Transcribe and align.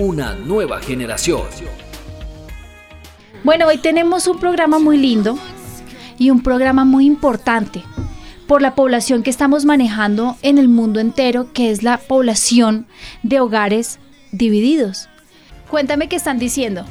Una 0.00 0.32
nueva 0.32 0.80
generación. 0.80 1.42
Bueno, 3.42 3.66
hoy 3.66 3.78
tenemos 3.78 4.28
un 4.28 4.38
programa 4.38 4.78
muy 4.78 4.96
lindo 4.96 5.36
y 6.18 6.30
un 6.30 6.40
programa 6.40 6.84
muy 6.84 7.04
importante 7.04 7.82
por 8.46 8.62
la 8.62 8.76
población 8.76 9.24
que 9.24 9.30
estamos 9.30 9.64
manejando 9.64 10.36
en 10.42 10.58
el 10.58 10.68
mundo 10.68 11.00
entero, 11.00 11.52
que 11.52 11.72
es 11.72 11.82
la 11.82 11.98
población 11.98 12.86
de 13.24 13.40
hogares 13.40 13.98
divididos. 14.30 15.08
Cuéntame 15.68 16.08
qué 16.08 16.14
están 16.14 16.38
diciendo. 16.38 16.84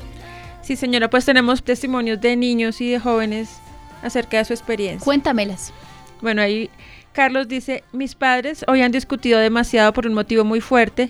Sí, 0.61 0.75
señora, 0.75 1.09
pues 1.09 1.23
tenemos 1.23 1.63
testimonios 1.63 2.19
de 2.19 2.35
niños 2.35 2.81
y 2.81 2.91
de 2.91 2.99
jóvenes 2.99 3.61
acerca 4.03 4.35
de 4.35 4.43
su 4.43 4.51
experiencia. 4.51 5.05
Cuéntamelas. 5.05 5.71
Bueno, 6.21 6.41
ahí 6.41 6.69
Carlos 7.13 7.47
dice, 7.47 7.85
mis 7.93 8.15
padres 8.15 8.65
hoy 8.67 8.81
han 8.81 8.91
discutido 8.91 9.39
demasiado 9.39 9.93
por 9.93 10.07
un 10.07 10.13
motivo 10.13 10.43
muy 10.43 10.59
fuerte 10.59 11.09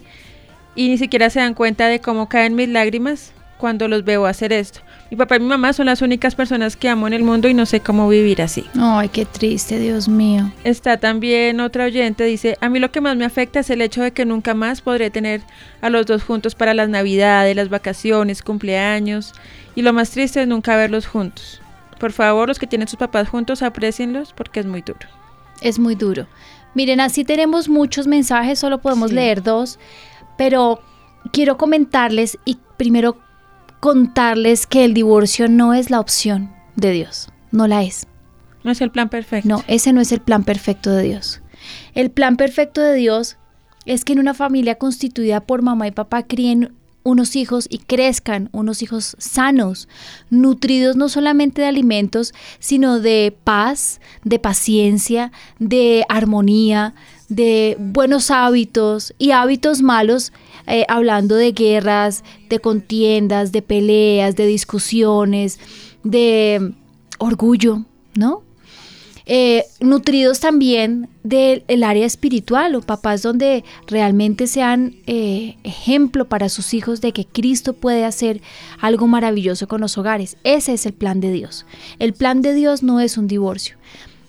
y 0.78 0.88
ni 0.88 0.98
siquiera 0.98 1.30
se 1.30 1.42
dan 1.42 1.56
cuenta 1.56 1.88
de 1.88 2.00
cómo 2.00 2.30
caen 2.30 2.56
mis 2.56 2.70
lágrimas 2.70 3.34
cuando 3.58 3.88
los 3.88 4.06
veo 4.06 4.28
hacer 4.28 4.54
esto. 4.54 4.82
Mi 5.10 5.18
papá 5.18 5.38
y 5.38 5.40
mi 5.40 5.48
mamá 5.48 5.74
son 5.74 5.88
las 5.88 6.04
únicas 6.04 6.36
personas 6.36 6.78
que 6.78 6.88
amo 6.88 7.08
en 7.08 7.14
el 7.14 7.24
mundo 7.24 7.48
y 7.48 7.56
no 7.56 7.66
sé 7.66 7.80
cómo 7.80 8.08
vivir 8.08 8.42
así. 8.42 8.64
Ay, 8.80 9.10
qué 9.10 9.26
triste, 9.26 9.80
Dios 9.80 10.08
mío. 10.08 10.52
Está 10.64 10.98
también 10.98 11.60
otra 11.60 11.86
oyente, 11.86 12.24
dice, 12.26 12.58
a 12.62 12.70
mí 12.70 12.78
lo 12.78 12.92
que 12.92 13.02
más 13.02 13.18
me 13.18 13.26
afecta 13.26 13.62
es 13.62 13.70
el 13.72 13.82
hecho 13.82 14.04
de 14.04 14.12
que 14.12 14.26
nunca 14.26 14.54
más 14.54 14.82
podré 14.82 15.10
tener 15.10 15.42
a 15.82 15.90
los 15.90 16.06
dos 16.06 16.24
juntos 16.24 16.54
para 16.54 16.76
las 16.76 16.90
navidades, 16.90 17.56
las 17.56 17.70
vacaciones, 17.70 18.44
cumpleaños 18.44 19.34
y 19.76 19.82
lo 19.82 19.92
más 19.94 20.12
triste 20.12 20.44
es 20.44 20.48
nunca 20.48 20.78
verlos 20.78 21.08
juntos. 21.08 21.60
Por 22.00 22.12
favor, 22.12 22.48
los 22.48 22.60
que 22.60 22.68
tienen 22.68 22.88
sus 22.88 23.00
papás 23.00 23.28
juntos, 23.28 23.64
aprecienlos 23.64 24.34
porque 24.34 24.60
es 24.60 24.68
muy 24.68 24.84
duro 24.84 25.08
es 25.62 25.80
muy 25.80 25.96
duro. 25.96 26.28
Miren, 26.74 27.00
así 27.00 27.24
tenemos 27.24 27.70
muchos 27.70 28.08
mensajes, 28.08 28.60
solo 28.60 28.80
podemos 28.80 29.12
leer 29.12 29.42
dos, 29.42 29.80
pero 30.38 30.82
quiero 31.32 31.58
comentarles 31.58 32.38
y 32.46 32.58
primero 32.78 33.18
contarles 33.80 34.68
que 34.68 34.86
el 34.86 34.94
divorcio 34.94 35.48
no 35.50 35.74
es 35.74 35.90
la 35.90 36.00
opción 36.00 36.52
de 36.76 36.92
Dios, 36.92 37.30
no 37.52 37.68
la 37.68 37.84
es. 37.84 38.08
No 38.64 38.72
es 38.72 38.82
el 38.82 38.92
plan 38.92 39.10
perfecto. 39.10 39.48
No, 39.48 39.64
ese 39.68 39.94
no 39.94 40.02
es 40.02 40.12
el 40.12 40.20
plan 40.20 40.44
perfecto 40.44 40.92
de 40.92 41.04
Dios. 41.04 41.42
El 41.94 42.12
plan 42.12 42.38
perfecto 42.38 42.82
de 42.82 42.96
Dios 42.96 43.38
es 43.86 44.04
que 44.04 44.14
en 44.14 44.20
una 44.20 44.34
familia 44.34 44.76
constituida 44.76 45.42
por 45.42 45.62
mamá 45.62 45.88
y 45.88 45.92
papá 45.92 46.24
críen 46.24 46.74
unos 47.04 47.38
hijos 47.38 47.68
y 47.70 47.78
crezcan 47.78 48.50
unos 48.52 48.82
hijos 48.82 49.16
sanos, 49.18 49.88
nutridos 50.30 50.98
no 50.98 51.08
solamente 51.08 51.62
de 51.62 51.68
alimentos, 51.70 52.34
sino 52.60 53.00
de 53.00 53.34
paz, 53.46 54.02
de 54.26 54.40
paciencia, 54.40 55.32
de 55.58 56.04
armonía, 56.10 56.94
de 57.30 57.76
buenos 57.80 58.32
hábitos 58.32 59.14
y 59.18 59.32
hábitos 59.32 59.82
malos, 59.82 60.32
eh, 60.66 60.86
hablando 60.88 61.36
de 61.36 61.52
guerras, 61.52 62.24
de 62.50 62.60
contiendas, 62.60 63.52
de 63.52 63.62
peleas, 63.62 64.36
de 64.36 64.48
discusiones, 64.48 65.60
de 66.04 66.74
orgullo, 67.20 67.84
¿no? 68.16 68.44
Eh, 69.30 69.66
nutridos 69.82 70.40
también 70.40 71.10
del 71.24 71.84
área 71.84 72.06
espiritual 72.06 72.76
o 72.76 72.82
papás 72.82 73.22
donde 73.22 73.66
realmente 73.86 74.48
sean 74.48 74.96
eh, 75.06 75.58
ejemplo 75.66 76.30
para 76.30 76.48
sus 76.48 76.74
hijos 76.74 77.02
de 77.02 77.12
que 77.12 77.26
Cristo 77.26 77.74
puede 77.74 78.06
hacer 78.06 78.42
algo 78.80 79.06
maravilloso 79.06 79.68
con 79.68 79.82
los 79.82 79.98
hogares. 79.98 80.38
Ese 80.46 80.72
es 80.72 80.86
el 80.86 80.94
plan 80.94 81.20
de 81.20 81.34
Dios. 81.34 81.66
El 82.00 82.14
plan 82.14 82.42
de 82.42 82.54
Dios 82.54 82.84
no 82.84 83.02
es 83.02 83.18
un 83.18 83.28
divorcio, 83.28 83.76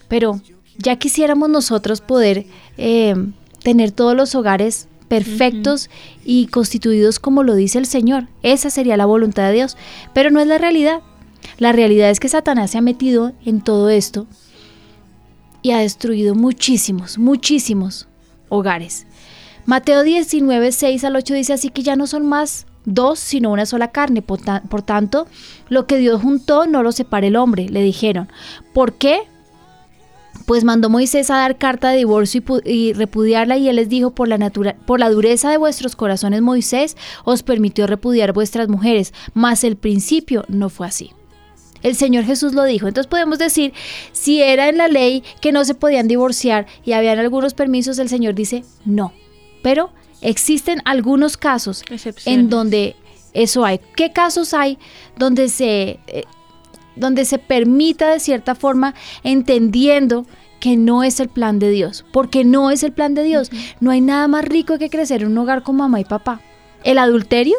pero 0.09 0.41
ya 0.79 0.97
quisiéramos 0.97 1.51
nosotros 1.51 2.01
poder 2.01 2.47
eh, 2.77 3.15
tener 3.63 3.93
todos 3.93 4.17
los 4.17 4.35
hogares 4.35 4.89
perfectos 5.09 5.91
y 6.25 6.47
constituidos 6.47 7.19
como 7.19 7.43
lo 7.43 7.55
dice 7.55 7.79
el 7.79 7.87
Señor. 7.87 8.29
Esa 8.43 8.71
sería 8.71 8.97
la 8.97 9.07
voluntad 9.07 9.49
de 9.49 9.55
Dios, 9.55 9.77
pero 10.13 10.31
no 10.31 10.41
es 10.41 10.47
la 10.47 10.59
realidad. 10.59 11.01
La 11.59 11.73
realidad 11.73 12.11
es 12.11 12.21
que 12.21 12.29
Satanás 12.29 12.71
se 12.71 12.79
ha 12.79 12.83
metido 12.83 13.33
en 13.45 13.61
todo 13.61 13.89
esto 13.89 14.27
y 15.63 15.73
ha 15.73 15.79
destruido 15.79 16.35
muchísimos, 16.35 17.19
muchísimos 17.19 18.07
hogares. 18.49 19.07
Mateo 19.67 20.03
19, 20.03 20.73
6 20.73 21.05
al 21.05 21.17
8 21.17 21.35
dice 21.35 21.53
así 21.53 21.71
que 21.71 21.83
ya 21.83 21.97
no 21.97 22.07
son 22.07 22.27
más 22.27 22.67
dos, 22.85 23.19
sino 23.19 23.51
una 23.51 23.67
sola 23.67 23.91
carne. 23.91 24.23
Por, 24.23 24.41
tanto, 24.83 25.27
lo 25.69 25.87
que 25.87 25.99
Dios 25.99 26.23
juntó 26.23 26.67
no 26.67 26.83
lo 26.83 26.93
separa 26.93 27.27
el 27.27 27.37
hombre, 27.37 27.69
le 27.69 27.83
dijeron. 27.83 28.29
¿Por 28.73 28.95
qué? 28.95 29.21
Pues 30.47 30.65
mandó 30.65 30.89
Moisés 30.89 31.31
a 31.31 31.37
dar 31.37 31.59
carta 31.59 31.91
de 31.91 31.99
divorcio 31.99 32.43
y, 32.65 32.71
y 32.71 32.93
repudiarla 32.93 33.57
y 33.59 33.69
él 33.69 33.77
les 33.77 33.89
dijo, 33.89 34.11
por 34.13 34.29
la, 34.29 34.39
por 34.87 35.01
la 35.01 35.11
dureza 35.11 35.51
de 35.51 35.57
vuestros 35.57 35.97
corazones 35.97 36.43
Moisés 36.43 36.97
os 37.25 37.43
permitió 37.43 37.87
repudiar 37.87 38.33
vuestras 38.33 38.69
mujeres, 38.69 39.13
mas 39.35 39.65
el 39.65 39.77
principio 39.77 40.45
no 40.49 40.71
fue 40.71 40.87
así. 40.87 41.13
El 41.83 41.95
Señor 41.95 42.25
Jesús 42.25 42.55
lo 42.55 42.65
dijo. 42.65 42.89
Entonces 42.89 43.09
podemos 43.09 43.39
decir, 43.39 43.73
si 44.13 44.43
era 44.43 44.69
en 44.69 44.79
la 44.79 44.89
ley 44.89 45.23
que 45.41 45.53
no 45.53 45.65
se 45.65 45.75
podían 45.75 46.09
divorciar 46.09 46.67
y 46.85 46.93
habían 46.93 47.19
algunos 47.19 47.55
permisos, 47.55 47.99
el 47.99 48.09
Señor 48.09 48.35
dice, 48.35 48.65
no. 48.85 49.13
Pero 49.63 49.91
existen 50.21 50.83
algunos 50.85 51.37
casos 51.37 51.85
en 52.25 52.51
donde 52.51 52.97
eso 53.33 53.65
hay. 53.65 53.81
¿Qué 53.97 54.13
casos 54.13 54.55
hay 54.55 54.79
donde 55.17 55.49
se, 55.49 56.01
eh, 56.07 56.25
donde 56.99 57.25
se 57.25 57.39
permita 57.39 58.11
de 58.11 58.21
cierta 58.21 58.55
forma 58.55 58.95
entendiendo 59.23 60.27
que 60.61 60.77
no 60.77 61.03
es 61.03 61.21
el 61.21 61.29
plan 61.29 61.59
de 61.59 61.71
Dios? 61.71 62.05
Porque 62.13 62.45
no 62.45 62.71
es 62.71 62.83
el 62.83 62.93
plan 62.93 63.15
de 63.15 63.23
Dios. 63.25 63.51
No 63.81 63.91
hay 63.91 64.01
nada 64.01 64.29
más 64.29 64.45
rico 64.45 64.79
que 64.79 64.91
crecer 64.91 65.23
en 65.23 65.29
un 65.29 65.39
hogar 65.39 65.63
con 65.63 65.77
mamá 65.77 66.01
y 66.01 66.05
papá. 66.05 66.41
El 66.85 66.99
adulterio 66.99 67.57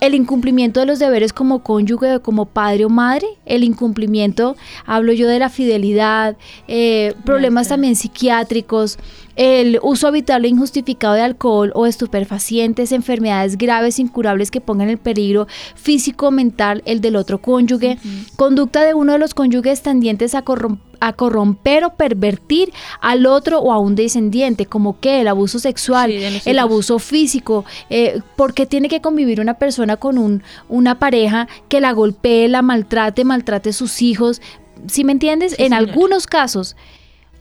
el 0.00 0.14
incumplimiento 0.14 0.80
de 0.80 0.86
los 0.86 0.98
deberes 0.98 1.32
como 1.32 1.62
cónyuge, 1.62 2.20
como 2.20 2.46
padre 2.46 2.84
o 2.84 2.88
madre, 2.88 3.26
el 3.46 3.64
incumplimiento, 3.64 4.56
hablo 4.84 5.12
yo 5.12 5.28
de 5.28 5.38
la 5.38 5.48
fidelidad, 5.48 6.36
eh, 6.68 7.14
problemas 7.24 7.68
también 7.68 7.96
psiquiátricos, 7.96 8.98
el 9.36 9.78
uso 9.82 10.06
habitual 10.06 10.44
e 10.44 10.48
injustificado 10.48 11.14
de 11.14 11.22
alcohol 11.22 11.72
o 11.74 11.86
estupefacientes, 11.86 12.92
enfermedades 12.92 13.58
graves, 13.58 13.98
incurables 13.98 14.50
que 14.50 14.60
pongan 14.60 14.90
en 14.90 14.98
peligro 14.98 15.46
físico 15.74 16.28
o 16.28 16.30
mental 16.30 16.82
el 16.86 17.00
del 17.00 17.16
otro 17.16 17.40
cónyuge, 17.40 17.98
conducta 18.36 18.82
de 18.82 18.94
uno 18.94 19.12
de 19.12 19.18
los 19.18 19.34
cónyuges 19.34 19.82
tendientes 19.82 20.34
a, 20.34 20.42
corromper 20.42 21.84
o 21.84 21.94
pervertir 21.94 22.72
al 23.00 23.26
otro 23.26 23.58
o 23.58 23.72
a 23.72 23.78
un 23.78 23.94
descendiente, 23.94 24.66
como 24.66 25.00
que 25.00 25.20
el 25.20 25.28
abuso 25.28 25.58
sexual, 25.58 26.10
el 26.10 26.58
abuso 26.58 26.98
físico, 26.98 27.64
eh, 27.90 28.20
porque 28.36 28.66
tiene 28.66 28.88
que 28.88 29.00
convivir 29.00 29.40
una 29.40 29.54
persona 29.54 29.96
con 29.96 30.18
un, 30.18 30.42
una 30.68 30.98
pareja 30.98 31.48
que 31.68 31.80
la 31.80 31.92
golpee, 31.92 32.48
la 32.48 32.62
maltrate, 32.62 33.24
maltrate 33.24 33.72
sus 33.72 34.00
hijos, 34.00 34.40
si 34.86 35.04
me 35.04 35.12
entiendes? 35.12 35.54
en 35.58 35.72
algunos 35.72 36.26
casos, 36.26 36.76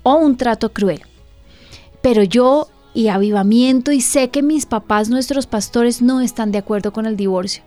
o 0.04 0.16
un 0.16 0.36
trato 0.36 0.74
cruel 0.74 1.02
pero 2.04 2.22
yo 2.22 2.68
y 2.94 3.08
avivamiento 3.08 3.92
y 3.92 4.02
sé 4.02 4.30
que 4.30 4.44
mis 4.44 4.68
papás, 4.68 5.10
nuestros 5.10 5.48
pastores, 5.48 6.02
no 6.02 6.22
están 6.22 6.52
de 6.52 6.60
acuerdo 6.60 6.94
con 6.94 7.08
el 7.08 7.18
divorcio. 7.18 7.64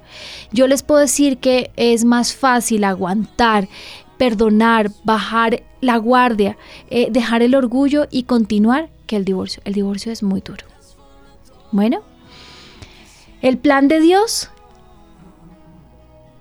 Yo 0.53 0.69
les 0.69 0.85
puedo 0.85 1.01
decir 1.01 1.39
que 1.39 1.73
es 1.75 2.05
más 2.05 2.35
fácil 2.35 2.85
aguantar, 2.85 3.69
perdonar, 4.19 4.93
bajar 5.03 5.65
la 5.81 5.97
guardia, 5.97 6.57
eh, 6.91 7.09
dejar 7.11 7.43
el 7.43 7.55
orgullo 7.55 8.07
y 8.11 8.25
continuar 8.25 8.91
que 9.07 9.17
el 9.17 9.25
divorcio. 9.25 9.63
El 9.65 9.73
divorcio 9.73 10.13
es 10.13 10.23
muy 10.23 10.43
duro. 10.43 10.65
Bueno, 11.73 12.03
el 13.41 13.57
plan 13.57 13.89
de 13.89 14.01
Dios 14.01 14.51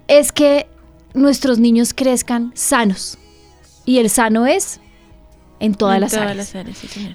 es 0.08 0.34
que 0.34 0.68
nuestros 1.14 1.60
niños 1.60 1.94
crezcan 1.94 2.52
sanos. 2.56 3.18
Y 3.86 4.00
el 4.00 4.10
sano 4.10 4.48
es 4.48 4.82
en 5.60 5.74
todas, 5.76 6.00
las, 6.00 6.14
áreas. 6.14 6.54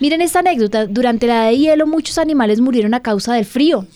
Miren 0.00 0.20
esta 0.20 0.40
anécdota. 0.40 0.86
Durante 0.86 1.26
la 1.26 1.44
edad 1.44 1.50
de 1.50 1.58
hielo 1.58 1.86
muchos 1.86 2.18
animales 2.18 2.60
murieron 2.60 2.94
a 2.94 3.00
causa 3.00 3.34
del 3.34 3.44
frío. 3.44 3.86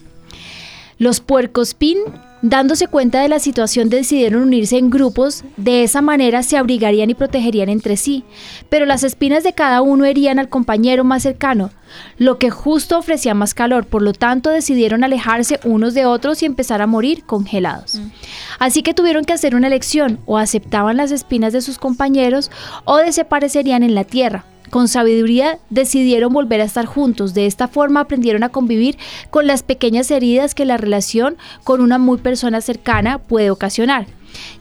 Los 0.99 1.20
puercos 1.20 1.75
pin 1.75 1.99
Dándose 2.46 2.88
cuenta 2.88 3.23
de 3.23 3.31
la 3.31 3.38
situación 3.38 3.88
decidieron 3.88 4.43
unirse 4.43 4.76
en 4.76 4.91
grupos, 4.91 5.44
de 5.56 5.82
esa 5.82 6.02
manera 6.02 6.43
se 6.43 6.58
abrigarían 6.58 7.08
y 7.08 7.14
protegerían 7.14 7.70
entre 7.70 7.96
sí, 7.96 8.23
pero 8.69 8.85
las 8.85 9.02
espinas 9.02 9.44
de 9.44 9.55
cada 9.55 9.81
uno 9.81 10.05
herían 10.05 10.38
al 10.38 10.50
compañero 10.50 11.05
más 11.05 11.23
cercano, 11.23 11.70
lo 12.19 12.38
que 12.38 12.50
justo 12.50 12.99
ofrecía 12.99 13.32
más 13.32 13.55
calor, 13.55 13.87
por 13.87 14.02
lo 14.02 14.12
tanto 14.12 14.50
decidieron 14.50 15.05
alejarse 15.05 15.58
unos 15.64 15.94
de 15.94 16.05
otros 16.05 16.43
y 16.43 16.44
empezar 16.44 16.82
a 16.82 16.87
morir 16.87 17.25
congelados. 17.25 17.99
Así 18.58 18.82
que 18.82 18.93
tuvieron 18.93 19.25
que 19.25 19.32
hacer 19.32 19.56
una 19.56 19.69
elección, 19.69 20.19
o 20.26 20.37
aceptaban 20.37 20.99
las 20.99 21.12
espinas 21.12 21.55
de 21.55 21.62
sus 21.62 21.79
compañeros 21.79 22.50
o 22.85 22.99
desaparecerían 22.99 23.82
en 23.82 23.94
la 23.94 24.05
tierra. 24.05 24.44
Con 24.70 24.88
sabiduría 24.88 25.58
decidieron 25.70 26.32
volver 26.32 26.61
a 26.61 26.64
estar 26.64 26.87
juntos. 26.87 27.34
De 27.34 27.46
esta 27.46 27.69
forma 27.69 28.00
aprendieron 28.00 28.43
a 28.43 28.49
convivir 28.49 28.96
con 29.31 29.46
las 29.46 29.62
pequeñas 29.62 30.11
heridas 30.11 30.55
que 30.55 30.64
la 30.64 30.76
relación 30.76 31.37
con 31.62 31.81
una 31.81 31.99
muy 31.99 32.19
persona 32.19 32.61
cercana 32.61 33.19
puede 33.19 33.50
ocasionar, 33.50 34.06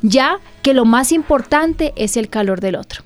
ya 0.02 0.40
que 0.62 0.74
lo 0.74 0.86
más 0.86 1.12
importante 1.12 1.94
es 1.96 2.18
el 2.18 2.30
calor 2.30 2.62
del 2.62 2.76
otro. 2.76 3.04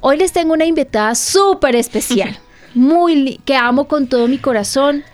Hoy 0.00 0.16
les 0.16 0.32
tengo 0.32 0.52
una 0.52 0.66
invitada 0.66 1.14
súper 1.14 1.76
especial, 1.76 2.38
muy 2.74 3.40
que 3.44 3.56
amo 3.56 3.88
con 3.88 4.06
todo 4.06 4.28
mi 4.28 4.38
corazón 4.38 5.04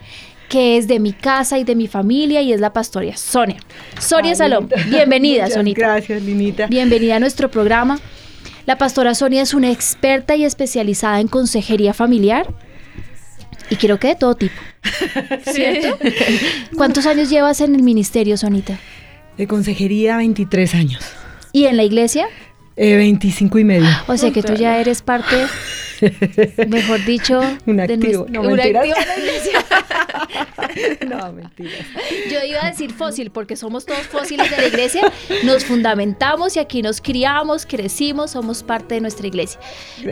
que 0.49 0.77
es 0.77 0.87
de 0.87 1.01
mi 1.01 1.13
casa 1.13 1.59
y 1.59 1.65
de 1.65 1.75
mi 1.75 1.89
familia 1.89 2.43
y 2.43 2.53
es 2.53 2.61
la 2.61 2.73
pastora 2.73 3.17
Sonia. 3.17 3.57
Sonia 3.99 4.35
Salón, 4.35 4.71
bienvenida, 4.89 5.51
Sonita. 5.51 5.81
Gracias, 5.81 6.23
Linita. 6.23 6.67
Bienvenida 6.67 7.17
a 7.17 7.19
nuestro 7.19 7.51
programa. 7.51 7.99
La 8.67 8.79
pastora 8.79 9.15
Sonia 9.15 9.43
es 9.43 9.53
una 9.53 9.71
experta 9.71 10.37
y 10.37 10.45
especializada 10.45 11.21
en 11.21 11.29
consejería 11.29 11.93
familiar 11.93 12.47
y 13.71 13.77
creo 13.77 13.99
que 13.99 14.09
de 14.09 14.17
todo 14.17 14.35
tipo. 14.35 14.55
¿Cierto? 15.53 15.99
¿Cuántos 16.77 17.07
años 17.07 17.31
llevas 17.31 17.61
en 17.61 17.75
el 17.75 17.83
ministerio, 17.83 18.37
Sonita? 18.37 18.79
De 19.37 19.47
consejería, 19.47 20.17
23 20.17 20.75
años. 20.75 21.05
¿Y 21.53 21.67
en 21.67 21.77
la 21.77 21.83
iglesia? 21.83 22.27
Eh, 22.77 22.97
25 22.97 23.59
y 23.59 23.65
medio. 23.65 23.89
O 24.09 24.17
sea 24.17 24.33
que 24.33 24.43
tú 24.43 24.55
ya 24.55 24.81
eres 24.81 25.01
parte, 25.03 25.47
mejor 26.69 27.05
dicho, 27.05 27.41
Un 27.67 27.77
de 27.77 27.83
activo. 27.85 28.27
nues- 28.27 28.31
No, 28.31 28.43
mentiras. 28.43 28.87
no, 31.09 31.33
mentiras. 31.33 31.87
Yo 32.31 32.43
iba 32.45 32.65
a 32.67 32.71
decir 32.71 32.93
fósil 32.93 33.31
porque 33.31 33.55
somos 33.57 33.87
todos 33.87 34.01
fósiles 34.09 34.51
de 34.51 34.57
la 34.57 34.67
iglesia, 34.67 35.03
nos 35.45 35.65
fundamentamos 35.65 36.57
y 36.57 36.59
aquí 36.59 36.83
nos 36.83 37.01
criamos, 37.01 37.65
crecimos, 37.67 38.33
somos 38.33 38.63
parte 38.65 38.97
de 38.97 39.01
nuestra 39.03 39.27
iglesia. 39.27 39.61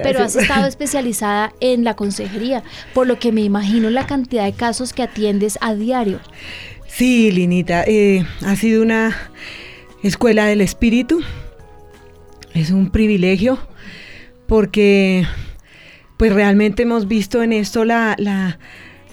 Pero 0.02 0.22
has 0.22 0.36
estado 0.36 0.66
especializada 0.66 1.52
en 1.60 1.82
la 1.84 1.94
consejería, 1.94 2.62
por 2.94 3.06
lo 3.08 3.18
que 3.18 3.32
me 3.32 3.40
imagino 3.40 3.90
la 3.90 4.06
cantidad 4.06 4.44
de 4.44 4.52
casos 4.52 4.92
que 4.92 5.02
atiendes 5.02 5.58
a 5.60 5.74
diario. 5.74 6.20
Sí, 6.86 7.32
Linita, 7.32 7.82
eh, 7.86 8.24
ha 8.46 8.54
sido 8.54 8.82
una 8.82 9.16
escuela 10.02 10.44
del 10.46 10.60
espíritu. 10.60 11.22
Es 12.54 12.70
un 12.70 12.90
privilegio 12.90 13.58
porque 14.46 15.26
pues 16.16 16.32
realmente 16.32 16.82
hemos 16.82 17.08
visto 17.08 17.42
en 17.42 17.52
esto 17.52 17.84
la, 17.84 18.14
la- 18.18 18.58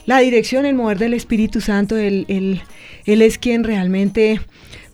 la 0.05 0.19
dirección, 0.19 0.65
el 0.65 0.73
mover 0.75 0.97
del 0.97 1.13
Espíritu 1.13 1.61
Santo. 1.61 1.95
Él, 1.95 2.25
él- 2.29 2.61
él 3.05 3.21
es 3.21 3.37
quien 3.37 3.63
realmente 3.63 4.41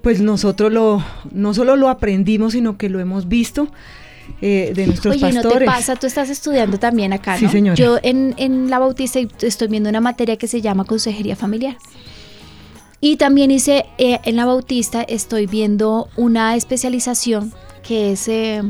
pues 0.02 0.22
nosotros 0.22 0.72
lo, 0.72 1.04
no 1.32 1.54
solo 1.54 1.76
lo 1.76 1.90
aprendimos, 1.90 2.54
sino 2.54 2.78
que 2.78 2.90
lo 2.90 3.00
hemos 3.00 3.28
visto 3.28 3.70
eh, 4.42 4.72
de 4.76 4.86
nuestros 4.88 5.16
Oye, 5.16 5.32
¿no 5.34 5.42
te 5.42 5.48
pastores. 5.48 5.66
pasa? 5.68 5.96
Tú 5.96 6.06
estás 6.06 6.30
estudiando 6.30 6.78
también 6.78 7.12
acá, 7.14 7.38
Sí, 7.38 7.46
¿no? 7.46 7.52
señora. 7.52 7.76
Yo 7.76 7.98
en, 8.04 8.36
en 8.38 8.70
la 8.70 8.78
Bautista 8.78 9.20
estoy 9.42 9.68
viendo 9.68 9.90
una 9.90 10.02
materia 10.02 10.38
que 10.38 10.48
se 10.48 10.62
llama 10.62 10.84
consejería 10.86 11.36
familiar. 11.36 11.78
Y 13.02 13.18
también 13.18 13.52
hice, 13.52 13.86
eh, 13.98 14.20
en 14.26 14.36
la 14.36 14.46
Bautista 14.46 15.02
estoy 15.02 15.48
viendo 15.48 16.08
una 16.18 16.56
especialización 16.56 17.52
que 17.88 18.12
es, 18.14 18.28
eh, 18.28 18.62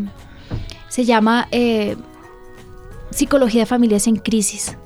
se 0.90 1.06
llama 1.06 1.48
eh, 1.52 1.96
Psicología 3.12 3.62
de 3.62 3.66
Familias 3.66 4.08
en 4.08 4.18
Crisis. 4.18 4.78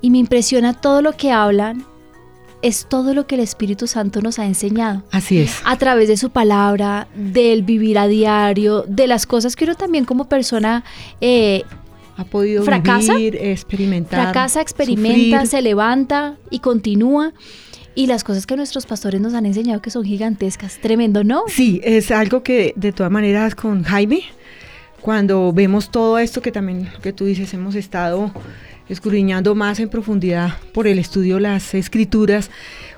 Y 0.00 0.10
me 0.10 0.18
impresiona 0.18 0.72
todo 0.80 1.02
lo 1.02 1.12
que 1.12 1.30
hablan, 1.30 1.84
es 2.62 2.86
todo 2.88 3.14
lo 3.14 3.26
que 3.26 3.34
el 3.36 3.40
Espíritu 3.42 3.86
Santo 3.86 4.20
nos 4.20 4.38
ha 4.38 4.44
enseñado 4.46 5.02
Así 5.10 5.38
es. 5.38 5.56
a 5.64 5.76
través 5.76 6.08
de 6.08 6.16
su 6.16 6.30
palabra, 6.30 7.08
del 7.14 7.62
vivir 7.62 7.98
a 7.98 8.06
diario, 8.06 8.84
de 8.88 9.06
las 9.06 9.26
cosas 9.26 9.56
que 9.56 9.64
uno 9.64 9.74
también 9.74 10.04
como 10.04 10.24
persona 10.28 10.84
eh, 11.20 11.64
Ha 12.16 12.24
podido 12.24 12.62
¿Fracasa? 12.64 13.14
vivir, 13.14 13.36
experimentar. 13.36 14.22
fracasa, 14.22 14.60
experimenta, 14.60 15.36
sufrir. 15.42 15.46
se 15.50 15.62
levanta 15.62 16.36
y 16.50 16.58
continúa. 16.60 17.32
Y 17.94 18.06
las 18.06 18.24
cosas 18.24 18.46
que 18.46 18.56
nuestros 18.56 18.86
pastores 18.86 19.20
nos 19.20 19.34
han 19.34 19.46
enseñado 19.46 19.82
que 19.82 19.90
son 19.90 20.04
gigantescas. 20.04 20.78
Tremendo, 20.80 21.24
¿no? 21.24 21.44
Sí, 21.48 21.80
es 21.84 22.10
algo 22.10 22.42
que 22.42 22.72
de 22.76 22.92
todas 22.92 23.10
maneras 23.10 23.54
con 23.54 23.82
Jaime, 23.82 24.22
cuando 25.00 25.52
vemos 25.52 25.90
todo 25.90 26.18
esto 26.18 26.42
que 26.42 26.52
también 26.52 26.90
lo 26.92 27.00
que 27.00 27.12
tú 27.12 27.24
dices, 27.24 27.52
hemos 27.54 27.74
estado 27.74 28.32
escudriñando 28.88 29.54
más 29.54 29.80
en 29.80 29.88
profundidad 29.88 30.58
por 30.74 30.86
el 30.86 30.98
estudio 30.98 31.40
las 31.40 31.74
escrituras, 31.74 32.50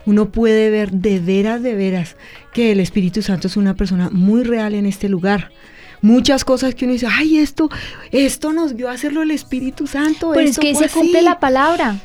uno 0.06 0.30
puede 0.30 0.70
ver 0.70 0.90
de 0.90 1.20
veras, 1.20 1.62
de 1.62 1.74
veras, 1.74 2.16
que 2.52 2.72
el 2.72 2.80
Espíritu 2.80 3.22
Santo 3.22 3.46
es 3.46 3.56
una 3.56 3.74
persona 3.74 4.10
muy 4.10 4.42
real 4.42 4.74
en 4.74 4.86
este 4.86 5.08
lugar. 5.08 5.52
Muchas 6.00 6.44
cosas 6.44 6.74
que 6.74 6.84
uno 6.84 6.94
dice, 6.94 7.06
ay, 7.08 7.38
esto, 7.38 7.70
esto 8.10 8.52
nos 8.52 8.74
vio 8.74 8.88
a 8.88 8.92
hacerlo 8.92 9.22
el 9.22 9.30
Espíritu 9.30 9.86
Santo. 9.86 10.32
Pero 10.32 10.40
es 10.40 10.50
esto 10.50 10.62
que 10.62 10.74
fue 10.74 10.88
se 10.88 10.94
cumple 10.94 11.18
así". 11.18 11.24
la 11.24 11.38
palabra. 11.38 11.96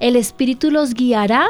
El 0.00 0.16
Espíritu 0.16 0.70
los 0.70 0.94
guiará 0.94 1.46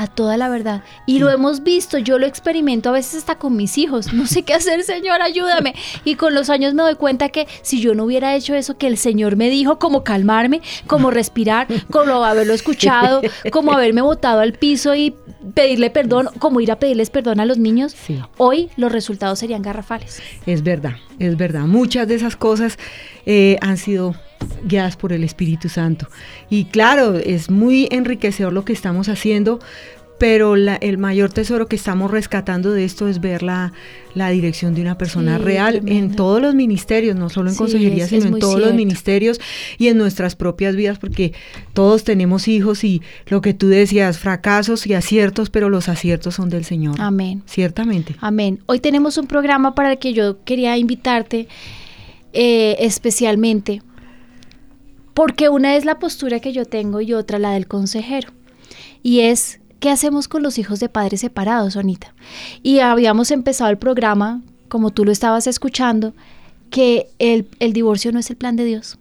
a 0.00 0.06
toda 0.06 0.36
la 0.36 0.48
verdad. 0.48 0.82
Y 1.06 1.18
lo 1.18 1.28
hemos 1.30 1.64
visto, 1.64 1.98
yo 1.98 2.18
lo 2.18 2.26
experimento 2.26 2.88
a 2.88 2.92
veces 2.92 3.16
hasta 3.16 3.36
con 3.36 3.56
mis 3.56 3.76
hijos. 3.78 4.12
No 4.12 4.26
sé 4.26 4.42
qué 4.44 4.54
hacer, 4.54 4.82
Señor, 4.84 5.20
ayúdame. 5.22 5.74
Y 6.04 6.14
con 6.14 6.34
los 6.34 6.50
años 6.50 6.72
me 6.74 6.82
doy 6.84 6.94
cuenta 6.94 7.28
que 7.30 7.46
si 7.62 7.80
yo 7.80 7.94
no 7.94 8.04
hubiera 8.04 8.34
hecho 8.36 8.54
eso 8.54 8.78
que 8.78 8.86
el 8.86 8.96
Señor 8.96 9.34
me 9.36 9.50
dijo, 9.50 9.78
como 9.78 10.04
calmarme, 10.04 10.60
como 10.86 11.10
respirar, 11.10 11.66
como 11.90 12.24
haberlo 12.24 12.54
escuchado, 12.54 13.22
como 13.50 13.72
haberme 13.72 14.02
botado 14.02 14.40
al 14.40 14.52
piso 14.52 14.94
y 14.94 15.14
pedirle 15.54 15.90
perdón, 15.90 16.28
como 16.38 16.60
ir 16.60 16.70
a 16.70 16.78
pedirles 16.78 17.10
perdón 17.10 17.40
a 17.40 17.44
los 17.46 17.58
niños, 17.58 17.92
Sí. 18.06 18.20
hoy 18.36 18.70
los 18.76 18.92
resultados 18.92 19.38
serían 19.40 19.62
garrafales. 19.62 20.22
Es 20.46 20.62
verdad, 20.62 20.92
es 21.18 21.36
verdad. 21.36 21.62
Muchas 21.62 22.06
de 22.06 22.14
esas 22.14 22.36
cosas 22.36 22.78
eh, 23.26 23.56
han 23.60 23.76
sido 23.76 24.14
guiadas 24.64 24.96
por 24.96 25.12
el 25.12 25.24
Espíritu 25.24 25.68
Santo. 25.68 26.08
Y 26.50 26.64
claro, 26.66 27.14
es 27.14 27.50
muy 27.50 27.88
enriquecedor 27.90 28.52
lo 28.52 28.64
que 28.64 28.72
estamos 28.72 29.08
haciendo, 29.08 29.60
pero 30.18 30.56
la- 30.56 30.74
el 30.74 30.98
mayor 30.98 31.30
tesoro 31.32 31.68
que 31.68 31.76
estamos 31.76 32.10
rescatando 32.10 32.72
de 32.72 32.84
esto 32.84 33.06
es 33.06 33.20
ver 33.20 33.44
la, 33.44 33.72
la 34.14 34.30
dirección 34.30 34.74
de 34.74 34.80
una 34.82 34.98
persona 34.98 35.38
Sí, 35.38 35.44
real 35.44 35.82
en 35.86 36.16
todos 36.16 36.42
los 36.42 36.56
ministerios, 36.56 37.14
no 37.14 37.28
solo 37.28 37.50
en 37.50 37.54
Sí, 37.54 37.58
consejería, 37.58 38.02
es- 38.02 38.10
sino 38.10 38.24
es 38.26 38.32
en 38.32 38.38
todos 38.40 38.58
los 38.60 38.74
ministerios 38.74 39.40
y 39.78 39.86
en 39.86 39.96
nuestras 39.96 40.34
propias 40.34 40.74
vidas, 40.74 40.98
porque 40.98 41.34
todos 41.72 42.02
tenemos 42.02 42.48
hijos 42.48 42.82
y 42.82 43.00
lo 43.28 43.40
que 43.42 43.54
tú 43.54 43.68
decías, 43.68 44.18
fracasos 44.18 44.88
y 44.88 44.94
aciertos, 44.94 45.50
pero 45.50 45.68
los 45.70 45.88
aciertos 45.88 46.34
son 46.34 46.50
del 46.50 46.64
Señor. 46.64 46.96
Amén. 46.98 47.44
Ciertamente. 47.46 48.16
Amén. 48.20 48.58
Hoy 48.66 48.80
tenemos 48.80 49.18
un 49.18 49.28
programa 49.28 49.76
para 49.76 49.92
el 49.92 49.98
que 50.00 50.14
yo 50.14 50.42
quería 50.44 50.76
invitarte 50.76 51.46
eh, 52.32 52.76
especialmente, 52.80 53.82
porque 55.18 55.48
una 55.48 55.74
es 55.74 55.84
la 55.84 55.98
postura 55.98 56.38
que 56.38 56.52
yo 56.52 56.64
tengo 56.64 57.00
y 57.00 57.12
otra 57.12 57.40
la 57.40 57.50
del 57.50 57.66
consejero. 57.66 58.28
Y 59.02 59.18
es, 59.22 59.58
¿qué 59.80 59.90
hacemos 59.90 60.28
con 60.28 60.44
los 60.44 60.58
hijos 60.58 60.78
de 60.78 60.88
padres 60.88 61.22
separados, 61.22 61.72
Sonita? 61.72 62.14
Y 62.62 62.78
habíamos 62.78 63.32
empezado 63.32 63.68
el 63.68 63.78
programa, 63.78 64.42
como 64.68 64.90
tú 64.92 65.04
lo 65.04 65.10
estabas 65.10 65.48
escuchando, 65.48 66.14
que 66.70 67.08
el, 67.18 67.48
el 67.58 67.72
divorcio 67.72 68.12
no 68.12 68.20
es 68.20 68.30
el 68.30 68.36
plan 68.36 68.54
de 68.54 68.64
Dios. 68.64 68.96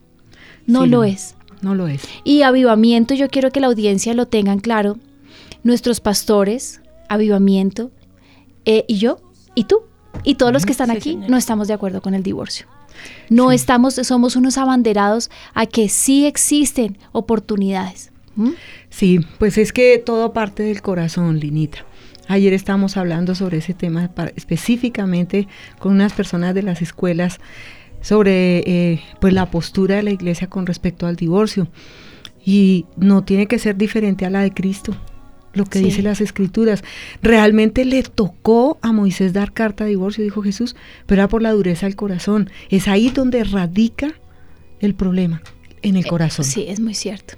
No 0.66 0.86
Sí, 0.86 0.90
lo 0.90 0.98
no. 0.98 1.04
es. 1.04 1.36
No 1.62 1.76
lo 1.76 1.88
es. 1.88 2.02
Y 2.24 2.42
avivamiento, 2.42 3.14
yo 3.14 3.28
quiero 3.28 3.52
que 3.52 3.60
la 3.60 3.68
audiencia 3.68 4.16
lo 4.16 4.26
tengan 4.26 4.58
claro. 4.60 4.98
Nuestros 5.62 6.00
pastores, 6.00 6.82
avivamiento, 7.10 7.92
eh, 8.66 8.86
y 8.88 8.98
yo, 8.98 9.20
y 9.54 9.66
tú, 9.66 9.82
y 10.24 10.34
todos 10.34 10.52
los 10.52 10.66
que 10.66 10.72
están 10.72 10.90
Sí, 10.90 10.98
aquí, 10.98 11.10
señora. 11.12 11.28
no 11.30 11.38
estamos 11.38 11.68
de 11.68 11.76
acuerdo 11.76 12.02
con 12.02 12.16
el 12.16 12.24
divorcio. 12.24 12.66
No 13.30 13.50
Sí. 13.50 13.56
estamos, 13.56 13.96
somos 13.96 14.36
unos 14.36 14.58
abanderados 14.58 15.30
a 15.54 15.66
que 15.66 15.90
sí 15.90 16.26
existen 16.26 16.98
oportunidades. 17.12 18.12
¿Mm? 18.36 18.52
Sí, 18.90 19.20
pues 19.40 19.58
es 19.58 19.74
que 19.74 19.98
todo 19.98 20.32
parte 20.34 20.64
del 20.64 20.82
corazón, 20.82 21.40
Linita. 21.40 21.80
Ayer 22.28 22.54
estábamos 22.54 22.98
hablando 22.98 23.36
sobre 23.36 23.58
ese 23.60 23.74
tema 23.74 24.10
para- 24.14 24.32
específicamente 24.36 25.48
con 25.80 25.94
unas 25.94 26.14
personas 26.14 26.54
de 26.54 26.62
las 26.64 26.82
escuelas 26.82 27.40
sobre 28.02 28.60
eh, 28.60 29.02
pues 29.20 29.34
la 29.34 29.50
postura 29.50 29.96
de 29.96 30.04
la 30.04 30.12
iglesia 30.12 30.48
con 30.48 30.66
respecto 30.68 31.08
al 31.08 31.16
divorcio 31.16 31.68
y 32.46 32.86
no 32.96 33.24
tiene 33.24 33.48
que 33.48 33.60
ser 33.60 33.76
diferente 33.76 34.26
a 34.26 34.30
la 34.30 34.42
de 34.42 34.54
Cristo. 34.54 34.96
Lo 35.58 35.66
que 35.66 35.80
Sí. 35.80 35.86
dice 35.86 36.02
las 36.04 36.22
escrituras. 36.22 36.84
Realmente 37.22 37.84
le 37.86 38.04
tocó 38.04 38.78
a 38.82 38.92
Moisés 38.92 39.34
dar 39.34 39.52
carta 39.54 39.84
de 39.84 39.90
divorcio, 39.92 40.24
dijo 40.24 40.42
Jesús, 40.44 40.76
pero 41.06 41.22
era 41.22 41.28
por 41.28 41.42
la 41.42 41.52
dureza 41.52 41.86
del 41.88 41.96
corazón. 41.96 42.50
Es 42.70 42.88
ahí 42.88 43.10
donde 43.10 43.44
radica 43.44 44.14
el 44.80 44.94
problema, 44.94 45.42
en 45.82 45.96
el 45.98 46.06
corazón, 46.06 46.46
Sí, 46.46 46.66
es 46.68 46.80
muy 46.80 46.94
cierto. 46.94 47.36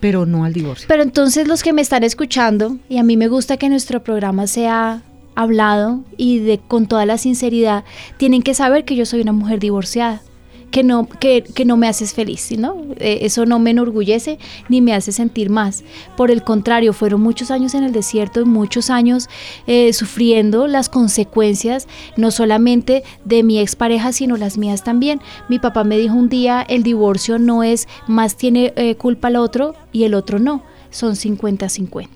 pero 0.00 0.26
no 0.26 0.44
al 0.44 0.52
divorcio. 0.52 0.86
Pero 0.88 1.02
entonces 1.02 1.48
los 1.48 1.62
que 1.62 1.72
me 1.72 1.82
están 1.82 2.04
escuchando, 2.04 2.78
y 2.88 2.98
a 2.98 3.02
mí 3.02 3.16
me 3.16 3.26
gusta 3.28 3.56
que 3.56 3.68
nuestro 3.68 4.02
programa 4.04 4.46
sea 4.46 5.02
hablado 5.34 6.04
y 6.16 6.38
de 6.38 6.58
con 6.58 6.86
toda 6.86 7.04
la 7.04 7.18
sinceridad, 7.18 7.84
tienen 8.16 8.42
que 8.42 8.54
saber 8.54 8.84
que 8.84 8.94
yo 8.96 9.04
soy 9.06 9.20
una 9.20 9.32
mujer 9.32 9.58
divorciada 9.58 10.22
que 10.70 10.82
no, 10.82 11.08
que, 11.08 11.42
que 11.42 11.64
no 11.64 11.76
me 11.76 11.88
haces 11.88 12.12
feliz, 12.12 12.50
¿no? 12.58 12.76
Eh, 12.98 13.20
eso 13.22 13.46
no 13.46 13.58
me 13.58 13.70
enorgullece 13.70 14.38
ni 14.68 14.80
me 14.80 14.94
hace 14.94 15.12
sentir 15.12 15.50
más. 15.50 15.84
Por 16.16 16.30
el 16.30 16.42
contrario, 16.42 16.92
fueron 16.92 17.20
muchos 17.20 17.50
años 17.50 17.74
en 17.74 17.84
el 17.84 17.92
desierto 17.92 18.40
y 18.40 18.44
muchos 18.44 18.90
años 18.90 19.28
eh, 19.66 19.92
sufriendo 19.92 20.66
las 20.66 20.88
consecuencias, 20.88 21.88
no 22.16 22.30
solamente 22.30 23.02
de 23.24 23.42
mi 23.42 23.58
expareja, 23.58 24.12
sino 24.12 24.36
las 24.36 24.58
mías 24.58 24.84
también. 24.84 25.20
Mi 25.48 25.58
papá 25.58 25.84
me 25.84 25.98
dijo 25.98 26.14
un 26.14 26.28
día, 26.28 26.62
el 26.68 26.82
divorcio 26.82 27.38
no 27.38 27.62
es 27.62 27.88
más 28.06 28.36
tiene 28.36 28.72
eh, 28.76 28.94
culpa 28.96 29.28
el 29.28 29.36
otro 29.36 29.74
y 29.92 30.04
el 30.04 30.14
otro 30.14 30.38
no, 30.38 30.62
son 30.90 31.14
50-50. 31.14 32.08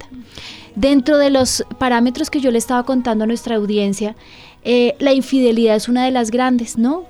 Dentro 0.75 1.19
de 1.19 1.29
los 1.29 1.65
parámetros 1.79 2.31
que 2.31 2.41
yo 2.41 2.51
le 2.51 2.59
estaba 2.59 2.85
contando 2.85 3.25
a 3.25 3.27
nuestra 3.27 3.57
audiencia, 3.57 4.17
eh, 4.65 4.95
la 4.99 5.13
infidelidad 5.13 5.77
es 5.77 5.89
una 5.89 6.05
de 6.05 6.11
las 6.11 6.31
grandes, 6.31 6.79
¿no? 6.79 7.05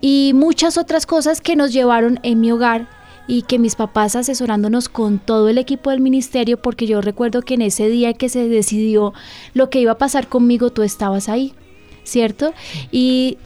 Y 0.00 0.32
muchas 0.34 0.76
otras 0.76 1.06
cosas 1.06 1.40
que 1.40 1.56
nos 1.56 1.72
llevaron 1.72 2.18
en 2.22 2.40
mi 2.40 2.50
hogar 2.50 2.88
y 3.28 3.42
que 3.42 3.58
mis 3.58 3.76
papás 3.76 4.16
asesorándonos 4.16 4.88
con 4.88 5.18
todo 5.18 5.48
el 5.48 5.58
equipo 5.58 5.90
del 5.90 6.00
ministerio, 6.00 6.60
porque 6.60 6.86
yo 6.86 7.00
recuerdo 7.00 7.42
que 7.42 7.54
en 7.54 7.62
ese 7.62 7.88
día 7.88 8.12
que 8.12 8.28
se 8.28 8.48
decidió 8.48 9.14
lo 9.54 9.70
que 9.70 9.80
iba 9.80 9.92
a 9.92 9.98
pasar 9.98 10.28
conmigo, 10.28 10.70
tú 10.70 10.82
estabas 10.82 11.28
ahí, 11.28 11.52
¿cierto? 12.04 12.52
Y, 12.90 13.38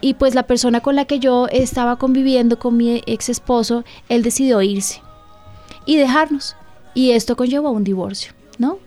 y 0.00 0.14
pues 0.14 0.34
la 0.34 0.44
persona 0.44 0.80
con 0.80 0.96
la 0.96 1.06
que 1.06 1.18
yo 1.18 1.48
estaba 1.48 1.96
conviviendo, 1.96 2.58
con 2.58 2.76
mi 2.76 3.02
ex 3.06 3.28
esposo, 3.28 3.84
él 4.08 4.22
decidió 4.22 4.60
irse 4.62 5.00
y 5.86 5.96
dejarnos. 5.96 6.56
Y 6.94 7.12
esto 7.12 7.36
conllevó 7.36 7.68
a 7.68 7.72
un 7.72 7.84
divorcio, 7.84 8.32
¿no? 8.58 8.78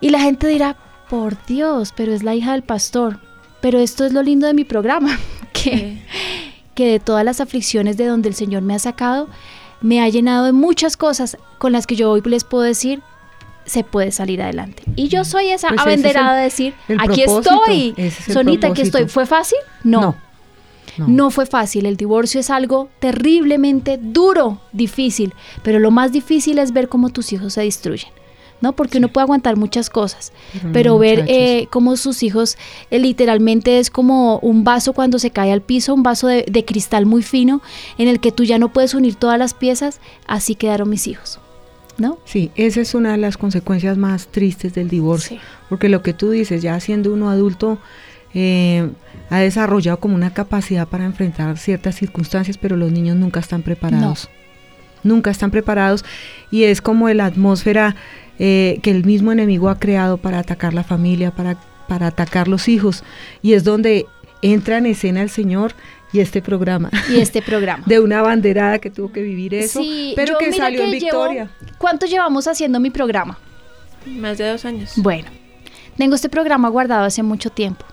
Y 0.00 0.08
la 0.10 0.20
gente 0.20 0.46
dirá, 0.48 0.76
por 1.08 1.36
Dios, 1.46 1.92
pero 1.96 2.12
es 2.12 2.22
la 2.22 2.34
hija 2.34 2.52
del 2.52 2.62
pastor. 2.62 3.20
Pero 3.60 3.78
esto 3.78 4.04
es 4.04 4.12
lo 4.12 4.22
lindo 4.22 4.46
de 4.46 4.54
mi 4.54 4.64
programa, 4.64 5.18
que, 5.52 6.02
que 6.74 6.86
de 6.92 7.00
todas 7.00 7.24
las 7.24 7.40
aflicciones 7.40 7.96
de 7.96 8.06
donde 8.06 8.28
el 8.28 8.34
Señor 8.34 8.62
me 8.62 8.74
ha 8.74 8.78
sacado, 8.78 9.28
me 9.80 10.00
ha 10.00 10.08
llenado 10.08 10.46
de 10.46 10.52
muchas 10.52 10.96
cosas 10.96 11.36
con 11.58 11.72
las 11.72 11.86
que 11.86 11.96
yo 11.96 12.10
hoy 12.10 12.22
les 12.24 12.44
puedo 12.44 12.62
decir, 12.62 13.02
se 13.66 13.82
puede 13.84 14.12
salir 14.12 14.40
adelante. 14.40 14.82
Y 14.94 15.08
yo 15.08 15.24
soy 15.24 15.48
esa 15.48 15.68
Pues 15.68 15.98
es 15.98 16.02
de 16.02 16.42
decir, 16.42 16.74
aquí 16.98 17.22
estoy, 17.22 17.94
es 17.96 18.14
Sonita, 18.14 18.68
aquí 18.68 18.82
propósito. 18.82 18.98
estoy. 18.98 19.08
¿Fue 19.08 19.26
fácil? 19.26 19.58
No. 19.82 20.00
No. 20.00 20.16
No. 20.98 21.08
No. 21.08 21.30
fue 21.30 21.44
fácil, 21.46 21.84
el 21.84 21.96
divorcio 21.96 22.40
es 22.40 22.48
algo 22.48 22.88
terriblemente 23.00 23.98
duro, 24.00 24.60
difícil, 24.72 25.34
pero 25.62 25.78
lo 25.78 25.90
más 25.90 26.10
difícil 26.12 26.58
es 26.58 26.72
ver 26.72 26.88
cómo 26.88 27.10
tus 27.10 27.32
hijos 27.34 27.52
se 27.54 27.62
destruyen, 27.62 28.08
¿no? 28.60 28.72
Porque 28.74 28.98
uno 28.98 29.08
puede 29.08 29.24
aguantar 29.24 29.56
muchas 29.56 29.90
cosas, 29.90 30.32
Pero 30.72 30.98
ver 30.98 31.24
eh, 31.28 31.68
cómo 31.70 31.96
sus 31.96 32.22
hijos 32.22 32.56
eh, 32.90 32.98
literalmente 32.98 33.78
es 33.78 33.90
como 33.90 34.38
un 34.38 34.64
vaso 34.64 34.92
cuando 34.92 35.18
se 35.18 35.30
cae 35.30 35.52
al 35.52 35.62
piso, 35.62 35.94
un 35.94 36.02
vaso 36.02 36.26
de, 36.26 36.44
de 36.48 36.64
cristal 36.64 37.06
muy 37.06 37.22
fino 37.22 37.62
en 37.98 38.08
el 38.08 38.20
que 38.20 38.32
tú 38.32 38.44
ya 38.44 38.58
no 38.58 38.72
puedes 38.72 38.94
unir 38.94 39.14
todas 39.14 39.38
las 39.38 39.54
piezas, 39.54 40.00
así 40.26 40.54
quedaron 40.54 40.88
mis 40.88 41.06
hijos, 41.06 41.38
¿no? 41.98 42.18
Sí, 42.24 42.50
esa 42.56 42.80
es 42.80 42.94
una 42.94 43.12
de 43.12 43.18
las 43.18 43.36
consecuencias 43.36 43.98
más 43.98 44.28
tristes 44.28 44.74
del 44.74 44.88
divorcio. 44.88 45.36
Sí. 45.36 45.42
Porque 45.68 45.88
lo 45.88 46.02
que 46.02 46.12
tú 46.12 46.30
dices, 46.30 46.62
ya 46.62 46.78
siendo 46.80 47.12
uno 47.12 47.30
adulto, 47.30 47.78
eh, 48.38 48.90
ha 49.30 49.38
desarrollado 49.38 49.98
como 49.98 50.14
una 50.14 50.34
capacidad 50.34 50.86
para 50.86 51.06
enfrentar 51.06 51.56
ciertas 51.56 51.96
circunstancias, 51.96 52.58
pero 52.58 52.76
los 52.76 52.92
niños 52.92 53.16
nunca 53.16 53.40
están 53.40 53.62
preparados. 53.62 54.28
Nunca 55.02 55.30
están 55.30 55.50
preparados 55.50 56.04
y 56.50 56.64
es 56.64 56.82
como 56.82 57.08
la 57.08 57.24
atmósfera 57.26 57.96
eh, 58.38 58.78
que 58.82 58.90
el 58.90 59.04
mismo 59.04 59.32
enemigo 59.32 59.68
ha 59.68 59.78
creado 59.78 60.16
para 60.18 60.38
atacar 60.38 60.74
la 60.74 60.84
familia, 60.84 61.30
para, 61.30 61.56
para 61.88 62.08
atacar 62.08 62.48
los 62.48 62.68
hijos. 62.68 63.02
Y 63.42 63.54
es 63.54 63.64
donde 63.64 64.06
entra 64.42 64.78
en 64.78 64.86
escena 64.86 65.22
el 65.22 65.30
Señor 65.30 65.72
y 66.12 66.20
este 66.20 66.40
programa. 66.42 66.90
Y 67.10 67.16
este 67.20 67.42
programa. 67.42 67.82
De 67.86 67.98
una 68.00 68.22
banderada 68.22 68.78
que 68.78 68.90
tuvo 68.90 69.10
que 69.12 69.22
vivir 69.22 69.54
eso, 69.54 69.80
Sí, 69.80 70.12
pero 70.16 70.34
yo 70.34 70.38
que 70.38 70.52
salió 70.52 70.82
en 70.82 70.90
llevo- 70.90 71.00
victoria. 71.00 71.50
¿Cuánto 71.78 72.06
llevamos 72.06 72.46
haciendo 72.46 72.78
mi 72.80 72.90
programa? 72.90 73.38
Más 74.06 74.38
de 74.38 74.48
dos 74.48 74.64
años. 74.64 74.92
Bueno, 74.96 75.28
tengo 75.96 76.14
este 76.14 76.28
programa 76.28 76.68
guardado 76.68 77.04
hace 77.04 77.22
mucho 77.24 77.50
tiempo, 77.50 77.84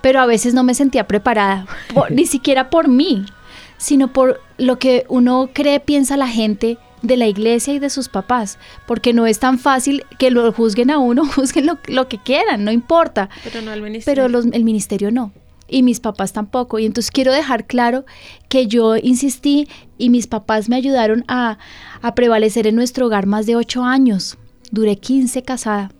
pero 0.00 0.20
a 0.20 0.26
veces 0.26 0.54
no 0.54 0.62
me 0.64 0.74
sentía 0.74 1.06
preparada, 1.06 1.66
por- 1.92 2.10
ni 2.12 2.24
siquiera 2.26 2.70
por 2.70 2.88
mí, 2.88 3.26
sino 3.76 4.10
por 4.12 4.40
lo 4.56 4.78
que 4.78 5.04
uno 5.08 5.50
cree, 5.52 5.80
piensa 5.80 6.16
la 6.16 6.28
gente 6.28 6.78
de 7.04 7.16
la 7.16 7.26
iglesia 7.28 7.72
y 7.74 7.78
de 7.78 7.90
sus 7.90 8.08
papás, 8.08 8.58
porque 8.86 9.12
no 9.12 9.26
es 9.26 9.38
tan 9.38 9.58
fácil 9.58 10.04
que 10.18 10.30
lo 10.30 10.52
juzguen 10.52 10.90
a 10.90 10.98
uno, 10.98 11.24
juzguen 11.36 11.66
lo, 11.66 11.78
lo 11.86 12.08
que 12.08 12.18
quieran, 12.18 12.64
no 12.64 12.72
importa, 12.72 13.28
Pero 13.44 13.62
no 13.62 13.70
al 13.70 13.80
ministerio. 13.82 14.22
pero 14.24 14.28
los- 14.28 14.46
el 14.52 14.64
ministerio 14.64 15.10
no. 15.12 15.32
Y 15.66 15.82
mis 15.82 15.98
papás 16.00 16.32
tampoco. 16.34 16.78
Y 16.78 16.84
entonces 16.84 17.10
quiero 17.10 17.32
dejar 17.32 17.66
claro 17.66 18.04
que 18.50 18.66
yo 18.66 18.96
insistí 18.96 19.66
y 19.96 20.10
mis 20.10 20.26
papás 20.26 20.68
me 20.68 20.76
ayudaron 20.76 21.24
a, 21.26 21.58
a 22.02 22.14
prevalecer 22.14 22.66
en 22.66 22.74
nuestro 22.74 23.06
hogar 23.06 23.26
más 23.26 23.46
de 23.46 23.56
ocho 23.56 23.82
años. 23.82 24.36
Duré 24.70 24.96
15 24.96 25.42
casada 25.42 25.90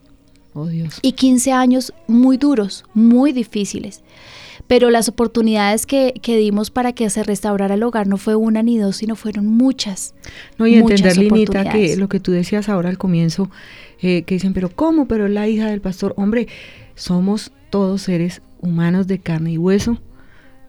Oh 0.53 0.67
Dios. 0.67 0.99
y 1.01 1.13
15 1.13 1.53
años 1.53 1.93
muy 2.07 2.37
duros, 2.37 2.85
muy 2.93 3.33
difíciles. 3.33 4.03
Pero 4.67 4.91
las 4.91 5.09
oportunidades 5.09 5.85
que, 5.85 6.15
que 6.23 6.37
dimos 6.37 6.71
para 6.71 6.93
que 6.93 7.11
se 7.11 7.23
restaurara 7.23 7.75
el 7.75 7.83
hogar 7.83 8.07
no 8.07 8.17
fue 8.17 8.35
una 8.35 8.63
ni 8.63 8.79
dos, 8.79 8.97
sino 8.97 9.15
fueron 9.15 9.47
muchas. 9.47 10.15
No, 10.57 10.67
y 10.67 10.77
muchas 10.77 11.01
entender, 11.01 11.33
Linita, 11.33 11.71
que 11.71 11.97
lo 11.97 12.09
que 12.09 12.19
tú 12.21 12.33
decías 12.33 12.69
ahora 12.69 12.89
al 12.89 12.97
comienzo, 12.97 13.51
eh, 14.01 14.23
que 14.23 14.37
dicen, 14.37 14.55
pero 14.55 14.71
¿cómo? 14.71 15.07
Pero 15.07 15.27
es 15.27 15.33
la 15.33 15.47
hija 15.49 15.67
del 15.67 15.81
pastor. 15.81 16.15
Hombre, 16.17 16.49
somos 16.95 17.53
todos 17.71 18.03
seres 18.03 18.41
humanos 18.61 19.07
de 19.07 19.19
carne 19.19 19.53
y 19.53 19.59
hueso, 19.59 19.99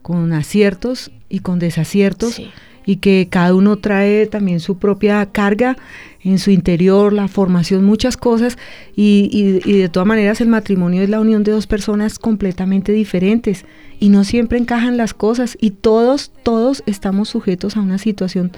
con 0.01 0.33
aciertos 0.33 1.11
y 1.29 1.39
con 1.39 1.59
desaciertos, 1.59 2.33
Sí. 2.33 2.51
Y 2.85 2.97
que 2.97 3.27
cada 3.29 3.53
uno 3.55 3.77
trae 3.77 4.25
también 4.27 4.59
su 4.59 4.77
propia 4.77 5.25
carga 5.27 5.75
en 6.23 6.39
su 6.39 6.51
interior, 6.51 7.13
la 7.13 7.27
formación, 7.27 7.83
muchas 7.83 8.17
cosas, 8.17 8.57
y, 8.95 9.29
y- 9.31 9.69
y 9.69 9.77
de 9.77 9.89
todas 9.89 10.07
maneras 10.07 10.41
el 10.41 10.47
matrimonio 10.47 11.01
es 11.03 11.09
la 11.09 11.19
unión 11.19 11.43
de 11.43 11.51
dos 11.51 11.67
personas 11.67 12.17
completamente 12.19 12.91
diferentes, 12.91 13.65
y 13.99 14.09
no 14.09 14.23
siempre 14.23 14.57
encajan 14.57 14.97
las 14.97 15.13
cosas, 15.13 15.57
y 15.61 15.71
todos, 15.71 16.31
todos 16.43 16.83
estamos 16.85 17.29
sujetos 17.29 17.77
a 17.77 17.81
una 17.81 17.97
situación 17.97 18.51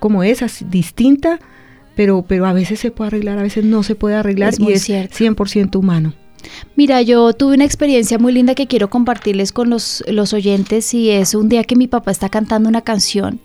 como 0.00 0.22
esa, 0.22 0.46
distinta, 0.70 1.38
pero, 1.96 2.24
pero 2.28 2.46
a 2.46 2.52
veces 2.52 2.78
se 2.78 2.90
puede 2.90 3.08
arreglar, 3.08 3.38
a 3.38 3.42
veces 3.42 3.64
no 3.64 3.82
se 3.82 3.94
puede 3.96 4.14
arreglar, 4.14 4.52
Es 4.52 4.60
y 4.60 4.72
es 4.72 4.82
cierto. 4.84 5.16
100% 5.16 5.76
humano. 5.78 6.14
Mira, 6.76 7.02
yo 7.02 7.32
tuve 7.32 7.54
una 7.54 7.64
experiencia 7.64 8.18
muy 8.18 8.32
linda 8.32 8.54
que 8.54 8.66
quiero 8.66 8.90
compartirles 8.90 9.52
con 9.52 9.70
los, 9.70 10.04
los 10.08 10.32
oyentes 10.32 10.94
y 10.94 11.10
es 11.10 11.34
un 11.34 11.48
día 11.48 11.64
que 11.64 11.76
mi 11.76 11.88
papá 11.88 12.10
está 12.10 12.28
cantando 12.28 12.68
una 12.68 12.82
canción 12.82 13.40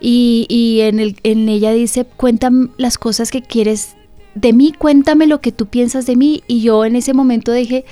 y, 0.00 0.46
y 0.48 0.80
en, 0.80 0.98
el, 0.98 1.16
en 1.22 1.48
ella 1.48 1.72
dice, 1.72 2.04
cuéntame 2.04 2.68
las 2.76 2.98
cosas 2.98 3.30
que 3.30 3.40
quieres 3.40 3.94
de 4.34 4.52
mí, 4.52 4.72
cuéntame 4.76 5.26
lo 5.26 5.40
que 5.40 5.52
tú 5.52 5.66
piensas 5.66 6.06
de 6.06 6.16
mí 6.16 6.42
y 6.46 6.60
yo 6.60 6.84
en 6.84 6.96
ese 6.96 7.14
momento 7.14 7.52
dije, 7.52 7.84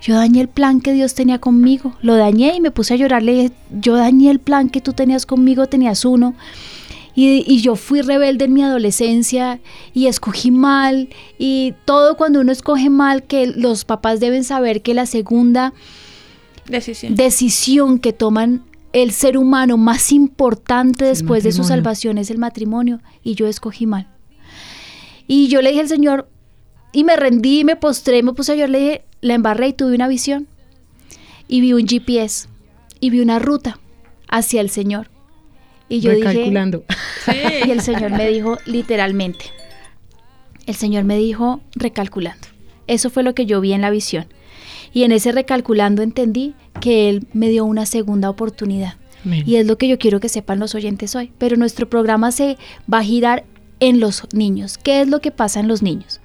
yo 0.00 0.14
dañé 0.14 0.40
el 0.40 0.48
plan 0.48 0.80
que 0.80 0.92
Dios 0.92 1.14
tenía 1.14 1.38
conmigo, 1.38 1.94
lo 2.00 2.14
dañé 2.14 2.54
y 2.54 2.60
me 2.60 2.70
puse 2.70 2.94
a 2.94 2.96
llorar, 2.96 3.22
le 3.22 3.32
dije, 3.32 3.52
yo 3.80 3.96
dañé 3.96 4.30
el 4.30 4.38
plan 4.38 4.70
que 4.70 4.80
tú 4.80 4.92
tenías 4.92 5.26
conmigo, 5.26 5.66
tenías 5.66 6.04
uno. 6.04 6.34
Y, 7.20 7.42
y 7.52 7.62
yo 7.62 7.74
fui 7.74 8.00
rebelde 8.00 8.44
en 8.44 8.52
mi 8.52 8.62
adolescencia 8.62 9.58
y 9.92 10.06
escogí 10.06 10.52
mal. 10.52 11.08
Y 11.36 11.74
todo 11.84 12.16
cuando 12.16 12.40
uno 12.40 12.52
escoge 12.52 12.90
mal, 12.90 13.24
que 13.24 13.48
los 13.48 13.84
papás 13.84 14.20
deben 14.20 14.44
saber 14.44 14.82
que 14.82 14.94
la 14.94 15.04
segunda 15.04 15.72
Decisión. 16.68 17.16
decisión 17.16 17.98
que 17.98 18.12
toman 18.12 18.62
el 18.92 19.10
ser 19.10 19.36
humano 19.36 19.76
más 19.76 20.12
importante 20.12 21.06
el 21.06 21.10
después 21.10 21.42
de 21.42 21.50
su 21.50 21.64
salvación 21.64 22.18
es 22.18 22.30
el 22.30 22.38
matrimonio. 22.38 23.00
Y 23.24 23.34
yo 23.34 23.48
escogí 23.48 23.84
mal. 23.84 24.06
Y 25.26 25.48
yo 25.48 25.60
le 25.60 25.70
dije 25.70 25.80
al 25.80 25.88
Señor, 25.88 26.28
y 26.92 27.02
me 27.02 27.16
rendí, 27.16 27.64
me 27.64 27.74
postré, 27.74 28.22
me 28.22 28.32
puse 28.32 28.52
a 28.52 28.54
llorar, 28.54 28.70
le 28.70 28.78
dije, 28.78 29.04
la 29.22 29.34
embarré 29.34 29.66
y 29.66 29.72
tuve 29.72 29.96
una 29.96 30.06
visión. 30.06 30.46
Y 31.48 31.62
vi 31.62 31.72
un 31.72 31.84
GPS. 31.84 32.48
Y 33.00 33.10
vi 33.10 33.22
una 33.22 33.40
ruta 33.40 33.80
hacia 34.28 34.60
el 34.60 34.70
Señor. 34.70 35.10
Y 35.88 36.00
yo 36.00 36.12
dije, 36.12 36.28
Recalculando. 36.28 36.84
y 37.66 37.70
el 37.70 37.80
Señor 37.80 38.10
me 38.10 38.28
dijo 38.28 38.58
literalmente, 38.66 39.46
el 40.66 40.74
Señor 40.74 41.04
me 41.04 41.16
dijo 41.16 41.60
recalculando. 41.74 42.46
Eso 42.86 43.10
fue 43.10 43.22
lo 43.22 43.34
que 43.34 43.46
yo 43.46 43.60
vi 43.60 43.72
en 43.72 43.80
la 43.80 43.90
visión. 43.90 44.26
Y 44.92 45.04
en 45.04 45.12
ese 45.12 45.32
recalculando 45.32 46.02
entendí 46.02 46.54
que 46.80 47.08
Él 47.08 47.26
me 47.32 47.48
dio 47.48 47.64
una 47.64 47.86
segunda 47.86 48.30
oportunidad. 48.30 48.94
Y 49.24 49.56
es 49.56 49.66
lo 49.66 49.76
que 49.76 49.88
yo 49.88 49.98
quiero 49.98 50.20
que 50.20 50.28
sepan 50.28 50.58
los 50.58 50.74
oyentes 50.74 51.14
hoy. 51.14 51.32
Pero 51.38 51.56
nuestro 51.56 51.88
programa 51.88 52.32
se 52.32 52.56
va 52.92 52.98
a 52.98 53.04
girar 53.04 53.44
en 53.80 54.00
los 54.00 54.22
niños. 54.32 54.78
¿Qué 54.78 55.00
es 55.00 55.08
lo 55.08 55.20
que 55.20 55.30
pasa 55.30 55.60
en 55.60 55.68
los 55.68 55.82
niños? 55.82 56.20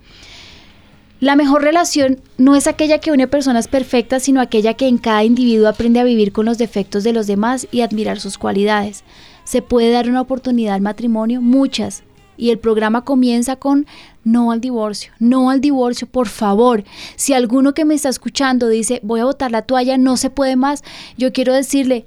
La 1.20 1.36
mejor 1.36 1.64
relación 1.64 2.20
no 2.38 2.56
es 2.56 2.68
aquella 2.68 3.00
que 3.00 3.12
une 3.12 3.28
personas 3.28 3.68
perfectas, 3.68 4.24
sino 4.24 4.42
aquella 4.42 4.74
que 4.74 4.88
en 4.88 4.98
cada 4.98 5.24
individuo 5.24 5.70
aprende 5.70 6.00
a 6.00 6.04
vivir 6.04 6.34
con 6.34 6.46
los 6.46 6.58
defectos 6.58 7.04
de 7.04 7.14
los 7.14 7.28
demás 7.28 7.68
y 7.72 7.82
admirar 7.82 8.20
sus 8.20 8.38
cualidades. 8.38 9.04
¿Se 9.44 9.62
puede 9.62 9.92
dar 9.92 10.10
una 10.10 10.22
oportunidad 10.22 10.76
al 10.76 10.82
matrimonio? 10.82 11.42
Muchas. 11.42 12.04
Y 12.38 12.50
el 12.50 12.60
programa 12.60 13.04
comienza 13.04 13.58
con 13.58 13.86
no 14.24 14.52
al 14.52 14.62
divorcio, 14.62 15.12
no 15.20 15.50
al 15.50 15.62
divorcio, 15.62 16.08
por 16.08 16.28
favor. 16.28 16.84
Si 17.16 17.34
alguno 17.34 17.74
que 17.74 17.86
me 17.86 17.94
está 17.94 18.10
escuchando 18.10 18.70
dice, 18.70 19.00
voy 19.04 19.20
a 19.20 19.26
botar 19.26 19.52
la 19.52 19.62
toalla, 19.64 19.98
no 19.98 20.18
se 20.18 20.30
puede 20.30 20.56
más, 20.56 20.84
yo 21.18 21.32
quiero 21.32 21.54
decirle, 21.54 22.06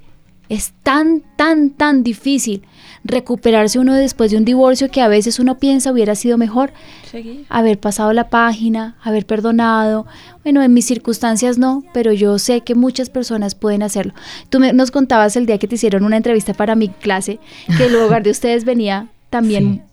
es 0.49 0.73
tan, 0.83 1.23
tan, 1.35 1.69
tan 1.69 2.03
difícil 2.03 2.63
recuperarse 3.07 3.79
uno 3.79 3.95
después 3.95 4.31
de 4.31 4.37
un 4.37 4.45
divorcio 4.45 4.91
que 4.91 5.01
a 5.01 5.07
veces 5.07 5.39
uno 5.39 5.57
piensa 5.57 5.91
hubiera 5.91 6.15
sido 6.15 6.37
mejor 6.37 6.71
haber 7.49 7.79
pasado 7.79 8.13
la 8.13 8.29
página, 8.29 8.97
haber 9.01 9.25
perdonado. 9.25 10.05
Bueno, 10.43 10.61
en 10.61 10.73
mis 10.73 10.85
circunstancias 10.85 11.57
no, 11.57 11.83
pero 11.93 12.11
yo 12.11 12.37
sé 12.37 12.61
que 12.61 12.75
muchas 12.75 13.09
personas 13.09 13.55
pueden 13.55 13.83
hacerlo. 13.83 14.13
Tú 14.49 14.59
me, 14.59 14.73
nos 14.73 14.91
contabas 14.91 15.35
el 15.35 15.45
día 15.45 15.57
que 15.57 15.67
te 15.67 15.75
hicieron 15.75 16.03
una 16.03 16.17
entrevista 16.17 16.53
para 16.53 16.75
mi 16.75 16.89
clase, 16.89 17.39
que 17.77 17.85
el 17.85 17.95
hogar 17.95 18.23
de 18.23 18.31
ustedes 18.31 18.65
venía 18.65 19.07
también. 19.29 19.83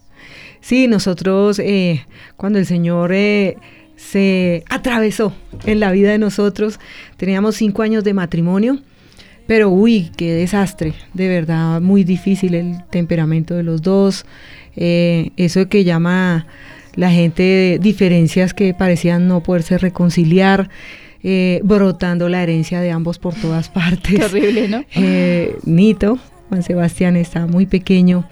Sí, 0.60 0.88
nosotros, 0.88 1.58
eh, 1.58 2.04
cuando 2.36 2.58
el 2.58 2.66
Señor... 2.66 3.12
Eh, 3.12 3.56
se 3.96 4.64
atravesó 4.68 5.32
en 5.64 5.80
la 5.80 5.90
vida 5.92 6.10
de 6.10 6.18
nosotros. 6.18 6.78
Teníamos 7.16 7.54
cinco 7.54 7.82
años 7.82 8.04
de 8.04 8.12
matrimonio 8.12 8.80
pero 9.46 9.68
uy, 9.68 10.10
qué 10.16 10.32
desastre, 10.32 10.94
de 11.12 11.28
verdad, 11.28 11.80
muy 11.80 12.04
difícil 12.04 12.54
el 12.54 12.82
temperamento 12.90 13.54
de 13.54 13.62
los 13.62 13.82
dos. 13.82 14.24
Eh, 14.76 15.30
eso 15.36 15.68
que 15.68 15.84
llama 15.84 16.46
la 16.94 17.10
gente 17.10 17.78
diferencias 17.80 18.54
que 18.54 18.74
parecían 18.74 19.28
no 19.28 19.42
poderse 19.42 19.78
reconciliar. 19.78 20.70
Eh, 21.26 21.62
brotando 21.64 22.28
la 22.28 22.42
herencia 22.42 22.82
de 22.82 22.90
ambos 22.90 23.18
por 23.18 23.34
todas 23.34 23.68
partes. 23.70 24.30
Terrible, 24.30 24.68
¿no? 24.68 24.84
Eh, 24.94 25.56
Nito, 25.64 26.18
Juan 26.50 26.62
Sebastián 26.62 27.16
está 27.16 27.46
muy 27.46 27.64
pequeño 27.64 28.28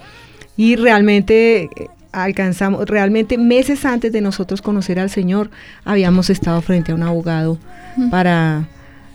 y 0.58 0.76
realmente 0.76 1.70
alcanzamos, 2.12 2.86
realmente 2.86 3.38
meses 3.38 3.86
antes 3.86 4.12
de 4.12 4.20
nosotros 4.20 4.60
conocer 4.60 5.00
al 5.00 5.08
Señor, 5.08 5.50
habíamos 5.86 6.28
estado 6.28 6.60
frente 6.60 6.92
a 6.92 6.94
un 6.94 7.02
abogado 7.02 7.58
para, 8.10 8.68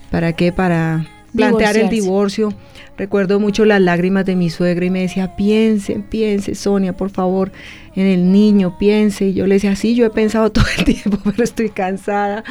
¿para 0.10 0.34
qué? 0.34 0.51
Para 0.51 1.06
plantear 1.38 1.77
el 1.77 1.89
divorcio. 1.89 2.53
Recuerdo 2.98 3.39
mucho 3.39 3.63
las 3.63 3.79
lágrimas 3.79 4.25
de 4.25 4.36
mi 4.36 4.50
suegra 4.50 4.86
y 4.86 4.89
me 4.89 5.01
decía, 5.01 5.36
piense, 5.36 6.03
piense, 6.10 6.56
Sonia, 6.56 6.94
por 6.94 7.12
favor, 7.12 7.51
en 7.96 8.08
el 8.08 8.32
niño, 8.32 8.77
piense. 8.77 9.27
Y 9.27 9.34
yo 9.34 9.46
le 9.46 9.56
decía, 9.56 9.75
sí, 9.75 9.96
yo 9.96 10.06
he 10.06 10.10
pensado 10.10 10.51
todo 10.51 10.65
el 10.77 10.84
tiempo, 10.84 11.20
pero 11.24 11.44
estoy 11.44 11.70
cansada, 11.70 12.44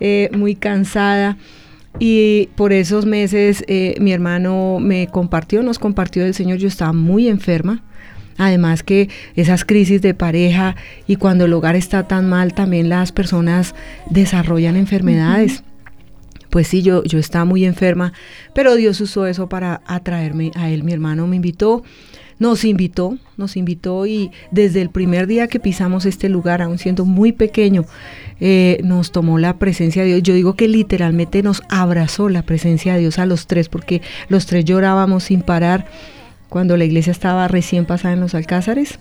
eh, 0.00 0.30
muy 0.32 0.54
cansada. 0.54 1.36
Y 1.98 2.48
por 2.56 2.72
esos 2.72 3.04
meses 3.04 3.64
eh, 3.68 3.94
mi 4.00 4.12
hermano 4.12 4.78
me 4.80 5.08
compartió, 5.08 5.62
nos 5.62 5.78
compartió 5.78 6.24
del 6.24 6.32
Señor, 6.32 6.58
yo 6.58 6.68
estaba 6.68 6.94
muy 6.94 7.28
enferma. 7.28 7.84
Además 8.38 8.82
que 8.82 9.10
esas 9.36 9.66
crisis 9.66 10.00
de 10.00 10.14
pareja 10.14 10.74
y 11.06 11.16
cuando 11.16 11.44
el 11.44 11.52
hogar 11.52 11.76
está 11.76 12.08
tan 12.08 12.30
mal, 12.30 12.54
también 12.54 12.88
las 12.88 13.12
personas 13.12 13.74
desarrollan 14.08 14.76
enfermedades 14.76 15.62
pues 16.52 16.68
sí, 16.68 16.82
yo, 16.82 17.02
yo 17.04 17.18
estaba 17.18 17.46
muy 17.46 17.64
enferma, 17.64 18.12
pero 18.54 18.76
Dios 18.76 19.00
usó 19.00 19.24
eso 19.24 19.48
para 19.48 19.80
atraerme 19.86 20.50
a 20.54 20.68
él. 20.68 20.84
Mi 20.84 20.92
hermano 20.92 21.26
me 21.26 21.36
invitó, 21.36 21.82
nos 22.38 22.66
invitó, 22.66 23.16
nos 23.38 23.56
invitó 23.56 24.04
y 24.04 24.30
desde 24.50 24.82
el 24.82 24.90
primer 24.90 25.26
día 25.26 25.48
que 25.48 25.60
pisamos 25.60 26.04
este 26.04 26.28
lugar, 26.28 26.60
aún 26.60 26.76
siendo 26.76 27.06
muy 27.06 27.32
pequeño, 27.32 27.86
eh, 28.38 28.80
nos 28.84 29.12
tomó 29.12 29.38
la 29.38 29.58
presencia 29.58 30.02
de 30.02 30.08
Dios. 30.08 30.22
Yo 30.24 30.34
digo 30.34 30.52
que 30.54 30.68
literalmente 30.68 31.42
nos 31.42 31.62
abrazó 31.70 32.28
la 32.28 32.42
presencia 32.42 32.92
de 32.92 33.00
Dios 33.00 33.18
a 33.18 33.24
los 33.24 33.46
tres, 33.46 33.70
porque 33.70 34.02
los 34.28 34.44
tres 34.44 34.66
llorábamos 34.66 35.24
sin 35.24 35.40
parar 35.40 35.86
cuando 36.50 36.76
la 36.76 36.84
iglesia 36.84 37.12
estaba 37.12 37.48
recién 37.48 37.86
pasada 37.86 38.12
en 38.12 38.20
los 38.20 38.34
alcázares. 38.34 38.98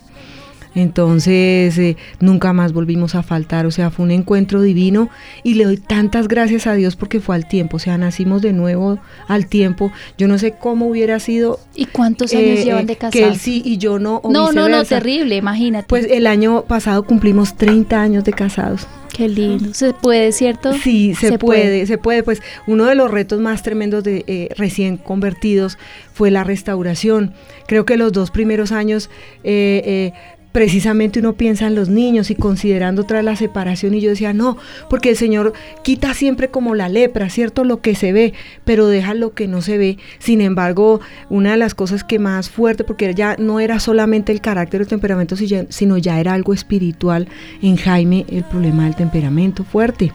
Entonces 0.73 1.77
eh, 1.77 1.97
nunca 2.19 2.53
más 2.53 2.73
volvimos 2.73 3.15
a 3.15 3.23
faltar, 3.23 3.65
o 3.65 3.71
sea, 3.71 3.89
fue 3.89 4.05
un 4.05 4.11
encuentro 4.11 4.61
divino 4.61 5.09
y 5.43 5.55
le 5.55 5.65
doy 5.65 5.77
tantas 5.77 6.27
gracias 6.27 6.67
a 6.67 6.73
Dios 6.73 6.95
porque 6.95 7.19
fue 7.19 7.35
al 7.35 7.47
tiempo, 7.47 7.77
o 7.77 7.79
sea, 7.79 7.97
nacimos 7.97 8.41
de 8.41 8.53
nuevo 8.53 8.99
al 9.27 9.47
tiempo. 9.47 9.91
Yo 10.17 10.27
no 10.27 10.37
sé 10.37 10.53
cómo 10.53 10.87
hubiera 10.87 11.19
sido. 11.19 11.59
¿Y 11.75 11.85
cuántos 11.85 12.33
años 12.33 12.59
eh, 12.59 12.63
llevan 12.65 12.85
de 12.85 12.95
casados? 12.95 13.13
Que 13.13 13.27
él 13.27 13.37
sí 13.37 13.61
y 13.65 13.77
yo 13.77 13.99
no. 13.99 14.21
no, 14.23 14.51
no, 14.51 14.69
no, 14.69 14.83
terrible, 14.85 15.35
imagínate. 15.35 15.87
Pues 15.87 16.07
el 16.09 16.27
año 16.27 16.63
pasado 16.63 17.03
cumplimos 17.03 17.55
30 17.57 18.01
años 18.01 18.23
de 18.23 18.33
casados. 18.33 18.87
Qué 19.13 19.27
lindo. 19.27 19.73
¿Se 19.73 19.93
puede, 19.93 20.31
cierto? 20.31 20.73
Sí, 20.73 21.15
se, 21.15 21.37
puede, 21.37 21.85
se 21.85 21.97
puede. 21.97 22.23
Pues 22.23 22.41
uno 22.65 22.85
de 22.85 22.95
los 22.95 23.11
retos 23.11 23.41
más 23.41 23.61
tremendos 23.61 24.05
de 24.05 24.23
eh, 24.27 24.49
recién 24.55 24.95
convertidos 24.95 25.77
fue 26.13 26.31
la 26.31 26.45
restauración. 26.45 27.33
Creo 27.67 27.85
que 27.85 27.97
los 27.97 28.13
dos 28.13 28.31
primeros 28.31 28.71
años 28.71 29.09
eh, 29.43 30.13
precisamente 30.51 31.19
uno 31.19 31.33
piensa 31.33 31.67
en 31.67 31.75
los 31.75 31.89
niños 31.89 32.29
y 32.29 32.35
considerando 32.35 33.03
tras 33.05 33.23
la 33.23 33.35
separación 33.35 33.93
y 33.93 34.01
yo 34.01 34.09
decía, 34.09 34.33
no, 34.33 34.57
porque 34.89 35.09
el 35.09 35.17
Señor 35.17 35.53
quita 35.83 36.13
siempre 36.13 36.49
como 36.49 36.75
la 36.75 36.89
lepra, 36.89 37.29
¿cierto? 37.29 37.63
Lo 37.63 37.81
que 37.81 37.95
se 37.95 38.11
ve, 38.11 38.33
pero 38.65 38.87
deja 38.87 39.13
lo 39.13 39.33
que 39.33 39.47
no 39.47 39.61
se 39.61 39.77
ve. 39.77 39.97
Sin 40.19 40.41
embargo, 40.41 40.99
una 41.29 41.51
de 41.51 41.57
las 41.57 41.75
cosas 41.75 42.03
que 42.03 42.19
más 42.19 42.49
fuerte, 42.49 42.83
porque 42.83 43.13
ya 43.13 43.35
no 43.37 43.59
era 43.59 43.79
solamente 43.79 44.31
el 44.31 44.41
carácter 44.41 44.81
o 44.81 44.83
el 44.83 44.89
temperamento, 44.89 45.35
sino 45.69 45.97
ya 45.97 46.19
era 46.19 46.33
algo 46.33 46.53
espiritual 46.53 47.27
en 47.61 47.77
Jaime, 47.77 48.25
el 48.29 48.43
problema 48.43 48.85
del 48.85 48.95
temperamento 48.95 49.63
fuerte. 49.63 50.11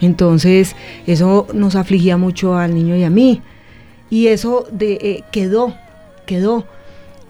Entonces, 0.00 0.74
eso 1.06 1.46
nos 1.52 1.76
afligía 1.76 2.16
mucho 2.16 2.56
al 2.56 2.74
niño 2.74 2.96
y 2.96 3.04
a 3.04 3.10
mí. 3.10 3.42
Y 4.08 4.28
eso 4.28 4.66
de, 4.72 4.94
eh, 4.94 5.24
quedó, 5.30 5.74
quedó. 6.26 6.66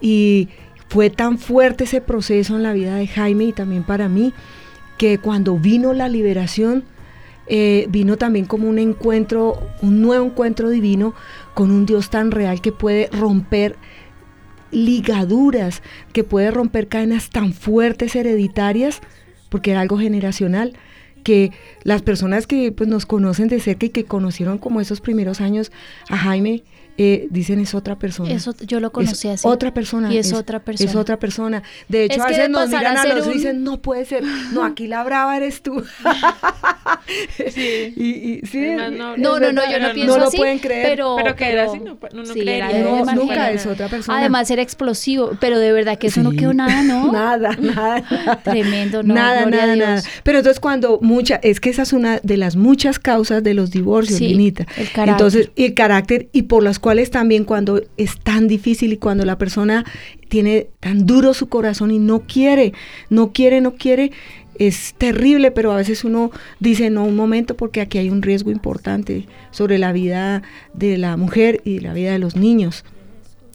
Y 0.00 0.48
fue 0.90 1.08
tan 1.08 1.38
fuerte 1.38 1.84
ese 1.84 2.00
proceso 2.00 2.56
en 2.56 2.64
la 2.64 2.72
vida 2.72 2.96
de 2.96 3.06
Jaime 3.06 3.44
y 3.44 3.52
también 3.52 3.84
para 3.84 4.08
mí, 4.08 4.34
que 4.98 5.18
cuando 5.18 5.56
vino 5.56 5.92
la 5.92 6.08
liberación, 6.08 6.82
eh, 7.46 7.86
vino 7.90 8.18
también 8.18 8.44
como 8.44 8.68
un 8.68 8.80
encuentro, 8.80 9.70
un 9.82 10.02
nuevo 10.02 10.26
encuentro 10.26 10.68
divino 10.68 11.14
con 11.54 11.70
un 11.70 11.86
Dios 11.86 12.10
tan 12.10 12.32
real 12.32 12.60
que 12.60 12.72
puede 12.72 13.08
romper 13.12 13.76
ligaduras, 14.72 15.80
que 16.12 16.24
puede 16.24 16.50
romper 16.50 16.88
cadenas 16.88 17.30
tan 17.30 17.52
fuertes 17.52 18.16
hereditarias, 18.16 19.00
porque 19.48 19.70
era 19.70 19.82
algo 19.82 19.96
generacional, 19.96 20.72
que 21.22 21.52
las 21.84 22.02
personas 22.02 22.48
que 22.48 22.72
pues, 22.72 22.88
nos 22.88 23.06
conocen 23.06 23.46
de 23.46 23.60
cerca 23.60 23.86
y 23.86 23.90
que 23.90 24.06
conocieron 24.06 24.58
como 24.58 24.80
esos 24.80 25.00
primeros 25.00 25.40
años 25.40 25.70
a 26.08 26.16
Jaime, 26.16 26.64
eh, 27.02 27.28
dicen 27.30 27.60
es 27.60 27.74
otra 27.74 27.98
persona. 27.98 28.30
Eso, 28.30 28.54
yo 28.66 28.78
lo 28.78 28.92
conocí 28.92 29.26
así. 29.26 29.48
Otra 29.48 29.72
persona. 29.72 30.12
Y 30.12 30.18
es, 30.18 30.34
otra 30.34 30.60
persona. 30.60 30.90
Es 30.90 30.94
otra 30.94 31.18
persona. 31.18 31.62
De 31.88 32.04
hecho, 32.04 32.22
a 32.22 32.26
veces 32.26 32.50
nos 32.50 32.68
miran 32.68 32.98
a, 32.98 33.06
los 33.06 33.26
y 33.28 33.30
dicen, 33.38 33.64
no 33.64 33.80
puede 33.80 34.04
ser. 34.04 34.22
No, 34.52 34.64
aquí 34.64 34.86
la 34.86 35.02
brava 35.02 35.34
eres 35.36 35.62
tú. 35.62 35.82
sí. 37.54 37.94
Y, 37.96 38.46
sí 38.46 38.72
no, 38.76 38.90
no, 38.90 39.16
no, 39.16 39.52
no, 39.52 39.70
yo 39.70 39.78
no 39.78 39.94
pienso 39.94 40.18
No 40.18 40.24
lo 40.24 40.30
pueden 40.30 40.58
creer. 40.58 40.88
Pero, 40.88 41.16
pero 41.16 41.36
que 41.36 41.52
era 41.52 41.64
así, 41.64 41.78
no, 41.78 41.96
no, 42.12 42.26
sí, 42.26 42.44
no 42.44 43.14
nunca 43.14 43.50
es 43.50 43.64
otra 43.64 43.88
persona. 43.88 44.18
Además 44.18 44.50
era 44.50 44.60
explosivo, 44.60 45.38
pero 45.40 45.58
de 45.58 45.72
verdad 45.72 45.96
que 45.96 46.08
eso 46.08 46.22
no 46.22 46.32
quedó 46.32 46.52
nada, 46.52 46.82
¿no? 46.82 47.12
nada, 47.12 47.56
nada. 47.58 48.02
Tremendo, 48.42 49.02
no. 49.02 49.14
Nada, 49.14 49.46
nada, 49.46 49.74
nada. 49.74 50.02
Pero 50.22 50.38
entonces 50.38 50.60
cuando 50.60 50.98
mucha, 51.00 51.36
es 51.36 51.60
que 51.60 51.70
esa 51.70 51.82
es 51.82 51.94
una 51.94 52.20
de 52.22 52.36
las 52.36 52.56
muchas 52.56 52.98
causas 52.98 53.42
de 53.42 53.54
los 53.54 53.70
divorcios, 53.70 54.18
sí, 54.18 54.34
El 54.36 54.52
carácter. 54.92 55.08
Entonces, 55.08 55.50
y 55.54 55.64
el 55.64 55.74
carácter, 55.74 56.28
y 56.32 56.42
por 56.42 56.62
las 56.62 56.78
cuales 56.78 56.89
también 57.10 57.44
cuando 57.44 57.82
es 57.96 58.18
tan 58.18 58.48
difícil 58.48 58.92
y 58.92 58.96
cuando 58.96 59.24
la 59.24 59.38
persona 59.38 59.84
tiene 60.28 60.68
tan 60.80 61.06
duro 61.06 61.34
su 61.34 61.48
corazón 61.48 61.90
y 61.90 61.98
no 61.98 62.20
quiere, 62.20 62.72
no 63.08 63.32
quiere, 63.32 63.60
no 63.60 63.74
quiere, 63.74 64.12
es 64.58 64.94
terrible, 64.98 65.50
pero 65.50 65.72
a 65.72 65.76
veces 65.76 66.04
uno 66.04 66.30
dice, 66.58 66.90
no, 66.90 67.04
un 67.04 67.16
momento, 67.16 67.56
porque 67.56 67.80
aquí 67.80 67.98
hay 67.98 68.10
un 68.10 68.22
riesgo 68.22 68.50
importante 68.50 69.26
sobre 69.50 69.78
la 69.78 69.92
vida 69.92 70.42
de 70.74 70.98
la 70.98 71.16
mujer 71.16 71.62
y 71.64 71.80
la 71.80 71.94
vida 71.94 72.12
de 72.12 72.18
los 72.18 72.36
niños. 72.36 72.84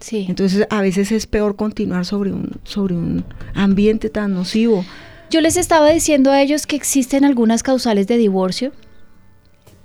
Sí. 0.01 0.25
Entonces 0.27 0.67
a 0.69 0.81
veces 0.81 1.11
es 1.11 1.27
peor 1.27 1.55
continuar 1.55 2.05
sobre 2.05 2.31
un, 2.31 2.51
sobre 2.63 2.95
un 2.95 3.23
ambiente 3.53 4.09
tan 4.09 4.33
nocivo. 4.33 4.83
Yo 5.29 5.41
les 5.41 5.57
estaba 5.57 5.89
diciendo 5.89 6.31
a 6.31 6.41
ellos 6.41 6.65
que 6.65 6.75
existen 6.75 7.23
algunas 7.23 7.63
causales 7.63 8.07
de 8.07 8.17
divorcio, 8.17 8.71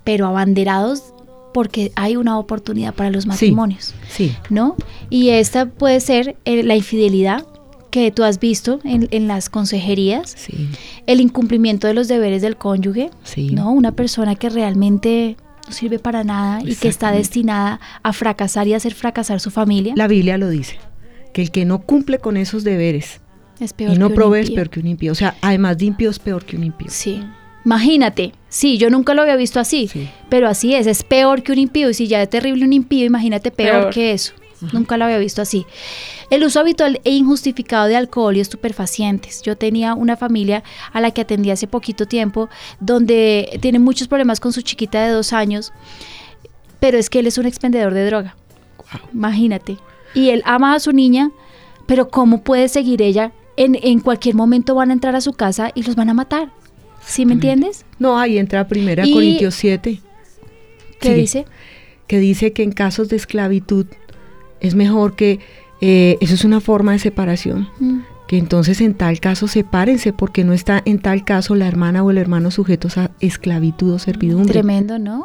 pero 0.03 0.25
abanderados 0.25 1.13
porque 1.53 1.91
hay 1.95 2.15
una 2.15 2.37
oportunidad 2.37 2.93
para 2.93 3.09
los 3.09 3.25
matrimonios. 3.25 3.93
Sí. 4.09 4.35
¿No? 4.49 4.75
Y 5.09 5.29
esta 5.29 5.65
puede 5.65 5.99
ser 5.99 6.35
eh, 6.45 6.63
la 6.63 6.75
infidelidad 6.75 7.45
que 7.91 8.09
tú 8.11 8.23
has 8.23 8.39
visto 8.39 8.79
en, 8.85 9.27
las 9.27 9.49
consejerías, 9.49 10.33
sí. 10.37 10.69
el 11.07 11.19
incumplimiento 11.19 11.87
de 11.87 11.93
los 11.93 12.07
deberes 12.07 12.41
del 12.41 12.55
cónyuge, 12.55 13.11
sí. 13.23 13.49
¿no? 13.51 13.71
Una 13.71 13.91
persona 13.91 14.35
que 14.35 14.49
realmente 14.49 15.35
no 15.67 15.73
sirve 15.73 15.99
para 15.99 16.23
nada 16.23 16.61
y 16.63 16.75
que 16.75 16.87
está 16.87 17.11
destinada 17.11 17.81
a 18.01 18.13
fracasar 18.13 18.67
y 18.67 18.73
a 18.73 18.77
hacer 18.77 18.93
fracasar 18.93 19.41
su 19.41 19.51
familia. 19.51 19.93
La 19.97 20.07
Biblia 20.07 20.37
lo 20.37 20.49
dice, 20.49 20.79
que 21.33 21.41
el 21.41 21.51
que 21.51 21.65
no 21.65 21.81
cumple 21.81 22.19
con 22.19 22.37
esos 22.37 22.63
deberes 22.63 23.19
es 23.59 23.73
peor 23.73 23.93
y 23.93 23.97
no 23.97 24.09
provee 24.09 24.39
es 24.39 24.51
peor 24.51 24.69
que 24.69 24.79
un 24.79 24.87
impío. 24.87 25.11
O 25.11 25.15
sea, 25.15 25.35
además 25.41 25.77
de 25.77 25.85
impío 25.85 26.09
es 26.09 26.19
peor 26.19 26.45
que 26.45 26.55
un 26.55 26.63
impío. 26.63 26.87
Sí. 26.89 27.21
Imagínate, 27.65 28.33
sí, 28.49 28.77
yo 28.77 28.89
nunca 28.89 29.13
lo 29.13 29.21
había 29.21 29.35
visto 29.35 29.59
así, 29.59 29.87
Sí. 29.87 30.09
pero 30.29 30.47
así 30.47 30.73
es, 30.75 30.87
es 30.87 31.03
peor 31.03 31.43
que 31.43 31.51
un 31.51 31.59
impío 31.59 31.89
y 31.89 31.93
si 31.93 32.07
ya 32.07 32.21
es 32.21 32.29
terrible 32.29 32.65
un 32.65 32.73
impío, 32.73 33.05
imagínate 33.05 33.51
peor, 33.51 33.81
Peor. 33.81 33.93
que 33.93 34.11
eso. 34.13 34.33
Nunca 34.73 34.95
lo 34.95 35.05
había 35.05 35.17
visto 35.17 35.41
así. 35.41 35.65
El 36.29 36.43
uso 36.43 36.59
habitual 36.59 37.01
e 37.03 37.09
injustificado 37.11 37.87
de 37.87 37.95
alcohol 37.95 38.37
y 38.37 38.41
estupefacientes. 38.41 39.41
Yo 39.41 39.57
tenía 39.57 39.95
una 39.95 40.17
familia 40.17 40.63
a 40.93 41.01
la 41.01 41.09
que 41.09 41.21
atendí 41.21 41.49
hace 41.49 41.65
poquito 41.65 42.05
tiempo, 42.05 42.47
donde 42.79 43.57
tiene 43.59 43.79
muchos 43.79 44.07
problemas 44.07 44.39
con 44.39 44.53
su 44.53 44.61
chiquita 44.61 45.03
de 45.03 45.09
dos 45.13 45.33
años, 45.33 45.73
pero 46.79 46.99
es 46.99 47.09
que 47.09 47.19
él 47.19 47.27
es 47.27 47.39
un 47.39 47.47
expendedor 47.47 47.95
de 47.95 48.05
droga. 48.05 48.35
Imagínate. 49.13 49.77
Y 50.13 50.29
él 50.29 50.43
ama 50.45 50.75
a 50.75 50.79
su 50.79 50.91
niña, 50.91 51.31
pero 51.87 52.09
¿cómo 52.09 52.43
puede 52.43 52.67
seguir 52.67 53.01
ella? 53.01 53.31
En, 53.57 53.77
en 53.81 53.99
cualquier 53.99 54.35
momento 54.35 54.75
van 54.75 54.91
a 54.91 54.93
entrar 54.93 55.15
a 55.15 55.21
su 55.21 55.33
casa 55.33 55.71
y 55.73 55.81
los 55.83 55.95
van 55.95 56.09
a 56.09 56.13
matar. 56.13 56.51
¿Sí 57.05 57.25
me 57.25 57.33
entiendes? 57.33 57.85
No, 57.99 58.17
ahí 58.19 58.37
entra 58.37 58.67
primera 58.67 59.05
Y- 59.05 59.13
Corintios 59.13 59.55
7. 59.55 59.99
¿Qué 60.99 61.13
dice? 61.15 61.45
que 62.07 62.19
dice 62.19 62.51
que 62.51 62.63
en 62.63 62.73
casos 62.73 63.07
de 63.07 63.15
esclavitud 63.15 63.85
es 64.59 64.75
mejor 64.75 65.15
que 65.15 65.39
eh, 65.79 66.17
eso 66.19 66.35
es 66.35 66.43
una 66.43 66.59
forma 66.59 66.91
de 66.91 66.99
separación. 66.99 67.69
Mm. 67.79 67.99
Que 68.27 68.37
entonces 68.37 68.81
en 68.81 68.95
tal 68.95 69.21
caso 69.21 69.47
sepárense 69.47 70.11
porque 70.11 70.43
no 70.43 70.51
está 70.51 70.81
en 70.83 70.99
tal 70.99 71.23
caso 71.23 71.55
la 71.55 71.67
hermana 71.67 72.03
o 72.03 72.11
el 72.11 72.17
hermano 72.17 72.51
sujetos 72.51 72.97
a 72.97 73.11
esclavitud 73.21 73.93
o 73.93 73.99
servidumbre. 73.99 74.51
Tremendo, 74.51 74.99
¿no? 74.99 75.23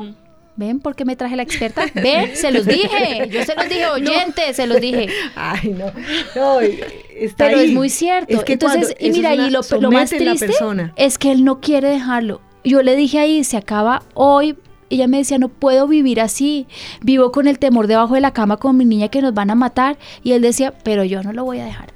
¿Ven 0.56 0.80
por 0.80 0.96
qué 0.96 1.04
me 1.04 1.16
traje 1.16 1.36
la 1.36 1.42
experta? 1.42 1.84
¿Ven? 1.94 2.34
Se 2.34 2.50
los 2.50 2.64
dije. 2.66 3.28
Yo 3.30 3.44
se 3.44 3.54
los 3.54 3.68
dije, 3.68 3.86
oyentes, 3.92 4.56
se 4.56 4.66
los 4.66 4.80
dije. 4.80 5.08
Ay, 5.34 5.74
no. 5.76 5.86
no 6.34 6.60
está 6.60 7.46
Pero 7.46 7.58
ahí. 7.58 7.66
es 7.66 7.72
muy 7.72 7.90
cierto. 7.90 8.34
Es 8.36 8.44
que 8.44 8.54
Entonces, 8.54 8.94
y 8.98 9.10
mira, 9.10 9.34
una- 9.34 9.46
y 9.46 9.50
lo, 9.50 9.60
lo 9.80 9.90
más 9.90 10.10
triste 10.10 10.48
es 10.96 11.18
que 11.18 11.30
él 11.32 11.44
no 11.44 11.60
quiere 11.60 11.88
dejarlo. 11.88 12.40
Yo 12.64 12.82
le 12.82 12.96
dije 12.96 13.18
ahí, 13.18 13.44
se 13.44 13.56
acaba 13.56 14.02
hoy. 14.14 14.56
Ella 14.88 15.08
me 15.08 15.18
decía, 15.18 15.36
no 15.38 15.48
puedo 15.48 15.86
vivir 15.88 16.20
así. 16.20 16.66
Vivo 17.02 17.32
con 17.32 17.48
el 17.48 17.58
temor 17.58 17.86
debajo 17.86 18.14
de 18.14 18.20
la 18.20 18.32
cama 18.32 18.56
con 18.56 18.76
mi 18.76 18.84
niña 18.84 19.08
que 19.08 19.20
nos 19.20 19.34
van 19.34 19.50
a 19.50 19.54
matar. 19.56 19.98
Y 20.22 20.32
él 20.32 20.42
decía, 20.42 20.72
pero 20.84 21.04
yo 21.04 21.22
no 21.22 21.32
lo 21.32 21.44
voy 21.44 21.58
a 21.60 21.64
dejar. 21.64 21.92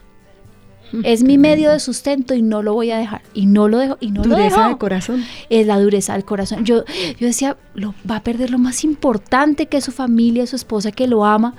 Es 1.05 1.23
mi 1.23 1.39
medio 1.39 1.71
de 1.71 1.79
sustento 1.81 2.35
y 2.35 2.43
no 2.43 2.63
lo 2.63 2.75
voy 2.75 2.91
a 2.91 2.99
dejar. 2.99 3.23
Y 3.35 3.47
no 3.47 3.69
lo 3.69 3.79
dejo. 3.79 3.97
Y 4.01 4.11
no 4.11 4.25
lo 4.25 4.31
Dureza 4.37 4.57
dejo 4.59 4.69
de 4.71 4.79
corazón. 4.79 5.25
es 5.49 5.67
la 5.67 5.79
dureza 5.79 6.15
del 6.15 6.25
corazón. 6.25 6.65
Yo, 6.65 6.85
yo 7.19 7.27
decía, 7.27 7.57
lo, 7.75 7.95
va 8.11 8.17
a 8.17 8.23
perder 8.23 8.51
lo 8.51 8.59
más 8.59 8.85
importante 8.85 9.67
que 9.67 9.77
es 9.79 9.85
su 9.85 9.93
familia, 9.93 10.47
su 10.47 10.57
esposa 10.57 10.91
que 10.93 11.07
lo 11.07 11.25
ama, 11.25 11.55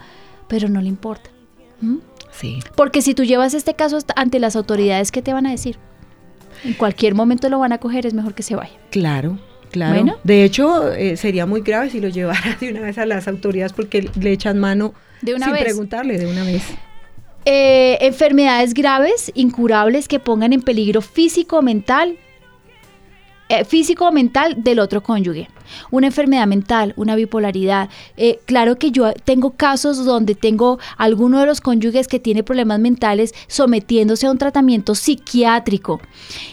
pero 0.47 0.67
no 0.69 0.81
le 0.81 0.87
importa. 0.87 1.29
¿Mm? 1.81 1.97
Sí. 2.31 2.59
Porque 2.75 3.01
si 3.01 3.13
tú 3.13 3.23
llevas 3.23 3.53
este 3.53 3.73
caso 3.73 3.99
ante 4.15 4.39
las 4.39 4.55
autoridades, 4.55 5.11
¿qué 5.11 5.21
te 5.21 5.33
van 5.33 5.45
a 5.45 5.51
decir? 5.51 5.77
En 6.63 6.73
cualquier 6.73 7.15
momento 7.15 7.49
lo 7.49 7.59
van 7.59 7.71
a 7.73 7.77
coger, 7.77 8.05
es 8.05 8.13
mejor 8.13 8.33
que 8.33 8.43
se 8.43 8.55
vaya. 8.55 8.73
Claro, 8.91 9.39
claro. 9.71 9.95
Bueno. 9.95 10.17
De 10.23 10.43
hecho, 10.43 10.91
eh, 10.93 11.17
sería 11.17 11.45
muy 11.45 11.61
grave 11.61 11.89
si 11.89 11.99
lo 11.99 12.09
llevara 12.09 12.57
de 12.59 12.69
una 12.71 12.81
vez 12.81 12.97
a 12.97 13.05
las 13.05 13.27
autoridades 13.27 13.73
porque 13.73 14.09
le 14.19 14.31
echan 14.31 14.59
mano 14.59 14.93
De 15.21 15.33
una 15.35 15.45
sin 15.47 15.53
vez. 15.53 15.63
preguntarle 15.63 16.17
de 16.17 16.27
una 16.27 16.43
vez. 16.43 16.63
Eh, 17.45 17.97
enfermedades 18.01 18.73
graves, 18.73 19.31
incurables, 19.33 20.07
que 20.07 20.19
pongan 20.19 20.53
en 20.53 20.61
peligro 20.61 21.01
físico 21.01 21.61
mental, 21.61 22.17
eh, 23.51 23.65
físico 23.65 24.07
o 24.07 24.13
mental 24.13 24.63
del 24.63 24.79
otro 24.79 25.03
cónyuge. 25.03 25.49
Una 25.89 26.07
enfermedad 26.07 26.47
mental, 26.47 26.93
una 26.95 27.15
bipolaridad. 27.15 27.89
Eh, 28.15 28.39
claro 28.45 28.77
que 28.77 28.91
yo 28.91 29.11
tengo 29.25 29.51
casos 29.51 30.05
donde 30.05 30.35
tengo 30.35 30.79
alguno 30.97 31.41
de 31.41 31.47
los 31.47 31.59
cónyuges 31.59 32.07
que 32.07 32.17
tiene 32.17 32.43
problemas 32.43 32.79
mentales 32.79 33.33
sometiéndose 33.47 34.27
a 34.27 34.31
un 34.31 34.37
tratamiento 34.37 34.95
psiquiátrico 34.95 35.99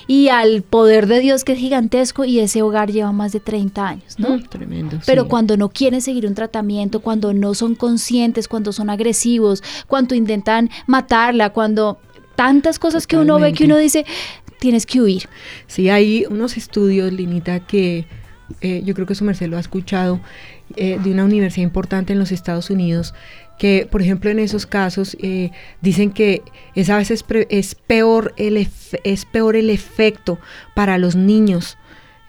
y 0.08 0.28
al 0.28 0.62
poder 0.62 1.06
de 1.06 1.20
Dios 1.20 1.44
que 1.44 1.52
es 1.52 1.61
gigantesco 1.61 2.24
y 2.24 2.40
ese 2.40 2.62
hogar 2.62 2.90
lleva 2.90 3.12
más 3.12 3.30
de 3.30 3.38
30 3.38 3.87
años, 3.87 4.18
¿no? 4.18 4.30
Mm, 4.30 4.42
tremendo. 4.48 4.98
Pero 5.06 5.22
sí. 5.22 5.28
cuando 5.28 5.56
no 5.56 5.68
quieren 5.68 6.02
seguir 6.02 6.26
un 6.26 6.34
tratamiento, 6.34 6.98
cuando 6.98 7.32
no 7.32 7.54
son 7.54 7.76
conscientes, 7.76 8.48
cuando 8.48 8.72
son 8.72 8.90
agresivos, 8.90 9.62
cuando 9.87 10.16
intentan 10.16 10.68
matarla, 10.88 11.50
cuando 11.50 11.98
tantas 12.34 12.80
cosas 12.80 13.06
que 13.06 13.16
uno 13.16 13.38
ve 13.38 13.52
que 13.52 13.66
uno 13.66 13.76
dice, 13.76 14.04
tienes 14.60 14.86
que 14.86 15.00
huir. 15.00 15.28
Sí, 15.66 15.88
hay 15.88 16.24
unos 16.28 16.56
estudios, 16.56 17.12
Linita, 17.12 17.60
que 17.60 18.06
eh, 18.60 18.82
yo 18.84 18.94
creo 18.94 19.06
que 19.06 19.14
su 19.14 19.24
merced 19.24 19.48
lo 19.48 19.56
ha 19.56 19.60
escuchado, 19.60 20.20
eh, 20.76 20.98
de 21.02 21.10
una 21.10 21.24
universidad 21.24 21.64
importante 21.64 22.12
en 22.12 22.18
los 22.18 22.32
Estados 22.32 22.70
Unidos, 22.70 23.14
que, 23.58 23.88
por 23.90 24.00
ejemplo, 24.02 24.30
en 24.30 24.38
esos 24.38 24.66
casos 24.66 25.16
eh, 25.20 25.50
dicen 25.82 26.10
que 26.12 26.42
es 26.74 26.90
a 26.90 26.96
veces 26.96 27.22
pre- 27.24 27.46
es 27.50 27.74
peor 27.74 28.32
el 28.36 28.56
es 28.56 29.24
peor 29.24 29.56
el 29.56 29.68
efecto 29.68 30.38
para 30.76 30.96
los 30.96 31.16
niños 31.16 31.76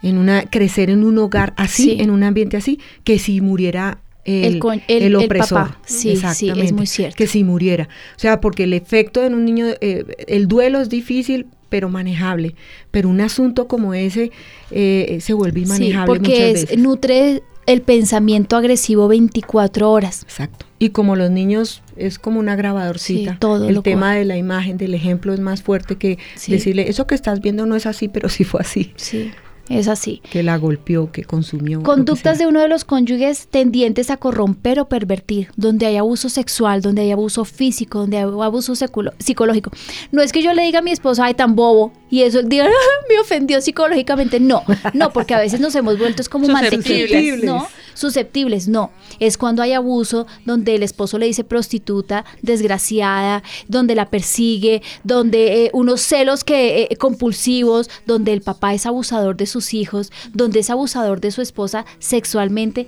en 0.02 0.18
una 0.18 0.44
crecer 0.44 0.90
en 0.90 1.04
un 1.04 1.18
hogar 1.20 1.54
así, 1.58 1.84
Sí. 1.84 1.98
en 2.00 2.10
un 2.10 2.24
ambiente 2.24 2.58
así, 2.58 2.80
que 3.04 3.20
si 3.20 3.42
muriera 3.42 4.00
el, 4.26 4.60
El 4.88 5.16
opresor. 5.16 5.58
papá. 5.64 5.80
Sí, 5.86 6.16
sí, 6.34 6.50
es 6.50 6.72
muy 6.74 6.86
cierto. 6.88 7.16
Que 7.16 7.28
si 7.28 7.44
muriera. 7.44 7.90
O 8.16 8.20
sea, 8.20 8.40
porque 8.42 8.64
el 8.66 8.74
efecto 8.74 9.24
en 9.24 9.34
un 9.34 9.44
niño, 9.46 9.66
eh, 9.82 10.06
el 10.28 10.48
duelo 10.48 10.82
es 10.82 10.90
difícil, 10.90 11.48
pero 11.70 11.90
manejable. 11.90 12.56
Pero 12.92 13.10
un 13.10 13.22
asunto 13.22 13.68
como 13.68 13.94
ese 13.94 14.32
eh, 14.72 15.20
se 15.22 15.34
vuelve 15.34 15.60
Sí, 15.62 15.66
inmanejable 15.66 16.08
porque 16.08 16.30
muchas 16.32 16.40
es, 16.42 16.54
veces. 16.66 16.78
nutre 16.80 17.44
el 17.66 17.82
pensamiento 17.82 18.58
agresivo 18.58 19.08
24 19.08 19.92
horas. 19.92 20.24
Exacto. 20.24 20.66
Y 20.80 20.90
como 20.90 21.16
los 21.16 21.30
niños 21.30 21.84
es 21.98 22.18
como 22.18 22.40
una 22.40 22.56
grabadorcita. 22.56 23.34
Sí, 23.34 23.38
todo 23.40 23.68
el 23.70 23.84
tema 23.84 24.16
de 24.16 24.26
la 24.26 24.38
imagen, 24.38 24.78
del 24.78 24.94
ejemplo 24.96 25.34
es 25.34 25.40
más 25.40 25.62
fuerte 25.62 25.96
que 25.98 26.18
Sí. 26.36 26.52
decirle, 26.54 26.90
eso 26.90 27.06
que 27.06 27.14
estás 27.16 27.42
viendo 27.42 27.66
no 27.68 27.76
es 27.76 27.86
así, 27.86 28.08
pero 28.08 28.28
sí 28.30 28.44
fue 28.44 28.62
así. 28.62 28.94
Sí, 28.96 29.30
es 29.70 29.88
así. 29.88 30.22
Que 30.30 30.44
la 30.44 30.58
golpeó, 30.58 31.12
que 31.12 31.24
consumió. 31.24 31.84
Conductas 31.84 32.38
de 32.40 32.48
uno 32.48 32.60
de 32.60 32.68
los 32.68 32.86
cónyuges 32.86 33.48
tendientes 33.48 34.10
a 34.10 34.18
corromper 34.18 34.80
o 34.80 34.90
pervertir, 34.90 35.50
donde 35.56 35.86
hay 35.86 35.98
abuso 35.98 36.30
sexual, 36.30 36.82
donde 36.82 37.04
hay 37.04 37.12
abuso 37.12 37.46
físico, 37.46 38.00
donde 38.00 38.18
hay 38.18 38.24
abuso 38.24 38.74
psicológico. 38.76 39.72
No 40.12 40.22
es 40.22 40.32
que 40.32 40.42
yo 40.42 40.54
le 40.54 40.64
diga 40.64 40.80
a 40.80 40.82
mi 40.82 40.92
esposa, 40.92 41.26
ay, 41.26 41.34
tan 41.36 41.56
bobo, 41.56 41.94
y 42.10 42.24
eso 42.24 42.40
él 42.40 42.50
diga, 42.50 42.66
"Ah, 42.66 42.70
me 43.10 43.20
ofendió 43.20 43.62
psicológicamente. 43.62 44.40
No, 44.40 44.64
no, 44.94 45.14
porque 45.14 45.34
a 45.34 45.40
veces 45.40 45.60
nos 45.60 45.76
hemos 45.76 45.98
vuelto 46.00 46.22
es 46.22 46.30
como 46.30 46.48
mantequillas, 46.48 47.44
¿no? 47.44 47.68
Susceptibles, 47.94 48.68
no. 48.70 48.92
Es 49.20 49.38
cuando 49.38 49.62
hay 49.62 49.74
abuso, 49.74 50.26
donde 50.46 50.76
el 50.76 50.84
esposo 50.84 51.18
le 51.18 51.26
dice 51.26 51.44
prostituta, 51.44 52.24
desgraciada, 52.42 53.44
donde 53.68 53.94
la 53.94 54.10
persigue, 54.10 54.82
donde 55.04 55.66
eh, 55.66 55.70
unos 55.74 56.00
celos 56.02 56.46
que 56.46 56.84
eh, 56.84 56.96
compulsivos, 56.98 57.90
donde 58.06 58.32
el 58.32 58.42
papá 58.42 58.74
es 58.74 58.86
abusador 58.86 59.36
de 59.36 59.46
sus 59.60 59.74
hijos, 59.74 60.12
donde 60.34 60.60
es 60.60 60.70
abusador 60.70 61.20
de 61.20 61.32
su 61.32 61.42
esposa 61.42 61.86
sexualmente. 62.00 62.88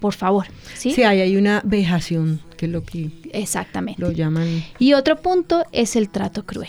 Por 0.00 0.12
favor, 0.12 0.46
¿sí? 0.74 0.92
Sí, 0.92 1.04
ahí 1.04 1.20
hay 1.20 1.36
una 1.36 1.62
vejación, 1.64 2.40
que 2.56 2.66
es 2.66 2.72
lo 2.72 2.82
que 2.82 3.10
Exactamente. 3.32 4.00
lo 4.00 4.12
llaman. 4.12 4.62
Y 4.78 4.92
otro 4.92 5.16
punto 5.16 5.64
es 5.72 5.96
el 5.96 6.10
trato 6.10 6.44
cruel. 6.44 6.68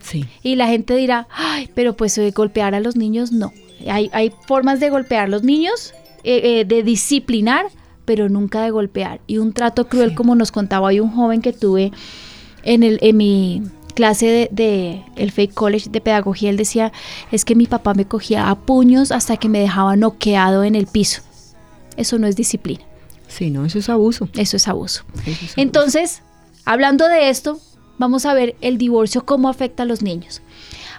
Sí. 0.00 0.24
Y 0.42 0.54
la 0.54 0.68
gente 0.68 0.94
dirá, 0.94 1.26
ay, 1.32 1.68
pero 1.74 1.96
pues 1.96 2.16
eh, 2.18 2.30
golpear 2.30 2.74
a 2.76 2.80
los 2.80 2.94
niños 2.94 3.32
no. 3.32 3.52
Hay, 3.88 4.08
hay 4.12 4.32
formas 4.46 4.78
de 4.78 4.90
golpear 4.90 5.24
a 5.24 5.28
los 5.28 5.42
niños, 5.42 5.92
eh, 6.22 6.60
eh, 6.60 6.64
de 6.64 6.84
disciplinar, 6.84 7.66
pero 8.04 8.28
nunca 8.28 8.62
de 8.62 8.70
golpear. 8.70 9.20
Y 9.26 9.38
un 9.38 9.52
trato 9.52 9.88
cruel, 9.88 10.14
como 10.14 10.36
nos 10.36 10.52
contaba 10.52 10.86
hoy 10.86 11.00
un 11.00 11.10
joven 11.10 11.42
que 11.42 11.52
tuve 11.52 11.90
en, 12.62 12.84
el, 12.84 12.98
en 13.02 13.16
mi 13.16 13.62
clase 13.96 14.26
de, 14.26 14.48
de 14.52 15.02
el 15.16 15.32
Fake 15.32 15.54
College 15.54 15.90
de 15.90 16.00
Pedagogía, 16.00 16.50
él 16.50 16.56
decía, 16.56 16.92
es 17.32 17.44
que 17.44 17.56
mi 17.56 17.66
papá 17.66 17.94
me 17.94 18.04
cogía 18.04 18.48
a 18.50 18.54
puños 18.54 19.10
hasta 19.10 19.36
que 19.36 19.48
me 19.48 19.58
dejaba 19.58 19.96
noqueado 19.96 20.62
en 20.62 20.76
el 20.76 20.86
piso. 20.86 21.22
Eso 21.96 22.18
no 22.18 22.28
es 22.28 22.36
disciplina, 22.36 22.84
Sí, 23.26 23.50
no, 23.50 23.64
eso 23.64 23.78
es 23.80 23.88
abuso. 23.88 24.28
eso 24.36 24.56
es 24.56 24.68
abuso. 24.68 25.02
Eso 25.22 25.30
es 25.30 25.38
abuso. 25.40 25.54
Entonces, 25.56 26.22
hablando 26.64 27.08
de 27.08 27.28
esto, 27.30 27.58
vamos 27.98 28.24
a 28.26 28.34
ver 28.34 28.54
el 28.60 28.78
divorcio, 28.78 29.24
cómo 29.24 29.48
afecta 29.48 29.82
a 29.82 29.86
los 29.86 30.02
niños. 30.02 30.42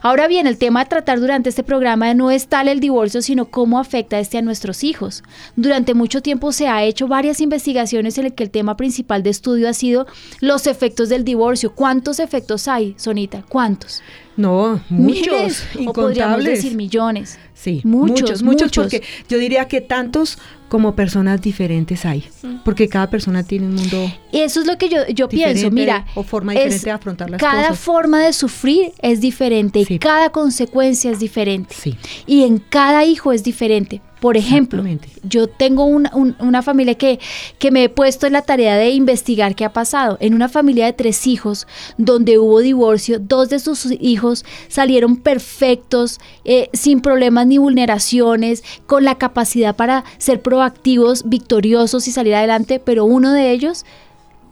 Ahora 0.02 0.28
bien, 0.28 0.48
el 0.48 0.58
tema 0.58 0.82
a 0.82 0.86
tratar 0.86 1.20
durante 1.20 1.50
este 1.50 1.64
programa 1.64 2.14
no 2.14 2.32
es 2.32 2.48
tal 2.48 2.68
el 2.68 2.80
divorcio, 2.80 3.22
sino 3.22 3.46
cómo 3.46 3.80
afecta 3.80 4.20
este 4.20 4.38
a 4.38 4.42
nuestros 4.42 4.84
hijos. 4.84 5.24
Durante 5.56 5.94
mucho 5.94 6.22
tiempo 6.22 6.52
se 6.52 6.68
ha 6.68 6.84
hecho 6.84 7.08
varias 7.08 7.42
investigaciones 7.42 8.18
en 8.18 8.28
el 8.28 8.34
que 8.34 8.44
el 8.44 8.52
tema 8.52 8.78
principal 8.78 9.24
de 9.24 9.30
estudio 9.30 9.70
ha 9.70 9.74
sido 9.74 10.08
los 10.40 10.68
efectos 10.68 11.10
del 11.10 11.24
divorcio. 11.24 11.74
¿Cuántos 11.74 12.20
efectos 12.20 12.68
hay, 12.68 12.96
Sonita? 12.98 13.44
¿Cuántos? 13.48 14.02
No, 14.38 14.80
muchos, 14.90 15.28
Miles, 15.28 15.64
o 15.88 15.94
podríamos 15.94 16.38
incontables. 16.38 16.46
decir 16.64 16.76
millones. 16.78 17.38
Sí, 17.54 17.82
Muchos, 17.84 18.10
muchos, 18.22 18.44
muchos, 18.44 18.68
muchos. 18.68 18.84
porque 18.84 19.04
yo 19.28 19.40
diría 19.40 19.68
que 19.68 19.82
tantos 19.82 20.38
como 20.70 20.96
personas 20.96 21.42
diferentes 21.42 22.06
hay, 22.06 22.24
porque 22.64 22.88
cada 22.88 23.10
persona 23.10 23.42
tiene 23.42 23.66
un 23.66 23.74
mundo 23.76 24.12
Eso 24.32 24.60
es 24.62 24.68
lo 24.68 24.78
que 24.78 24.90
yo, 24.90 25.08
yo 25.08 25.28
pienso, 25.28 25.72
mira. 25.72 26.06
o 26.14 26.22
forma 26.24 26.54
es- 26.54 26.60
diferente 26.66 26.86
de 26.86 26.92
afrontar 26.92 27.30
las 27.32 27.40
cada 27.42 27.70
cosas. 27.70 27.80
forma 27.80 28.20
de 28.24 28.34
sufrir 28.34 28.92
es 29.02 29.22
diferente 29.22 29.84
Sí. 29.86 29.96
y 29.96 30.00
cada 30.00 30.30
consecuencia 30.30 31.10
es 31.10 31.20
diferente. 31.20 31.74
Sí. 31.76 31.98
Y 32.28 32.44
en 32.44 32.60
cada 32.60 33.06
hijo 33.06 33.32
es 33.34 33.44
diferente. 33.44 34.02
Por 34.20 34.36
ejemplo, 34.36 34.84
yo 35.24 35.46
tengo 35.48 35.86
una, 35.86 36.12
un- 36.16 36.36
una 36.40 36.64
familia 36.64 36.96
que, 36.96 37.20
que 37.60 37.70
me 37.70 37.84
he 37.84 37.90
puesto 37.90 38.26
en 38.26 38.34
la 38.34 38.42
tarea 38.42 38.76
de 38.76 38.90
investigar 38.90 39.54
qué 39.54 39.64
ha 39.64 39.74
pasado. 39.74 40.18
En 40.20 40.34
una 40.34 40.50
familia 40.50 40.86
de 40.86 40.94
tres 40.94 41.28
hijos, 41.28 41.68
donde 42.00 42.40
hubo 42.40 42.62
divorcio, 42.62 43.20
dos 43.20 43.50
de 43.50 43.60
sus 43.60 43.86
hijos 44.00 44.44
salieron 44.70 45.18
perfectos, 45.18 46.20
eh, 46.46 46.70
sin 46.74 47.02
problemas 47.02 47.46
ni 47.46 47.60
vulneraciones, 47.60 48.64
con 48.88 49.04
la 49.04 49.16
capacidad 49.16 49.76
para 49.76 50.04
ser 50.18 50.42
proactivos, 50.42 51.30
victoriosos 51.30 52.08
y 52.08 52.12
salir 52.12 52.34
adelante, 52.34 52.80
pero 52.80 53.06
uno 53.06 53.32
de 53.34 53.52
ellos 53.52 53.86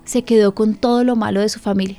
se 0.04 0.22
quedó 0.24 0.54
con 0.54 0.76
todo 0.76 1.04
lo 1.04 1.16
malo 1.16 1.42
de 1.42 1.50
su 1.50 1.60
familia. 1.60 1.98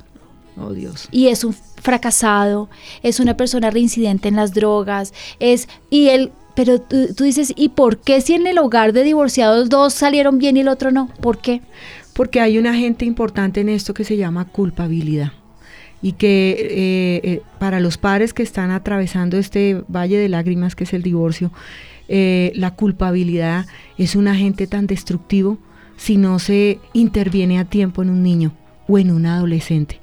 Oh 0.57 0.73
Dios. 0.73 1.09
Y 1.11 1.27
es 1.29 1.43
un 1.43 1.53
fracasado, 1.53 2.69
es 3.03 3.19
una 3.21 3.37
persona 3.37 3.71
reincidente 3.71 4.29
en 4.29 4.37
las 4.37 4.55
drogas, 4.55 5.13
es 5.41 5.69
y 5.91 6.09
él 6.09 6.31
pero 6.57 6.81
tú, 6.81 7.15
tú 7.15 7.25
dices, 7.25 7.53
¿y 7.55 7.69
por 7.69 7.99
qué 7.99 8.21
si 8.21 8.33
en 8.33 8.47
el 8.47 8.59
hogar 8.59 8.93
de 8.93 9.05
divorciados 9.05 9.69
dos 9.69 9.93
salieron 9.93 10.39
bien 10.39 10.57
y 10.57 10.61
el 10.61 10.69
otro 10.69 10.91
no? 10.91 11.09
¿Por 11.21 11.39
qué? 11.39 11.61
Porque 12.15 12.41
hay 12.41 12.59
un 12.59 12.67
agente 12.67 13.05
importante 13.05 13.61
en 13.61 13.69
esto 13.69 13.93
que 13.93 14.05
se 14.05 14.17
llama 14.17 14.47
culpabilidad 14.47 15.33
y 16.01 16.13
que 16.13 16.51
eh, 16.51 17.21
eh, 17.31 17.43
para 17.59 17.79
los 17.79 17.99
padres 17.99 18.33
que 18.33 18.43
están 18.43 18.71
atravesando 18.71 19.37
este 19.37 19.83
valle 19.87 20.19
de 20.19 20.31
lágrimas 20.31 20.75
que 20.75 20.85
es 20.85 20.95
el 20.95 21.03
divorcio, 21.03 21.53
eh, 22.09 22.53
la 22.55 22.71
culpabilidad 22.73 23.67
es 23.99 24.17
un 24.17 24.27
agente 24.27 24.67
tan 24.67 24.87
destructivo 24.87 25.59
si 25.99 26.17
no 26.17 26.39
se 26.39 26.79
interviene 26.95 27.59
a 27.59 27.67
tiempo 27.67 28.03
en 28.03 28.11
un 28.11 28.23
niño 28.23 28.53
o 28.89 28.99
en 28.99 29.11
un 29.11 29.27
adolescente 29.27 30.01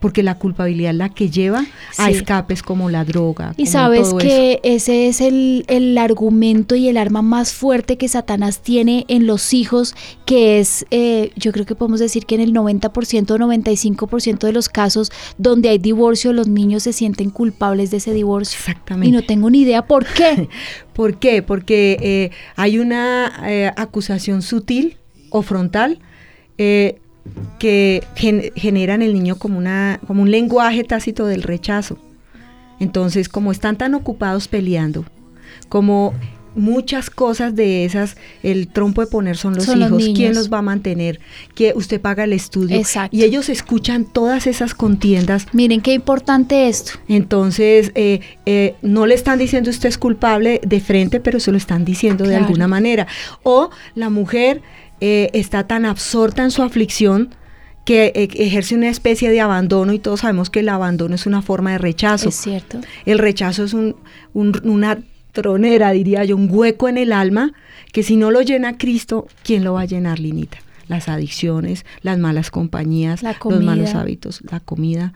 porque 0.00 0.22
la 0.22 0.36
culpabilidad 0.36 0.92
es 0.92 0.96
la 0.96 1.08
que 1.10 1.30
lleva 1.30 1.64
a 1.98 2.10
escapes 2.10 2.62
como 2.62 2.90
la 2.90 3.04
droga. 3.04 3.52
Y 3.56 3.64
como 3.64 3.72
sabes 3.72 4.10
todo 4.10 4.18
que 4.18 4.60
ese 4.62 5.08
es 5.08 5.20
el, 5.20 5.64
el 5.68 5.96
argumento 5.98 6.74
y 6.74 6.88
el 6.88 6.96
arma 6.96 7.22
más 7.22 7.52
fuerte 7.52 7.98
que 7.98 8.08
Satanás 8.08 8.60
tiene 8.60 9.04
en 9.08 9.26
los 9.26 9.52
hijos, 9.52 9.94
que 10.24 10.58
es, 10.58 10.86
eh, 10.90 11.30
yo 11.36 11.52
creo 11.52 11.66
que 11.66 11.74
podemos 11.74 12.00
decir 12.00 12.26
que 12.26 12.34
en 12.34 12.40
el 12.40 12.52
90% 12.52 13.30
o 13.30 13.38
95% 13.38 14.38
de 14.38 14.52
los 14.52 14.68
casos 14.68 15.12
donde 15.38 15.68
hay 15.68 15.78
divorcio, 15.78 16.32
los 16.32 16.48
niños 16.48 16.84
se 16.84 16.92
sienten 16.92 17.30
culpables 17.30 17.90
de 17.90 17.98
ese 17.98 18.12
divorcio. 18.14 18.58
Exactamente. 18.58 19.08
Y 19.08 19.12
no 19.12 19.22
tengo 19.22 19.50
ni 19.50 19.60
idea 19.60 19.86
por 19.86 20.06
qué. 20.06 20.48
¿Por 20.94 21.18
qué? 21.18 21.42
Porque 21.42 21.98
eh, 22.00 22.30
hay 22.56 22.78
una 22.78 23.32
eh, 23.46 23.70
acusación 23.76 24.42
sutil 24.42 24.96
o 25.30 25.42
frontal 25.42 26.00
eh, 26.62 27.00
que 27.58 28.02
gen- 28.16 28.50
genera 28.56 28.94
en 28.94 29.02
el 29.02 29.12
niño 29.14 29.36
como, 29.36 29.58
una, 29.58 30.00
como 30.06 30.22
un 30.22 30.30
lenguaje 30.30 30.84
tácito 30.84 31.26
del 31.26 31.42
rechazo. 31.42 31.98
Entonces, 32.78 33.28
como 33.28 33.52
están 33.52 33.76
tan 33.76 33.94
ocupados 33.94 34.48
peleando, 34.48 35.04
como 35.68 36.14
muchas 36.56 37.10
cosas 37.10 37.54
de 37.54 37.84
esas, 37.84 38.16
el 38.42 38.66
trompo 38.68 39.02
de 39.02 39.06
poner 39.06 39.36
son 39.36 39.54
los 39.54 39.64
Son 39.66 39.78
los 39.78 39.88
hijos, 40.02 40.16
quién 40.16 40.34
los 40.34 40.52
va 40.52 40.58
a 40.58 40.62
mantener, 40.62 41.20
que 41.54 41.72
usted 41.76 42.00
paga 42.00 42.24
el 42.24 42.32
estudio, 42.32 42.76
Exacto. 42.76 43.16
y 43.16 43.22
ellos 43.22 43.48
escuchan 43.48 44.04
todas 44.04 44.48
esas 44.48 44.74
contiendas 44.74 45.46
Miren 45.52 45.80
qué 45.80 45.92
importante 45.94 46.68
esto. 46.68 46.92
entonces, 47.06 47.92
eh, 47.94 48.20
eh, 48.46 48.74
no 48.82 49.06
le 49.06 49.14
están 49.14 49.38
diciendo 49.38 49.70
usted 49.70 49.88
es 49.90 49.96
culpable 49.98 50.60
de 50.66 50.80
frente, 50.80 51.20
pero 51.20 51.38
se 51.38 51.52
lo 51.52 51.56
están 51.56 51.84
diciendo 51.84 52.24
de 52.26 52.34
alguna 52.34 52.66
manera. 52.66 53.06
O 53.44 53.70
la 53.94 54.10
mujer 54.10 54.60
eh, 55.00 55.30
está 55.32 55.66
tan 55.66 55.84
absorta 55.84 56.42
en 56.42 56.50
su 56.50 56.62
aflicción 56.62 57.34
que 57.84 58.12
eh, 58.14 58.28
ejerce 58.34 58.74
una 58.74 58.88
especie 58.90 59.30
de 59.30 59.40
abandono 59.40 59.92
y 59.92 59.98
todos 59.98 60.20
sabemos 60.20 60.50
que 60.50 60.60
el 60.60 60.68
abandono 60.68 61.14
es 61.14 61.26
una 61.26 61.42
forma 61.42 61.72
de 61.72 61.78
rechazo. 61.78 62.28
Es 62.28 62.34
cierto. 62.36 62.80
El 63.06 63.18
rechazo 63.18 63.64
es 63.64 63.72
un- 63.74 63.96
un- 64.34 64.60
una 64.64 64.98
tronera, 65.32 65.90
diría 65.92 66.24
yo, 66.24 66.36
un 66.36 66.48
hueco 66.50 66.88
en 66.88 66.98
el 66.98 67.12
alma 67.12 67.52
que 67.92 68.02
si 68.02 68.16
no 68.16 68.30
lo 68.30 68.42
llena 68.42 68.76
Cristo, 68.78 69.26
¿quién 69.44 69.64
lo 69.64 69.74
va 69.74 69.82
a 69.82 69.84
llenar, 69.86 70.18
Linita? 70.18 70.58
Las 70.88 71.08
adicciones, 71.08 71.86
las 72.02 72.18
malas 72.18 72.50
compañías, 72.50 73.22
La 73.22 73.36
los 73.44 73.62
malos 73.62 73.94
hábitos, 73.94 74.40
la 74.50 74.58
comida 74.60 75.12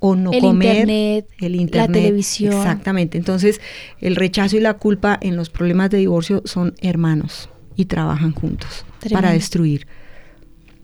o 0.00 0.16
no 0.16 0.32
El 0.32 0.40
comer, 0.40 0.74
internet, 0.76 1.26
el 1.40 1.56
la 1.56 1.62
internet, 1.62 2.02
televisión. 2.02 2.52
Exactamente. 2.52 3.16
Entonces, 3.16 3.60
el 4.02 4.16
rechazo 4.16 4.56
y 4.58 4.60
la 4.60 4.74
culpa 4.74 5.18
en 5.20 5.34
los 5.34 5.48
problemas 5.48 5.88
de 5.90 5.98
divorcio 5.98 6.42
son 6.44 6.74
hermanos 6.82 7.48
y 7.76 7.86
trabajan 7.86 8.32
juntos 8.32 8.84
Tremendo. 9.00 9.22
para 9.22 9.32
destruir. 9.32 9.86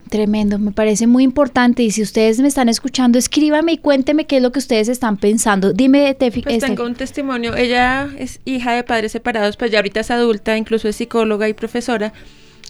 Tremendo, 0.09 0.59
me 0.59 0.71
parece 0.71 1.07
muy 1.07 1.23
importante. 1.23 1.83
Y 1.83 1.91
si 1.91 2.01
ustedes 2.01 2.39
me 2.41 2.49
están 2.49 2.67
escuchando, 2.67 3.17
escríbame 3.17 3.73
y 3.73 3.77
cuénteme 3.77 4.25
qué 4.25 4.37
es 4.37 4.43
lo 4.43 4.51
que 4.51 4.59
ustedes 4.59 4.89
están 4.89 5.15
pensando. 5.15 5.71
Dime, 5.71 6.13
Tefi, 6.15 6.41
Pues 6.41 6.55
este, 6.55 6.67
tengo 6.67 6.83
un 6.83 6.95
testimonio. 6.95 7.55
Ella 7.55 8.09
es 8.17 8.41
hija 8.43 8.73
de 8.73 8.83
padres 8.83 9.13
separados, 9.13 9.55
pues 9.55 9.71
ya 9.71 9.79
ahorita 9.79 10.01
es 10.01 10.11
adulta, 10.11 10.57
incluso 10.57 10.89
es 10.89 10.97
psicóloga 10.97 11.47
y 11.47 11.53
profesora. 11.53 12.11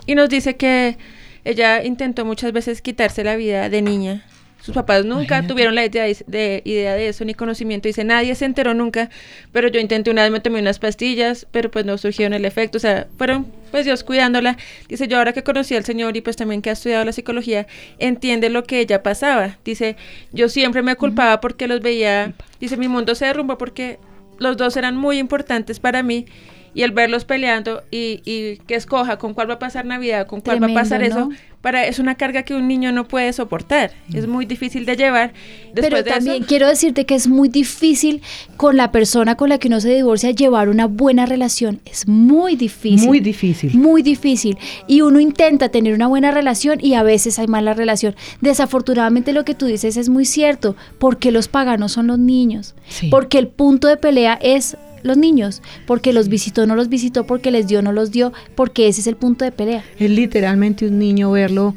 Y 0.05 0.13
nos 0.13 0.29
dice 0.29 0.55
que 0.55 0.99
ella 1.43 1.84
intentó 1.84 2.25
muchas 2.25 2.51
veces 2.51 2.81
quitarse 2.84 3.23
la 3.23 3.36
vida 3.36 3.69
de 3.69 3.81
niña. 3.81 4.23
Sus 4.62 4.76
papás 4.76 5.06
nunca 5.06 5.24
Imagínate. 5.24 5.47
tuvieron 5.47 5.76
la 5.76 5.86
idea 5.86 6.04
de, 6.04 6.62
idea 6.65 6.93
de 6.93 7.08
eso 7.08 7.26
ni 7.26 7.34
conocimiento. 7.34 7.88
Dice, 7.88 8.04
nadie 8.04 8.36
se 8.36 8.45
enteró 8.45 8.74
nunca, 8.74 9.10
pero 9.52 9.67
yo 9.69 9.80
intenté 9.80 10.12
una 10.12 10.21
vez, 10.24 10.32
me 10.32 10.39
tomé 10.39 10.60
unas 10.60 10.78
pastillas, 10.78 11.47
pero 11.52 11.71
pues 11.71 11.84
no 11.86 11.97
surgieron 11.97 12.34
el 12.34 12.45
efecto. 12.45 12.78
O 12.78 12.82
sea, 12.82 13.08
fueron 13.17 13.47
pues 13.71 13.86
Dios 13.86 14.04
cuidándola. 14.04 14.58
Dice, 14.88 15.08
yo 15.08 15.17
ahora 15.17 15.34
que 15.34 15.43
conocí 15.43 15.76
al 15.76 15.84
Señor 15.84 16.15
y 16.15 16.21
pues 16.21 16.38
también 16.38 16.62
que 16.62 16.69
ha 16.69 16.74
estudiado 16.74 17.04
la 17.04 17.12
psicología, 17.12 17.65
entiende 17.97 18.50
lo 18.50 18.63
que 18.63 18.80
ella 18.80 19.02
pasaba. 19.02 19.58
Dice, 19.65 19.95
yo 20.32 20.47
siempre 20.47 20.84
me 20.84 20.95
culpaba 20.95 21.41
porque 21.41 21.67
los 21.67 21.82
veía. 21.82 22.34
Dice, 22.60 22.78
mi 22.78 22.88
mundo 22.88 23.15
se 23.15 23.26
derrumbó 23.26 23.58
porque 23.58 23.97
los 24.38 24.58
dos 24.58 24.78
eran 24.78 24.95
muy 24.95 25.17
importantes 25.17 25.80
para 25.80 26.04
mí. 26.04 26.26
Y 26.73 26.84
el 26.84 26.91
verlos 26.91 27.25
peleando 27.25 27.84
y, 27.91 28.21
y 28.25 28.57
que 28.67 28.75
escoja 28.75 29.17
con 29.17 29.34
cuál 29.34 29.49
va 29.49 29.55
a 29.55 29.60
pasar 29.60 29.86
Navidad, 29.86 30.27
con 30.27 30.41
cuál 30.41 30.62
va 30.62 30.67
a 30.67 30.73
pasar 30.73 31.03
eso, 31.03 31.29
¿no? 31.29 31.29
para 31.62 31.86
es 31.86 31.99
una 31.99 32.15
carga 32.15 32.43
que 32.43 32.55
un 32.55 32.67
niño 32.67 32.91
no 32.91 33.07
puede 33.07 33.31
soportar. 33.34 33.91
Es 34.13 34.27
muy 34.27 34.45
difícil 34.45 34.86
de 34.86 34.97
llevar. 34.97 35.34
Después 35.73 35.81
Pero 35.81 35.97
de 35.97 36.10
también 36.10 36.38
eso, 36.38 36.45
quiero 36.47 36.67
decirte 36.67 37.05
que 37.05 37.13
es 37.13 37.27
muy 37.27 37.49
difícil 37.49 38.21
con 38.57 38.77
la 38.77 38.91
persona 38.91 39.36
con 39.36 39.49
la 39.49 39.60
que 39.60 39.67
uno 39.67 39.79
se 39.79 39.93
divorcia 39.93 40.31
llevar 40.31 40.69
una 40.69 40.88
buena 40.88 41.27
relación. 41.27 41.79
Es 41.86 42.07
muy 42.07 42.55
difícil. 42.55 43.07
Muy 43.07 43.19
difícil. 43.19 43.75
Muy 43.75 44.01
difícil. 44.01 44.57
Y 44.88 45.01
uno 45.01 45.19
intenta 45.19 45.69
tener 45.69 45.93
una 45.93 46.07
buena 46.07 46.31
relación 46.31 46.79
y 46.81 46.95
a 46.95 47.03
veces 47.03 47.38
hay 47.38 47.47
mala 47.47 47.75
relación. 47.75 48.15
Desafortunadamente 48.41 49.31
lo 49.31 49.45
que 49.45 49.53
tú 49.53 49.67
dices 49.67 49.97
es 49.97 50.10
muy 50.10 50.25
cierto, 50.25 50.75
porque 50.97 51.31
los 51.31 51.47
paganos 51.47 51.91
son 51.91 52.07
los 52.07 52.17
niños. 52.17 52.73
Sí. 52.89 53.10
Porque 53.10 53.38
el 53.38 53.47
punto 53.47 53.88
de 53.88 53.97
pelea 53.97 54.39
es 54.41 54.77
los 55.04 55.18
niños, 55.18 55.62
porque 55.86 56.14
los 56.14 56.28
visitó, 56.28 56.66
no 56.66 56.76
los 56.76 56.90
visitó, 56.90 57.26
porque 57.26 57.52
les 57.52 57.68
dio, 57.68 57.82
no 57.82 57.92
los 57.92 58.12
dio, 58.12 58.34
porque 58.56 58.88
ese 58.88 59.02
es 59.02 59.08
el 59.08 59.16
punto 59.16 59.46
de 59.46 59.52
pelea. 59.52 59.84
Es 59.98 60.10
literalmente 60.10 60.88
un 60.88 61.00
niño 61.00 61.32
verlo 61.32 61.76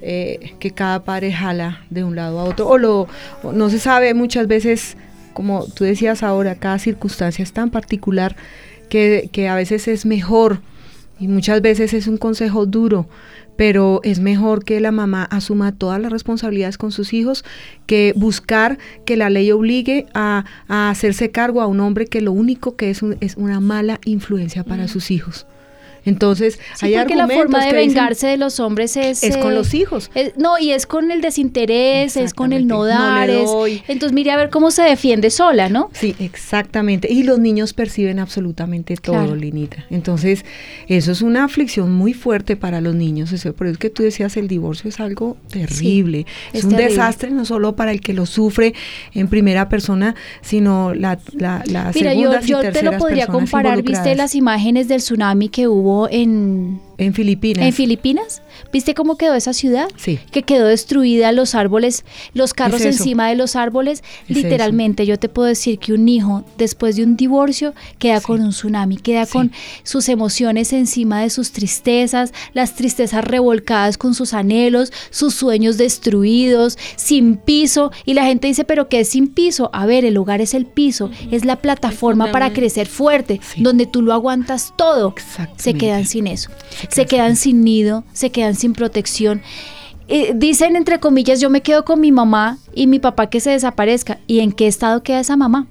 eh, 0.00 0.54
que 0.58 0.72
cada 0.72 1.04
padre 1.04 1.32
jala 1.32 1.84
de 1.90 2.04
un 2.04 2.16
lado 2.16 2.40
a 2.40 2.44
otro. 2.44 2.68
O 2.68 2.78
lo 2.78 3.08
o 3.42 3.52
no 3.52 3.70
se 3.70 3.78
sabe 3.78 4.14
muchas 4.14 4.46
veces, 4.46 4.96
como 5.32 5.66
tú 5.66 5.84
decías 5.84 6.22
ahora, 6.22 6.56
cada 6.56 6.78
circunstancia 6.78 7.42
es 7.42 7.52
tan 7.52 7.70
particular 7.70 8.36
que, 8.88 9.30
que 9.32 9.48
a 9.48 9.54
veces 9.54 9.88
es 9.88 10.04
mejor 10.04 10.60
y 11.20 11.28
muchas 11.28 11.62
veces 11.62 11.94
es 11.94 12.08
un 12.08 12.16
consejo 12.16 12.66
duro, 12.66 13.06
pero 13.56 14.00
es 14.02 14.18
mejor 14.20 14.64
que 14.64 14.80
la 14.80 14.92
mamá 14.92 15.24
asuma 15.24 15.72
todas 15.72 16.00
las 16.00 16.10
responsabilidades 16.12 16.78
con 16.78 16.90
sus 16.92 17.12
hijos 17.12 17.44
que 17.86 18.12
buscar 18.16 18.78
que 19.04 19.16
la 19.16 19.30
ley 19.30 19.50
obligue 19.52 20.06
a, 20.14 20.44
a 20.68 20.90
hacerse 20.90 21.30
cargo 21.30 21.60
a 21.60 21.66
un 21.66 21.80
hombre 21.80 22.06
que 22.06 22.20
lo 22.20 22.32
único 22.32 22.76
que 22.76 22.90
es 22.90 23.02
un- 23.02 23.16
es 23.20 23.36
una 23.36 23.60
mala 23.60 24.00
influencia 24.04 24.64
para 24.64 24.88
sus 24.88 25.10
hijos. 25.10 25.46
Entonces, 26.04 26.58
Sí, 26.74 26.86
hay 26.86 26.96
porque 26.96 27.14
la 27.14 27.24
argumentos 27.24 27.52
forma 27.52 27.64
de 27.64 27.70
que 27.70 27.76
dicen- 27.78 27.88
vengarse 27.94 28.26
de 28.26 28.36
los 28.36 28.60
hombres 28.60 28.96
es... 28.96 29.22
es 29.22 29.36
con 29.36 29.52
eh, 29.52 29.54
los 29.54 29.74
hijos. 29.74 30.10
es- 30.14 30.36
no, 30.36 30.58
y 30.58 30.72
es 30.72 30.86
con 30.86 31.10
el 31.10 31.20
desinterés, 31.20 32.16
es 32.16 32.34
con 32.34 32.52
el 32.52 32.66
no 32.66 32.84
dar. 32.84 33.30
es- 33.30 33.48
entonces 33.88 34.12
mire 34.12 34.30
a 34.32 34.36
ver 34.36 34.50
cómo 34.50 34.70
se 34.70 34.82
defiende 34.82 35.30
sola, 35.30 35.68
¿no? 35.68 35.90
Sí, 35.92 36.14
exactamente. 36.18 37.12
Y 37.12 37.22
los 37.22 37.38
niños 37.38 37.72
perciben 37.72 38.18
absolutamente 38.18 38.96
todo, 38.96 39.14
Claro. 39.16 39.36
Linita. 39.36 39.84
Entonces, 39.90 40.44
eso 40.88 41.12
es 41.12 41.22
una 41.22 41.44
aflicción 41.44 41.92
muy 41.92 42.12
fuerte 42.14 42.56
para 42.56 42.80
los 42.80 42.94
niños. 42.94 43.32
Eso, 43.32 43.52
por 43.52 43.66
eso 43.66 43.72
es 43.74 43.78
que 43.78 43.90
tú 43.90 44.02
decías, 44.02 44.36
el 44.36 44.48
divorcio 44.48 44.88
es 44.88 45.00
algo 45.00 45.36
terrible. 45.50 46.26
es, 46.52 46.60
es 46.60 46.64
un 46.64 46.70
terrible. 46.70 46.90
desastre 46.90 47.30
no 47.30 47.44
solo 47.44 47.76
para 47.76 47.92
el 47.92 48.00
que 48.00 48.12
lo 48.14 48.26
sufre 48.26 48.74
en 49.14 49.28
primera 49.28 49.68
persona, 49.68 50.14
sino 50.40 50.94
la, 50.94 51.18
la, 51.34 51.62
las 51.66 51.94
Mira, 51.94 52.14
yo, 52.14 52.40
yo 52.40 52.60
te 52.72 52.82
lo 52.82 52.98
podría 52.98 53.26
comparar, 53.26 53.82
¿viste 53.82 54.14
las 54.14 54.34
imágenes 54.34 54.88
del 54.88 55.00
tsunami 55.00 55.48
que 55.48 55.68
hubo 55.68 55.91
en, 56.10 56.80
En 57.02 57.14
Filipinas. 57.14 57.64
en 57.66 57.72
Filipinas? 57.72 58.42
¿Viste 58.72 58.94
cómo 58.94 59.16
quedó 59.16 59.34
esa 59.34 59.52
ciudad? 59.52 59.88
Sí. 59.96 60.18
Que 60.30 60.42
quedó 60.42 60.66
destruida, 60.66 61.32
los 61.32 61.54
árboles, 61.54 62.04
los 62.34 62.54
carros 62.54 62.80
Es 62.82 62.98
encima 62.98 63.28
de 63.28 63.34
los 63.36 63.56
árboles. 63.56 64.02
Es 64.28 64.36
Literalmente, 64.36 65.06
yo 65.06 65.18
te 65.18 65.28
puedo 65.28 65.48
decir 65.48 65.78
que 65.78 65.92
un 65.92 66.08
hijo, 66.08 66.44
después 66.58 66.96
de 66.96 67.04
un 67.04 67.16
divorcio, 67.16 67.74
queda 67.98 68.20
Sí. 68.20 68.26
con 68.26 68.40
un 68.42 68.50
tsunami, 68.50 68.96
queda 68.96 69.26
Sí. 69.26 69.32
con 69.32 69.52
sus 69.82 70.08
emociones 70.08 70.72
encima 70.72 71.20
de 71.22 71.30
sus 71.30 71.52
tristezas, 71.52 72.32
las 72.52 72.74
tristezas 72.74 73.24
revolcadas 73.24 73.98
con 73.98 74.14
sus 74.14 74.32
anhelos, 74.34 74.92
sus 75.10 75.34
sueños 75.34 75.76
destruidos, 75.78 76.78
sin 76.96 77.36
piso. 77.36 77.90
Y 78.04 78.14
la 78.14 78.24
gente 78.24 78.46
dice, 78.48 78.64
¿pero 78.64 78.88
qué 78.88 79.00
es 79.00 79.08
sin 79.08 79.28
piso? 79.28 79.70
A 79.72 79.86
ver, 79.86 80.04
el 80.04 80.16
hogar 80.16 80.40
es 80.40 80.54
el 80.54 80.66
piso, 80.66 81.10
es 81.30 81.44
la 81.44 81.56
plataforma 81.56 82.30
para 82.32 82.52
crecer 82.52 82.86
fuerte, 82.86 83.40
Sí. 83.42 83.62
donde 83.62 83.86
tú 83.86 84.02
lo 84.02 84.12
aguantas 84.12 84.72
todo. 84.76 85.14
Se 85.56 85.74
quedan 85.74 86.04
sin 86.06 86.26
eso. 86.26 86.50
Se 86.92 87.06
quedan 87.06 87.36
sin 87.36 87.64
nido, 87.64 88.04
se 88.12 88.30
quedan 88.30 88.54
sin 88.54 88.74
protección. 88.74 89.42
Eh, 90.08 90.32
dicen 90.34 90.76
entre 90.76 91.00
comillas, 91.00 91.40
yo 91.40 91.48
me 91.48 91.62
quedo 91.62 91.84
con 91.84 92.00
mi 92.00 92.12
mamá 92.12 92.58
y 92.74 92.86
mi 92.86 92.98
papá 92.98 93.30
que 93.30 93.40
se 93.40 93.50
desaparezca. 93.50 94.18
¿Y 94.26 94.40
en 94.40 94.52
qué 94.52 94.66
estado 94.66 95.02
queda 95.02 95.20
esa 95.20 95.36
mamá? 95.36 95.66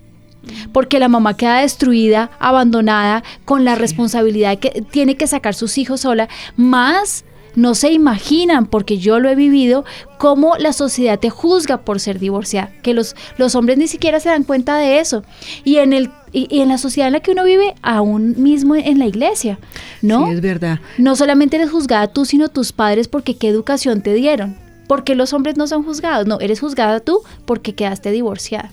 Porque 0.73 0.99
la 0.99 1.07
mamá 1.07 1.38
queda 1.38 1.60
destruida, 1.60 2.31
abandonada, 2.39 3.23
con 3.45 3.63
la 3.65 3.75
responsabilidad 3.75 4.57
que 4.57 4.84
tiene 4.89 5.15
que 5.15 5.27
sacar 5.27 5.53
sus 5.53 5.77
hijos 5.77 6.01
sola, 6.01 6.27
más 6.57 7.23
no 7.56 7.76
se 7.76 7.92
imaginan, 7.92 8.66
porque 8.66 8.98
yo 8.98 9.20
lo 9.20 9.30
he 9.30 9.36
vivido, 9.36 9.86
cómo 10.18 10.56
la 10.58 10.74
sociedad 10.74 11.20
te 11.20 11.30
juzga 11.30 11.82
por 11.82 12.00
ser 12.00 12.20
divorciada, 12.20 12.72
que 12.82 12.94
los, 12.94 13.16
los 13.38 13.56
hombres 13.56 13.78
ni 13.78 13.88
siquiera 13.88 14.20
se 14.20 14.30
dan 14.30 14.44
cuenta 14.44 14.78
de 14.78 15.00
eso. 15.00 15.24
Y 15.64 15.78
en 15.78 15.94
el 15.94 16.12
y, 16.34 16.62
en 16.62 16.70
la 16.70 16.78
sociedad 16.78 17.08
en 17.08 17.14
la 17.14 17.20
que 17.20 17.32
uno 17.32 17.44
vive, 17.44 17.76
aún 17.82 18.42
mismo 18.42 18.76
en 18.76 19.00
la 19.00 19.06
iglesia, 19.06 19.60
¿no? 20.02 20.28
Sí, 20.28 20.34
es 20.34 20.42
verdad. 20.42 20.80
No 20.98 21.16
solamente 21.16 21.58
eres 21.58 21.70
juzgada 21.70 22.08
tú, 22.08 22.26
sino 22.26 22.50
tus 22.50 22.72
padres 22.72 23.08
porque 23.08 23.36
qué 23.36 23.50
educación 23.50 24.02
te 24.02 24.14
dieron. 24.14 24.56
Porque 24.88 25.16
los 25.16 25.34
hombres 25.34 25.58
no 25.58 25.68
son 25.68 25.84
juzgados, 25.84 26.28
no, 26.28 26.40
eres 26.40 26.60
juzgada 26.60 27.00
tú 27.00 27.22
porque 27.46 27.76
quedaste 27.76 28.12
divorciada. 28.12 28.72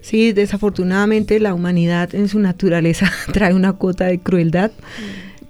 Sí, 0.00 0.32
desafortunadamente 0.32 1.40
la 1.40 1.54
humanidad 1.54 2.14
en 2.14 2.28
su 2.28 2.38
naturaleza 2.38 3.10
trae 3.32 3.54
una 3.54 3.72
cuota 3.72 4.04
de 4.06 4.18
crueldad 4.18 4.70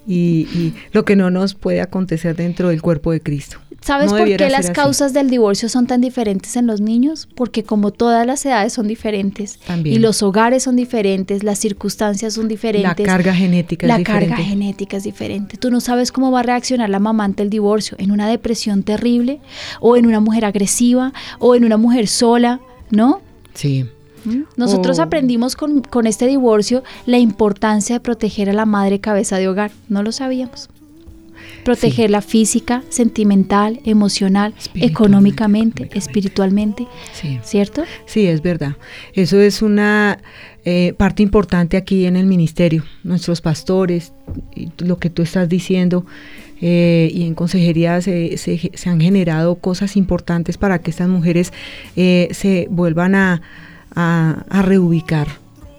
y, 0.06 0.72
lo 0.92 1.04
que 1.04 1.16
no 1.16 1.30
nos 1.30 1.54
puede 1.54 1.80
acontecer 1.80 2.36
dentro 2.36 2.68
del 2.68 2.82
cuerpo 2.82 3.12
de 3.12 3.20
Cristo. 3.20 3.58
¿Sabes 3.80 4.10
por 4.10 4.24
qué 4.24 4.48
las 4.48 4.70
causas 4.70 5.12
del 5.12 5.28
divorcio 5.28 5.68
son 5.68 5.86
tan 5.86 6.00
diferentes 6.00 6.56
en 6.56 6.66
los 6.66 6.80
niños? 6.80 7.28
Porque 7.34 7.64
como 7.64 7.90
todas 7.90 8.26
las 8.26 8.44
edades 8.46 8.72
son 8.72 8.88
diferentes 8.88 9.58
y 9.84 9.98
los 9.98 10.22
hogares 10.22 10.62
son 10.62 10.74
diferentes, 10.74 11.42
las 11.42 11.58
circunstancias 11.58 12.32
son 12.32 12.48
diferentes. 12.48 13.06
La 13.06 13.12
carga 13.12 13.34
genética 13.34 13.86
la 13.86 13.94
es 13.94 13.98
diferente. 13.98 14.26
La 14.28 14.36
carga 14.36 14.48
genética 14.48 14.96
es 14.96 15.04
diferente. 15.04 15.58
Tú 15.58 15.70
no 15.70 15.82
sabes 15.82 16.12
cómo 16.12 16.30
va 16.30 16.40
a 16.40 16.42
reaccionar 16.44 16.88
la 16.88 16.98
mamá 16.98 17.24
ante 17.24 17.42
el 17.42 17.50
divorcio, 17.50 17.94
en 18.00 18.10
una 18.10 18.26
depresión 18.26 18.84
terrible 18.84 19.40
o 19.80 19.98
en 19.98 20.06
una 20.06 20.20
mujer 20.20 20.46
agresiva 20.46 21.12
o 21.38 21.54
en 21.54 21.66
una 21.66 21.76
mujer 21.76 22.08
sola, 22.08 22.60
¿no? 22.90 23.20
Sí. 23.52 23.84
Nosotros 24.56 24.98
oh. 24.98 25.02
aprendimos 25.02 25.56
con, 25.56 25.82
con, 25.82 26.06
este 26.06 26.26
divorcio 26.26 26.82
la 27.06 27.18
importancia 27.18 27.96
de 27.96 28.00
proteger 28.00 28.50
a 28.50 28.52
la 28.52 28.66
madre 28.66 29.00
cabeza 29.00 29.38
de 29.38 29.48
hogar. 29.48 29.70
No 29.88 30.02
lo 30.02 30.12
sabíamos. 30.12 30.68
Protegerla 31.64 32.20
física, 32.20 32.82
sentimental, 32.90 33.80
emocional, 33.84 34.54
económicamente, 34.74 35.88
espiritualmente. 35.94 36.87
¿Cierto? 37.42 37.84
Sí, 38.06 38.26
es 38.26 38.42
verdad. 38.42 38.76
Eso 39.14 39.40
es 39.40 39.62
una 39.62 40.18
eh, 40.64 40.94
parte 40.96 41.22
importante 41.22 41.76
aquí 41.76 42.06
en 42.06 42.16
el 42.16 42.26
ministerio. 42.26 42.84
Nuestros 43.02 43.40
pastores, 43.40 44.12
lo 44.78 44.98
que 44.98 45.10
tú 45.10 45.22
estás 45.22 45.48
diciendo, 45.48 46.04
eh, 46.60 47.10
y 47.12 47.26
en 47.26 47.34
consejería 47.34 48.00
se, 48.00 48.37
se, 48.38 48.88
han 48.88 49.00
generado 49.00 49.56
cosas 49.56 49.96
importantes 49.96 50.56
para 50.56 50.78
que 50.78 50.90
estas 50.90 51.08
mujeres 51.08 51.52
eh, 51.96 52.28
se 52.30 52.68
vuelvan 52.70 53.14
a 53.14 53.42
a, 53.94 54.44
reubicar 54.62 55.28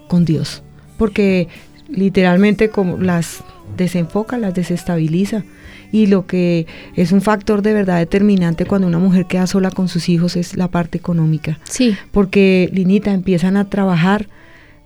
con 0.08 0.24
Dios, 0.24 0.62
porque 0.98 1.48
literalmente 1.88 2.70
como 2.70 2.98
las 2.98 3.42
desenfoca, 3.76 4.38
las 4.38 4.54
desestabiliza. 4.54 5.44
Y 5.92 6.08
lo 6.08 6.26
que 6.26 6.66
es 6.96 7.12
un 7.12 7.22
factor 7.22 7.62
de 7.62 7.72
verdad 7.72 7.98
determinante 7.98 8.66
cuando 8.66 8.88
una 8.88 8.98
mujer 8.98 9.26
queda 9.26 9.46
sola 9.46 9.70
con 9.70 9.88
sus 9.88 10.08
hijos 10.08 10.36
es 10.36 10.56
la 10.56 10.68
parte 10.68 10.98
económica. 10.98 11.60
Sí. 11.64 11.96
Porque, 12.10 12.68
Linita, 12.72 13.12
empiezan 13.12 13.56
a 13.56 13.70
trabajar, 13.70 14.28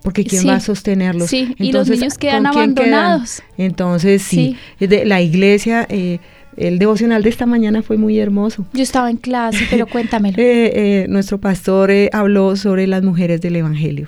porque 0.03 0.23
¿quién 0.23 0.47
va 0.47 0.55
a 0.55 0.59
sostenerlos? 0.59 1.29
Sí, 1.29 1.55
y 1.57 1.71
los 1.71 1.89
niños 1.89 2.19
quedan 2.19 2.45
abandonados. 2.45 3.41
Entonces, 3.57 4.21
sí, 4.21 4.57
la 4.79 5.21
iglesia... 5.21 5.87
Eh, 5.89 6.19
el 6.57 6.79
devocional 6.79 7.23
de 7.23 7.29
esta 7.29 7.45
mañana 7.45 7.81
fue 7.81 7.97
muy 7.97 8.19
hermoso. 8.19 8.65
Yo 8.73 8.83
estaba 8.83 9.09
en 9.09 9.17
clase, 9.17 9.65
pero 9.69 9.87
cuéntamelo. 9.91 10.37
Eh, 10.37 11.03
eh, 11.03 11.05
nuestro 11.09 11.39
pastor 11.39 11.91
eh, 11.91 12.09
habló 12.13 12.55
sobre 12.55 12.87
las 12.87 13.03
mujeres 13.03 13.41
del 13.41 13.55
Evangelio 13.55 14.07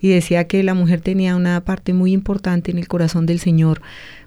y 0.00 0.08
decía 0.08 0.46
que 0.46 0.62
la 0.62 0.74
mujer 0.74 1.00
tenía 1.00 1.36
una 1.36 1.60
parte 1.64 1.92
muy 1.92 2.12
importante 2.12 2.70
en 2.70 2.78
el 2.78 2.88
corazón 2.88 3.26
del 3.26 3.38
Señor 3.38 3.80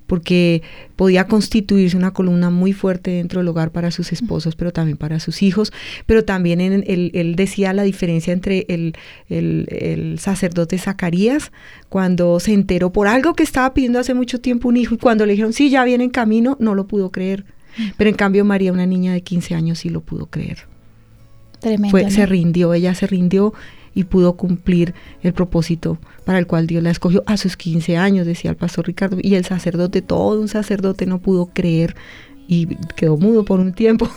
porque 0.10 0.64
podía 0.96 1.28
constituirse 1.28 1.96
una 1.96 2.12
columna 2.12 2.50
muy 2.50 2.74
fuerte 2.74 3.12
dentro 3.12 3.42
del 3.42 3.48
hogar 3.48 3.70
para 3.72 3.92
sus 3.92 4.12
esposos, 4.12 4.56
pero 4.56 4.74
también 4.74 4.98
para 4.98 5.20
sus 5.20 5.44
hijos, 5.44 5.72
pero 6.08 6.26
también 6.26 6.60
en, 6.62 6.84
él, 6.88 7.36
decía 7.36 7.74
la 7.74 7.84
diferencia 7.84 8.34
entre 8.34 8.66
el, 8.70 8.96
el, 9.30 10.18
sacerdote 10.20 10.80
Zacarías, 10.80 11.52
cuando 11.90 12.40
se 12.40 12.54
enteró 12.54 12.92
por 12.92 13.08
algo 13.08 13.36
que 13.36 13.44
estaba 13.44 13.72
pidiendo 13.76 14.00
hace 14.00 14.16
mucho 14.16 14.42
tiempo 14.42 14.68
un 14.68 14.78
hijo, 14.78 14.96
y 14.96 14.98
cuando 14.98 15.28
le 15.28 15.34
dijeron, 15.34 15.54
sí, 15.54 15.70
ya 15.70 15.86
viene 15.86 16.06
en 16.06 16.10
camino, 16.10 16.58
no 16.60 16.74
lo 16.74 16.88
pudo 16.88 17.12
creer. 17.12 17.46
Pero 17.96 18.10
en 18.10 18.16
cambio 18.16 18.44
María, 18.44 18.74
una 18.74 18.88
niña 18.88 19.14
de 19.14 19.22
15 19.22 19.54
años, 19.54 19.80
sí 19.80 19.90
lo 19.90 20.02
pudo 20.02 20.26
creer. 20.26 20.66
Tremendo. 21.60 22.10
Se 22.10 22.26
rindió, 22.26 22.74
ella 22.74 22.96
se 22.96 23.06
rindió 23.06 23.54
y 24.00 24.06
pudo 24.06 24.38
cumplir 24.38 24.94
el 25.24 25.34
propósito 25.34 25.98
para 26.24 26.40
el 26.40 26.48
cual 26.48 26.68
Dios 26.68 26.82
la 26.82 26.90
escogió 26.90 27.22
a 27.26 27.36
sus 27.36 27.58
15 27.58 27.98
años, 27.98 28.26
decía 28.26 28.50
el 28.50 28.56
pastor 28.56 28.88
Ricardo, 28.88 29.18
y 29.22 29.36
el 29.36 29.44
sacerdote, 29.44 30.02
todo 30.02 30.40
un 30.40 30.48
sacerdote 30.48 31.06
no 31.06 31.20
pudo 31.20 31.48
creer 31.54 31.98
y 32.48 32.78
quedó 32.96 33.18
mudo 33.18 33.44
por 33.44 33.60
un 33.60 33.74
tiempo. 33.74 34.10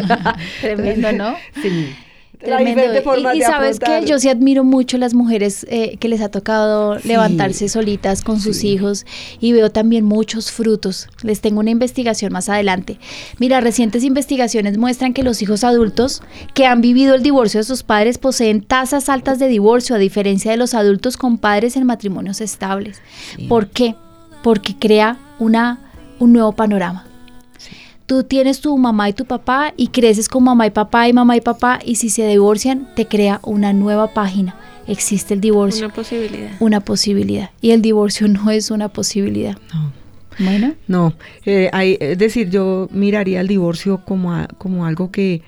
Tremendo, 0.60 1.12
¿no? 1.12 1.34
Sí. 1.62 1.94
Y, 2.42 3.42
sabes 3.42 3.78
que 3.78 4.06
yo 4.06 4.18
sí 4.18 4.28
admiro 4.28 4.64
mucho 4.64 4.96
las 4.96 5.12
mujeres 5.12 5.66
eh, 5.68 5.98
que 5.98 6.08
les 6.08 6.22
ha 6.22 6.30
tocado 6.30 6.98
levantarse 7.04 7.68
solitas 7.68 8.22
con 8.22 8.40
sus 8.40 8.64
hijos 8.64 9.04
y 9.40 9.52
veo 9.52 9.70
también 9.70 10.04
muchos 10.04 10.50
frutos. 10.50 11.08
Les 11.22 11.40
tengo 11.40 11.60
una 11.60 11.70
investigación 11.70 12.32
más 12.32 12.48
adelante. 12.48 12.98
Mira, 13.38 13.60
recientes 13.60 14.04
investigaciones 14.04 14.78
muestran 14.78 15.12
que 15.12 15.22
los 15.22 15.42
hijos 15.42 15.64
adultos 15.64 16.22
que 16.54 16.66
han 16.66 16.80
vivido 16.80 17.14
el 17.14 17.22
divorcio 17.22 17.60
de 17.60 17.64
sus 17.64 17.82
padres 17.82 18.16
poseen 18.16 18.62
tasas 18.62 19.08
altas 19.10 19.38
de 19.38 19.48
divorcio 19.48 19.96
a 19.96 19.98
diferencia 19.98 20.50
de 20.50 20.56
los 20.56 20.72
adultos 20.72 21.18
con 21.18 21.36
padres 21.36 21.76
en 21.76 21.84
matrimonios 21.84 22.40
estables. 22.40 23.02
¿Por 23.48 23.68
qué? 23.68 23.94
Porque 24.42 24.74
crea 24.74 25.18
una, 25.38 25.90
un 26.18 26.32
nuevo 26.32 26.52
panorama 26.52 27.09
tú 28.10 28.24
tienes 28.24 28.60
tu 28.60 28.76
mamá 28.76 29.08
y 29.08 29.12
tu 29.12 29.24
papá 29.24 29.72
y 29.76 29.86
creces 29.86 30.28
con 30.28 30.42
mamá 30.42 30.66
y 30.66 30.70
papá 30.70 31.06
y 31.06 31.12
mamá 31.12 31.36
y 31.36 31.40
papá 31.40 31.78
y 31.84 31.94
si 31.94 32.10
se 32.10 32.26
divorcian 32.26 32.88
te 32.96 33.06
crea 33.06 33.38
una 33.44 33.72
nueva 33.72 34.08
página. 34.08 34.56
Existe 34.88 35.34
el 35.34 35.40
divorcio. 35.40 35.86
Una 35.86 35.94
posibilidad. 35.94 36.50
Una 36.58 36.80
posibilidad. 36.80 37.50
Y 37.60 37.70
el 37.70 37.82
divorcio 37.82 38.26
no 38.26 38.50
es 38.50 38.72
una 38.72 38.88
posibilidad. 38.88 39.56
No. 39.72 39.92
Bueno. 40.40 40.74
No, 40.88 41.14
eh, 41.46 41.70
hay, 41.72 41.98
es 42.00 42.18
decir, 42.18 42.50
yo 42.50 42.88
miraría 42.90 43.42
el 43.42 43.46
divorcio 43.46 44.02
como, 44.04 44.44
como 44.58 44.86
algo 44.86 45.12
que, 45.12 45.42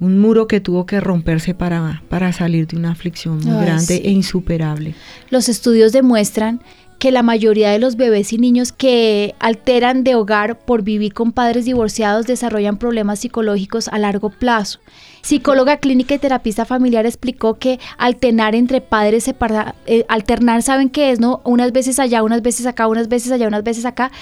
un 0.00 0.18
muro 0.18 0.46
que 0.46 0.60
tuvo 0.60 0.86
que 0.86 0.98
romperse 0.98 1.52
para, 1.52 2.02
para 2.08 2.32
salir 2.32 2.66
de 2.68 2.76
una 2.78 2.92
aflicción 2.92 3.38
muy 3.44 3.62
grande 3.66 3.96
e 3.96 4.10
insuperable. 4.10 4.94
Los 5.28 5.50
estudios 5.50 5.92
demuestran 5.92 6.62
que 7.02 7.10
la 7.10 7.24
mayoría 7.24 7.72
de 7.72 7.80
los 7.80 7.96
bebés 7.96 8.32
y 8.32 8.38
niños 8.38 8.70
que 8.70 9.34
alteran 9.40 10.04
de 10.04 10.14
hogar 10.14 10.56
por 10.60 10.82
vivir 10.82 11.12
con 11.14 11.32
padres 11.32 11.64
divorciados 11.64 12.28
desarrollan 12.28 12.76
problemas 12.76 13.18
psicológicos 13.18 13.88
a 13.88 13.98
largo 13.98 14.30
plazo. 14.30 14.78
Psicóloga 15.20 15.78
clínica 15.78 16.14
y 16.14 16.18
terapista 16.18 16.64
familiar 16.64 17.04
explicó 17.04 17.54
que 17.54 17.80
alternar 17.98 18.54
entre 18.54 18.80
padres 18.80 19.24
separados, 19.24 19.74
eh, 19.86 20.04
alternar, 20.08 20.62
¿saben 20.62 20.90
qué 20.90 21.10
es? 21.10 21.18
no 21.18 21.40
Unas 21.42 21.72
veces 21.72 21.98
allá, 21.98 22.22
unas 22.22 22.40
veces 22.40 22.66
acá, 22.66 22.86
unas 22.86 23.08
veces 23.08 23.32
allá, 23.32 23.48
unas 23.48 23.64
veces 23.64 23.84
acá, 23.84 24.12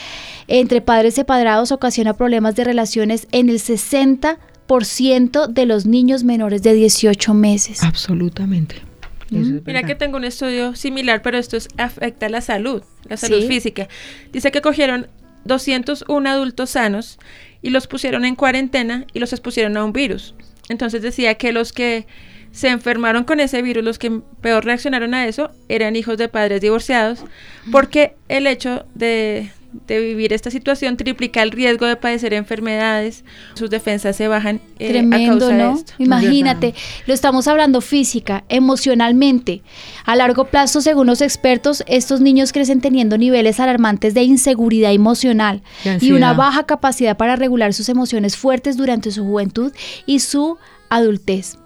entre 0.48 0.80
padres 0.80 1.12
separados 1.12 1.72
ocasiona 1.72 2.14
problemas 2.14 2.56
de 2.56 2.64
relaciones 2.64 3.28
en 3.30 3.50
el 3.50 3.56
60% 3.58 5.48
de 5.48 5.66
los 5.66 5.84
niños 5.84 6.24
menores 6.24 6.62
de 6.62 6.72
18 6.72 7.34
meses. 7.34 7.82
Absolutamente. 7.82 8.89
Mira 9.30 9.82
que 9.84 9.94
tengo 9.94 10.16
un 10.16 10.24
estudio 10.24 10.74
similar, 10.74 11.22
pero 11.22 11.38
esto 11.38 11.56
afecta 11.76 12.26
a 12.26 12.28
la 12.28 12.40
salud, 12.40 12.82
la 13.08 13.16
salud 13.16 13.46
física. 13.46 13.88
Dice 14.32 14.50
que 14.50 14.60
cogieron 14.60 15.06
201 15.44 16.28
adultos 16.28 16.70
sanos 16.70 17.18
y 17.62 17.70
los 17.70 17.86
pusieron 17.86 18.24
en 18.24 18.34
cuarentena 18.34 19.06
y 19.12 19.18
los 19.20 19.32
expusieron 19.32 19.76
a 19.76 19.84
un 19.84 19.92
virus. 19.92 20.34
Entonces 20.68 21.02
decía 21.02 21.34
que 21.34 21.52
los 21.52 21.72
que 21.72 22.06
se 22.52 22.68
enfermaron 22.68 23.24
con 23.24 23.40
ese 23.40 23.62
virus, 23.62 23.84
los 23.84 23.98
que 23.98 24.20
peor 24.40 24.64
reaccionaron 24.64 25.14
a 25.14 25.26
eso, 25.26 25.50
eran 25.68 25.96
hijos 25.96 26.18
de 26.18 26.28
padres 26.28 26.60
divorciados, 26.60 27.24
porque 27.70 28.14
el 28.28 28.46
hecho 28.46 28.86
de, 28.94 29.50
de 29.86 30.00
vivir 30.00 30.32
esta 30.32 30.50
situación 30.50 30.96
triplica 30.96 31.42
el 31.42 31.50
riesgo 31.50 31.86
de 31.86 31.96
padecer 31.96 32.34
enfermedades, 32.34 33.24
sus 33.54 33.70
defensas 33.70 34.16
se 34.16 34.28
bajan 34.28 34.60
eh, 34.78 34.98
a 34.98 35.26
causa 35.26 35.52
¿no? 35.52 35.74
de 35.74 35.78
esto. 35.78 35.92
Imagínate, 35.98 36.74
lo 37.06 37.14
estamos 37.14 37.46
hablando 37.48 37.80
física, 37.80 38.44
emocionalmente. 38.48 39.62
A 40.04 40.16
largo 40.16 40.46
plazo, 40.46 40.80
según 40.80 41.06
los 41.06 41.20
expertos, 41.20 41.84
estos 41.86 42.20
niños 42.20 42.52
crecen 42.52 42.80
teniendo 42.80 43.18
niveles 43.18 43.60
alarmantes 43.60 44.14
de 44.14 44.22
inseguridad 44.22 44.92
emocional 44.92 45.62
y 46.00 46.12
una 46.12 46.32
baja 46.32 46.64
capacidad 46.64 47.16
para 47.16 47.36
regular 47.36 47.72
sus 47.72 47.88
emociones 47.88 48.36
fuertes 48.36 48.76
durante 48.76 49.10
su 49.10 49.24
juventud 49.24 49.72
y 50.06 50.20
su 50.20 50.58
adultez. 50.88 51.58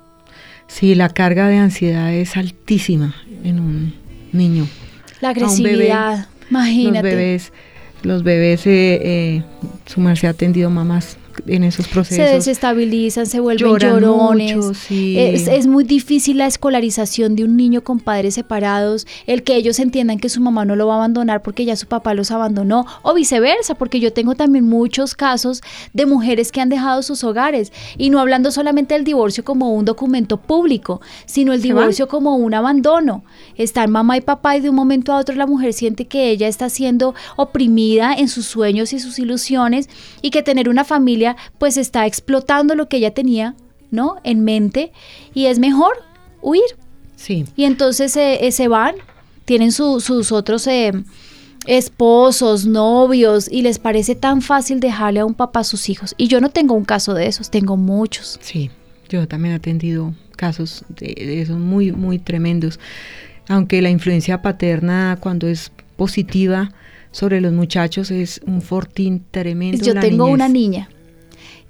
Sí, 0.66 0.94
la 0.94 1.08
carga 1.08 1.48
de 1.48 1.58
ansiedad 1.58 2.12
es 2.12 2.36
altísima 2.36 3.14
en 3.44 3.60
un 3.60 3.94
niño. 4.32 4.66
La 5.20 5.30
agresividad, 5.30 6.28
imagínate. 6.50 7.08
Los 7.08 7.16
bebés 7.16 7.52
los 8.04 8.22
bebés, 8.22 8.66
eh, 8.66 9.00
eh, 9.02 9.42
su 9.86 10.00
merced 10.00 10.28
ha 10.28 10.32
atendido 10.32 10.70
mamás 10.70 11.16
en 11.46 11.64
esos 11.64 11.86
se 11.86 11.92
procesos. 11.92 12.32
desestabilizan, 12.32 13.26
se 13.26 13.40
vuelven 13.40 13.68
Lloran 13.68 14.00
llorones. 14.00 14.56
mucho, 14.56 14.74
sí. 14.74 15.18
es, 15.18 15.48
es 15.48 15.66
muy 15.66 15.84
difícil 15.84 16.38
la 16.38 16.46
escolarización 16.46 17.36
de 17.36 17.44
un 17.44 17.56
niño 17.56 17.82
con 17.82 18.00
padres 18.00 18.34
separados, 18.34 19.06
el 19.26 19.42
que 19.42 19.56
ellos 19.56 19.78
entiendan 19.78 20.18
que 20.18 20.28
su 20.28 20.40
mamá 20.40 20.64
no 20.64 20.76
lo 20.76 20.86
va 20.86 20.94
a 20.94 20.96
abandonar 20.96 21.42
porque 21.42 21.64
ya 21.64 21.76
su 21.76 21.86
papá 21.86 22.14
los 22.14 22.30
abandonó, 22.30 22.86
o 23.02 23.14
viceversa, 23.14 23.74
porque 23.74 24.00
yo 24.00 24.12
tengo 24.12 24.34
también 24.34 24.64
muchos 24.64 25.14
casos 25.14 25.62
de 25.92 26.06
mujeres 26.06 26.52
que 26.52 26.60
han 26.60 26.68
dejado 26.68 27.02
sus 27.02 27.24
hogares, 27.24 27.72
y 27.98 28.10
no 28.10 28.20
hablando 28.20 28.50
solamente 28.50 28.94
del 28.94 29.04
divorcio 29.04 29.44
como 29.44 29.72
un 29.74 29.84
documento 29.84 30.36
público, 30.38 31.00
sino 31.26 31.52
el 31.52 31.60
Se 31.60 31.68
divorcio 31.68 32.08
como 32.08 32.36
un 32.36 32.54
abandono. 32.54 33.24
Están 33.56 33.90
mamá 33.90 34.16
y 34.16 34.20
papá 34.20 34.56
y 34.56 34.60
de 34.60 34.70
un 34.70 34.76
momento 34.76 35.12
a 35.12 35.18
otro 35.18 35.34
la 35.34 35.46
mujer 35.46 35.72
siente 35.72 36.06
que 36.06 36.30
ella 36.30 36.48
está 36.48 36.68
siendo 36.68 37.14
oprimida 37.36 38.14
en 38.14 38.28
sus 38.28 38.46
sueños 38.46 38.92
y 38.92 39.00
sus 39.00 39.18
ilusiones 39.18 39.88
y 40.22 40.30
que 40.30 40.42
tener 40.42 40.68
una 40.68 40.84
familia 40.84 41.23
pues 41.58 41.76
está 41.76 42.06
explotando 42.06 42.74
lo 42.74 42.88
que 42.88 42.98
ella 42.98 43.12
tenía, 43.14 43.54
¿no? 43.90 44.16
En 44.24 44.44
mente 44.44 44.92
y 45.34 45.46
es 45.46 45.58
mejor 45.58 45.92
huir. 46.42 46.62
Sí, 47.16 47.44
Y 47.56 47.64
entonces 47.64 48.16
eh, 48.16 48.46
eh, 48.46 48.52
se 48.52 48.68
van, 48.68 48.94
tienen 49.44 49.72
su- 49.72 50.00
sus 50.00 50.30
otros 50.32 50.66
eh, 50.66 50.92
esposos, 51.66 52.66
novios 52.66 53.48
y 53.50 53.62
les 53.62 53.78
parece 53.78 54.14
tan 54.14 54.42
fácil 54.42 54.80
dejarle 54.80 55.20
a 55.20 55.24
un 55.24 55.34
papá 55.34 55.60
a 55.60 55.64
sus 55.64 55.88
hijos. 55.88 56.14
Y 56.16 56.28
yo 56.28 56.40
no 56.40 56.50
tengo 56.50 56.74
un 56.74 56.84
caso 56.84 57.14
de 57.14 57.26
esos, 57.26 57.50
tengo 57.50 57.76
muchos. 57.76 58.38
sí. 58.42 58.70
Yo 59.06 59.28
también 59.28 59.52
he 59.52 59.56
atendido 59.58 60.14
casos 60.34 60.82
de, 60.88 61.06
de 61.14 61.42
esos 61.42 61.58
muy, 61.58 61.92
muy 61.92 62.18
tremendos. 62.18 62.80
Aunque 63.48 63.82
la 63.82 63.90
influencia 63.90 64.40
paterna 64.40 65.18
cuando 65.20 65.46
es 65.46 65.70
positiva 65.96 66.72
sobre 67.12 67.42
los 67.42 67.52
muchachos 67.52 68.10
es 68.10 68.40
un 68.46 68.62
fortín 68.62 69.22
tremendo. 69.30 69.76
en 69.76 69.84
Yo 69.84 69.94
la 69.94 70.00
tengo 70.00 70.24
una 70.24 70.48
niña 70.48 70.88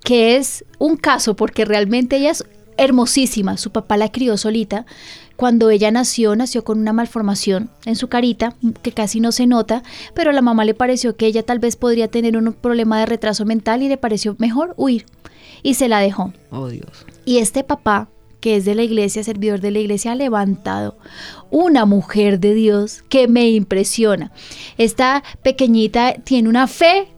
que 0.05 0.37
es 0.37 0.65
un 0.79 0.97
caso 0.97 1.35
porque 1.35 1.65
realmente 1.65 2.17
ella 2.17 2.31
es 2.31 2.45
hermosísima. 2.77 3.57
Su 3.57 3.73
papá 3.73 3.97
la 3.97 4.13
crió 4.13 4.37
solita. 4.37 4.87
Cuando 5.37 5.71
ella 5.71 5.91
nació, 5.91 6.37
nació 6.37 6.63
con 6.63 6.79
una 6.79 6.93
malformación 6.93 7.71
en 7.87 7.97
su 7.97 8.09
carita 8.09 8.55
que 8.83 8.93
casi 8.93 9.19
no 9.19 9.33
se 9.33 9.47
nota, 9.47 9.83
pero 10.15 10.31
a 10.31 10.33
la 10.33 10.43
mamá 10.43 10.65
le 10.65 10.75
pareció 10.75 11.17
que 11.17 11.27
ella 11.27 11.43
tal 11.43 11.59
vez 11.59 11.75
podría 11.75 12.07
tener 12.07 12.37
un 12.37 12.53
problema 12.53 13.01
de 13.01 13.07
retraso 13.07 13.45
mental 13.45 13.83
y 13.83 13.89
le 13.89 13.97
pareció 13.97 14.37
mejor 14.39 14.75
huir 14.77 15.07
y 15.65 15.75
se 15.75 15.89
la 15.89 15.99
dejó. 15.99 16.33
Oh 16.51 16.69
Dios. 16.69 17.05
Y 17.25 17.39
este 17.39 17.65
papá, 17.65 18.09
que 18.39 18.57
es 18.57 18.65
de 18.65 18.77
la 18.77 18.83
iglesia, 18.83 19.25
servidor 19.25 19.61
de 19.61 19.73
la 19.73 19.81
iglesia, 19.81 20.13
ha 20.13 20.17
levantado 20.17 20.99
una 21.51 21.85
mujer 21.85 22.39
de 22.39 22.55
Dios 22.55 23.03
que 23.09 23.27
me 23.27 23.49
impresiona. 23.51 24.31
Esta 24.79 25.25
pequeñita 25.43 26.15
tiene 26.23 26.49
una 26.49 26.69
fe 26.69 27.09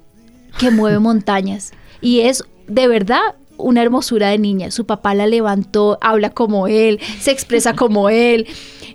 que 0.59 0.71
mueve 0.71 0.99
montañas 1.01 1.73
y 2.01 2.21
es 2.21 2.45
de 2.69 2.89
verdad 2.89 3.21
una 3.59 3.83
hermosura 3.83 4.29
de 4.29 4.39
niña. 4.39 4.71
Su 4.71 4.85
papá 4.85 5.15
la 5.15 5.27
levantó, 5.27 5.97
habla 6.03 6.31
como 6.31 6.69
él, 6.69 7.01
se 7.21 7.31
expresa 7.31 7.73
como 7.77 8.11
él. 8.11 8.47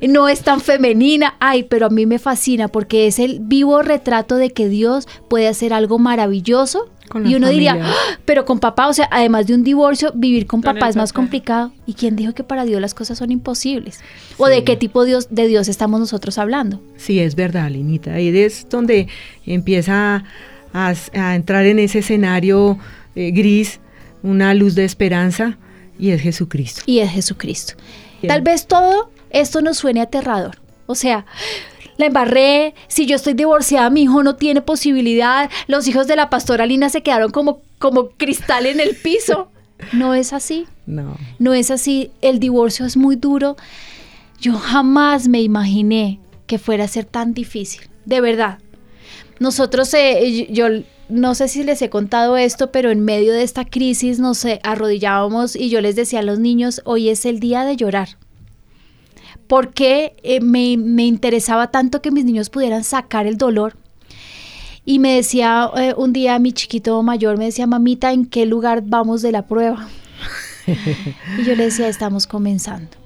No 0.07 0.27
es 0.29 0.41
tan 0.41 0.61
femenina, 0.61 1.35
ay, 1.39 1.63
pero 1.63 1.87
a 1.87 1.89
mí 1.89 2.05
me 2.05 2.19
fascina 2.19 2.67
porque 2.67 3.07
es 3.07 3.19
el 3.19 3.39
vivo 3.39 3.81
retrato 3.81 4.35
de 4.35 4.49
que 4.51 4.67
Dios 4.69 5.07
puede 5.29 5.47
hacer 5.47 5.73
algo 5.73 5.99
maravilloso. 5.99 6.89
Con 7.09 7.27
y 7.29 7.35
uno 7.35 7.49
diría. 7.49 7.77
"Ah, 7.81 7.93
pero 8.23 8.45
con 8.45 8.59
papá, 8.59 8.87
o 8.87 8.93
sea, 8.93 9.07
además 9.11 9.45
de 9.45 9.53
un 9.53 9.63
divorcio, 9.63 10.11
vivir 10.15 10.47
con 10.47 10.61
papá 10.61 10.87
es 10.89 10.95
más 10.95 11.11
papá. 11.11 11.21
complicado. 11.21 11.71
¿Y 11.85 11.93
quién 11.95 12.15
dijo 12.15 12.33
que 12.33 12.43
para 12.43 12.63
Dios 12.63 12.79
las 12.79 12.93
cosas 12.93 13.17
son 13.17 13.31
imposibles? 13.31 13.99
¿O 14.37 14.47
de 14.47 14.63
qué 14.63 14.75
tipo 14.77 15.03
de 15.03 15.09
Dios, 15.09 15.27
de 15.29 15.47
Dios 15.47 15.67
estamos 15.67 15.99
nosotros 15.99 16.37
hablando? 16.37 16.79
Sí, 16.95 17.19
es 17.19 17.35
verdad, 17.35 17.69
Linita. 17.69 18.13
Ahí 18.13 18.29
es 18.35 18.67
donde 18.69 19.07
empieza 19.45 20.23
a, 20.73 20.93
a 21.13 21.35
entrar 21.35 21.65
en 21.65 21.79
ese 21.79 21.99
escenario 21.99 22.77
eh, 23.15 23.31
gris 23.31 23.79
una 24.23 24.53
luz 24.53 24.75
de 24.75 24.85
esperanza 24.85 25.57
y 25.97 26.11
es 26.11 26.21
Jesucristo. 26.21 26.81
Y 26.85 26.99
es 26.99 27.11
Jesucristo. 27.11 27.73
Bien. 28.21 28.33
Tal 28.33 28.41
vez 28.41 28.67
todo 28.67 29.11
esto 29.29 29.61
nos 29.61 29.77
suene 29.77 30.01
aterrador. 30.01 30.61
O 30.85 30.95
sea, 30.95 31.25
la 31.97 32.07
embarré, 32.07 32.73
si 32.87 33.05
yo 33.05 33.15
estoy 33.15 33.33
divorciada, 33.33 33.89
mi 33.89 34.03
hijo 34.03 34.23
no 34.23 34.35
tiene 34.35 34.61
posibilidad, 34.61 35.49
los 35.67 35.87
hijos 35.87 36.07
de 36.07 36.15
la 36.15 36.29
pastora 36.29 36.65
Lina 36.65 36.89
se 36.89 37.03
quedaron 37.03 37.31
como, 37.31 37.61
como 37.79 38.09
cristal 38.09 38.65
en 38.65 38.79
el 38.79 38.95
piso. 38.95 39.49
No 39.93 40.13
es 40.13 40.31
así. 40.31 40.67
No. 40.85 41.17
No 41.39 41.55
es 41.55 41.71
así, 41.71 42.11
el 42.21 42.39
divorcio 42.39 42.85
es 42.85 42.97
muy 42.97 43.15
duro. 43.15 43.57
Yo 44.39 44.53
jamás 44.53 45.27
me 45.27 45.41
imaginé 45.41 46.19
que 46.45 46.59
fuera 46.59 46.83
a 46.83 46.87
ser 46.87 47.05
tan 47.05 47.33
difícil, 47.33 47.89
de 48.05 48.21
verdad. 48.21 48.59
Nosotros, 49.39 49.91
eh, 49.95 50.47
yo 50.51 50.67
no 51.11 51.35
sé 51.35 51.47
si 51.47 51.63
les 51.63 51.81
he 51.81 51.89
contado 51.89 52.37
esto, 52.37 52.71
pero 52.71 52.89
en 52.89 53.01
medio 53.01 53.33
de 53.33 53.43
esta 53.43 53.65
crisis 53.65 54.19
nos 54.19 54.45
arrodillábamos 54.63 55.55
y 55.55 55.69
yo 55.69 55.81
les 55.81 55.95
decía 55.95 56.19
a 56.19 56.23
los 56.23 56.39
niños, 56.39 56.81
hoy 56.85 57.09
es 57.09 57.25
el 57.25 57.39
día 57.39 57.63
de 57.63 57.75
llorar. 57.75 58.17
Porque 59.47 60.15
eh, 60.23 60.39
me, 60.39 60.77
me 60.77 61.05
interesaba 61.05 61.71
tanto 61.71 62.01
que 62.01 62.11
mis 62.11 62.25
niños 62.25 62.49
pudieran 62.49 62.83
sacar 62.83 63.27
el 63.27 63.37
dolor. 63.37 63.75
Y 64.85 64.99
me 64.99 65.15
decía 65.15 65.69
eh, 65.77 65.93
un 65.95 66.13
día 66.13 66.39
mi 66.39 66.53
chiquito 66.53 67.01
mayor, 67.03 67.37
me 67.37 67.45
decía, 67.45 67.67
mamita, 67.67 68.13
¿en 68.13 68.25
qué 68.25 68.45
lugar 68.45 68.81
vamos 68.85 69.21
de 69.21 69.31
la 69.31 69.45
prueba? 69.45 69.87
y 71.39 71.43
yo 71.43 71.55
le 71.55 71.65
decía, 71.65 71.87
estamos 71.87 72.25
comenzando. 72.25 72.97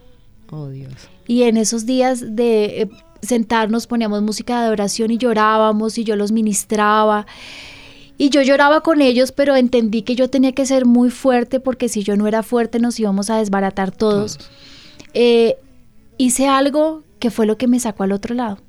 Oh 0.52 0.70
Dios. 0.70 0.94
Y 1.28 1.44
en 1.44 1.58
esos 1.58 1.86
días 1.86 2.36
de 2.36 2.82
eh, 2.82 2.90
sentarnos 3.22 3.88
poníamos 3.88 4.22
música 4.22 4.60
de 4.60 4.68
adoración 4.68 5.12
y 5.12 5.18
llorábamos 5.18 5.98
y 5.98 6.04
yo 6.04 6.16
los 6.16 6.32
ministraba. 6.32 7.26
Y 8.18 8.30
yo 8.30 8.42
lloraba 8.42 8.82
con 8.82 9.02
ellos, 9.02 9.32
pero 9.32 9.56
entendí 9.56 10.04
que 10.04 10.16
yo 10.16 10.30
tenía 10.30 10.54
que 10.54 10.66
ser 10.66 10.86
muy 10.86 11.10
fuerte 11.10 11.60
porque 11.60 11.90
si 11.90 12.04
yo 12.04 12.16
no 12.16 12.28
era 12.28 12.44
fuerte 12.44 12.80
nos 12.80 13.00
íbamos 13.00 13.30
a 13.30 13.38
desbaratar 13.38 13.92
todos. 13.92 14.40
Eh, 15.14 15.58
hice 16.18 16.48
algo 16.48 17.04
que 17.20 17.30
fue 17.30 17.46
lo 17.46 17.58
que 17.58 17.68
me 17.68 17.80
sacó 17.80 18.04
al 18.04 18.12
otro 18.12 18.36
lado 18.36 18.60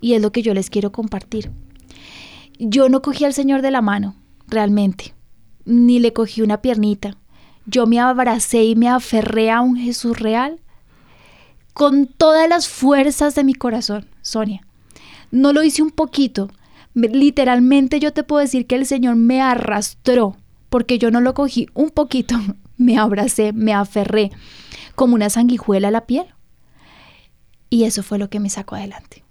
y 0.00 0.14
es 0.14 0.22
lo 0.22 0.32
que 0.32 0.42
yo 0.42 0.54
les 0.54 0.70
quiero 0.70 0.92
compartir. 0.92 1.50
Yo 2.58 2.88
no 2.88 3.00
cogí 3.00 3.24
al 3.24 3.32
Señor 3.32 3.62
de 3.62 3.70
la 3.70 3.80
mano, 3.80 4.16
realmente, 4.46 5.14
ni 5.64 5.98
le 5.98 6.12
cogí 6.12 6.42
una 6.42 6.60
piernita. 6.60 7.16
Yo 7.66 7.86
me 7.86 8.00
abracé 8.00 8.64
y 8.64 8.76
me 8.76 8.88
aferré 8.88 9.50
a 9.50 9.60
un 9.60 9.76
Jesús 9.76 10.18
real 10.18 10.60
con 11.72 12.06
todas 12.06 12.48
las 12.48 12.68
fuerzas 12.68 13.34
de 13.34 13.44
mi 13.44 13.54
corazón, 13.54 14.06
Sonia. 14.22 14.66
No 15.30 15.52
lo 15.52 15.62
hice 15.62 15.82
un 15.82 15.90
poquito. 15.90 16.50
Me- 17.00 17.08
Literalmente 17.08 17.98
yo 18.00 18.12
te 18.12 18.22
puedo 18.24 18.40
decir 18.40 18.66
que 18.66 18.76
el 18.76 18.86
Señor 18.86 19.16
me 19.16 19.40
arrastró, 19.40 20.36
porque 20.68 20.98
yo 20.98 21.10
no 21.10 21.20
lo 21.20 21.34
cogí 21.34 21.68
un 21.74 21.90
poquito. 21.90 22.36
Me 22.76 22.96
abracé, 22.96 23.52
me 23.52 23.74
aferré, 23.74 24.30
como 24.94 25.14
una 25.14 25.28
sanguijuela 25.28 25.88
a 25.88 25.90
la 25.90 26.06
piel. 26.06 26.24
Y 27.68 27.84
eso 27.84 28.02
fue 28.02 28.16
lo 28.18 28.30
que 28.30 28.40
me 28.40 28.48
sacó 28.48 28.74
adelante. 28.74 29.22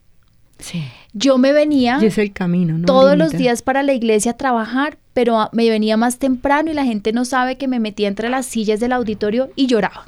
Sí. 0.59 0.83
Yo 1.13 1.39
me 1.39 1.51
venía 1.51 1.97
Y 1.99 2.05
es 2.05 2.19
el 2.19 2.31
camino, 2.31 2.77
¿no? 2.77 2.85
todos 2.85 3.17
los 3.17 3.31
días 3.31 3.63
para 3.63 3.81
la 3.81 3.93
iglesia 3.93 4.33
a 4.33 4.37
trabajar, 4.37 4.99
pero 5.13 5.49
me 5.51 5.67
venía 5.67 5.97
más 5.97 6.19
temprano 6.19 6.69
y 6.69 6.75
la 6.75 6.85
gente 6.85 7.11
no 7.11 7.25
sabe 7.25 7.57
que 7.57 7.67
me 7.67 7.79
metía 7.79 8.07
entre 8.07 8.29
las 8.29 8.45
sillas 8.45 8.79
del 8.79 8.91
auditorio 8.91 9.49
y 9.55 9.65
lloraba. 9.65 10.07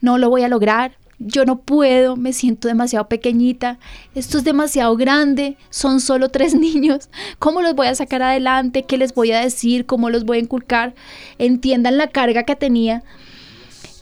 No 0.00 0.18
lo 0.18 0.28
voy 0.28 0.42
a 0.42 0.48
lograr, 0.48 0.96
yo 1.26 1.44
no 1.46 1.58
puedo, 1.60 2.16
me 2.16 2.32
siento 2.32 2.68
demasiado 2.68 3.08
pequeñita, 3.08 3.78
esto 4.14 4.36
es 4.38 4.44
demasiado 4.44 4.94
grande, 4.96 5.56
son 5.70 6.00
solo 6.00 6.28
tres 6.28 6.54
niños, 6.66 7.08
¿cómo 7.38 7.62
los 7.62 7.74
voy 7.74 7.86
a 7.86 7.94
sacar 7.94 8.22
adelante? 8.22 8.82
¿Qué 8.84 8.98
les 8.98 9.14
voy 9.14 9.32
a 9.32 9.40
decir? 9.40 9.86
¿Cómo 9.86 10.10
los 10.10 10.24
voy 10.24 10.36
a 10.36 10.40
inculcar? 10.40 10.94
Entiendan 11.38 11.96
la 11.96 12.08
carga 12.08 12.42
que 12.44 12.56
tenía, 12.56 13.02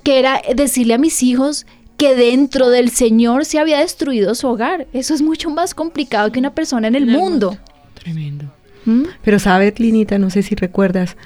que 0.03 0.18
era 0.18 0.43
decirle 0.55 0.95
a 0.95 0.99
mis 0.99 1.23
hijos 1.23 1.66
que 1.97 2.14
dentro 2.16 2.70
del 2.70 2.91
Señor 2.91 3.45
se 3.45 3.61
había 3.61 3.79
destruido 3.79 4.35
su 4.35 4.49
hogar. 4.49 4.89
Eso 4.93 5.14
es 5.14 5.23
mucho 5.23 5.51
más 5.51 5.75
complicado 5.75 6.33
que 6.33 6.41
una 6.41 6.53
persona 6.55 6.89
en 6.89 6.97
el 6.97 7.05
En 7.05 7.11
el 7.11 7.16
mundo. 7.18 7.57
Tremendo. 7.95 8.47
¿Mm? 8.85 9.05
Pero 9.23 9.39
sabes, 9.39 9.79
Linita, 9.79 10.18
no 10.18 10.29
sé 10.31 10.43
si 10.43 10.57
recuerdas, 10.57 11.16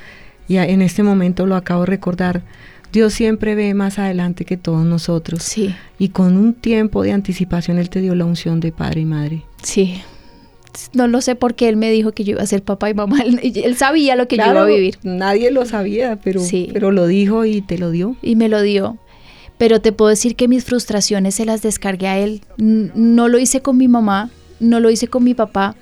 y 0.47 0.59
a- 0.59 0.67
en 0.67 0.83
este 0.83 1.03
momento 1.03 1.47
lo 1.47 1.57
acabo 1.57 1.81
de 1.81 1.87
recordar, 1.87 2.43
Dios 2.97 3.13
siempre 3.13 3.55
ve 3.55 3.75
más 3.75 3.99
adelante 3.99 4.45
que 4.47 4.57
todos 4.57 4.87
nosotros. 4.87 5.43
Sí, 5.43 5.75
Y 5.99 6.09
con 6.09 6.37
un 6.37 6.55
tiempo 6.55 7.03
de 7.03 7.13
anticipación 7.13 7.77
Él 7.79 7.91
te 7.91 8.01
dio 8.01 8.15
la 8.15 8.25
unción 8.25 8.59
de 8.59 8.73
padre 8.73 9.03
y 9.03 9.05
madre. 9.05 9.43
sí. 9.63 10.01
No 10.93 11.07
lo 11.09 11.23
sé 11.23 11.37
porque 11.37 11.71
él 11.71 11.77
me 11.77 11.91
dijo 11.91 12.13
que 12.13 12.23
yo 12.23 12.33
iba 12.33 12.43
a 12.43 12.47
ser 12.47 12.63
papá 12.63 12.91
y 12.91 12.95
mamá. 12.95 13.23
Él, 13.43 13.77
sabía 13.77 14.15
lo 14.15 14.29
que 14.29 14.37
yo 14.37 14.45
iba 14.45 14.61
a 14.61 14.67
vivir 14.67 14.99
Nadie 15.05 15.51
lo 15.51 15.65
sabía, 15.65 16.19
pero, 16.23 16.41
Sí. 16.41 16.69
pero 16.71 16.91
lo 16.91 17.07
dijo 17.07 17.47
y 17.47 17.63
te 17.63 17.79
lo 17.79 17.91
dio. 17.91 18.15
y 18.21 18.37
me 18.37 18.51
lo 18.51 18.61
dio. 18.61 18.99
Pero 19.57 19.81
te 19.81 19.93
puedo 19.93 20.11
decir 20.11 20.37
que 20.37 20.49
mis 20.49 20.65
frustraciones 20.65 21.35
se 21.37 21.47
las 21.47 21.63
descargué 21.63 22.09
a 22.09 22.19
él. 22.19 22.43
No 22.59 23.29
lo 23.29 23.39
hice 23.39 23.63
con 23.63 23.79
mi 23.79 23.89
mamá, 23.89 24.29
no 24.61 24.81
lo 24.81 24.91
hice 24.91 25.09
con 25.09 25.25
mi 25.25 25.33
papá. 25.33 25.77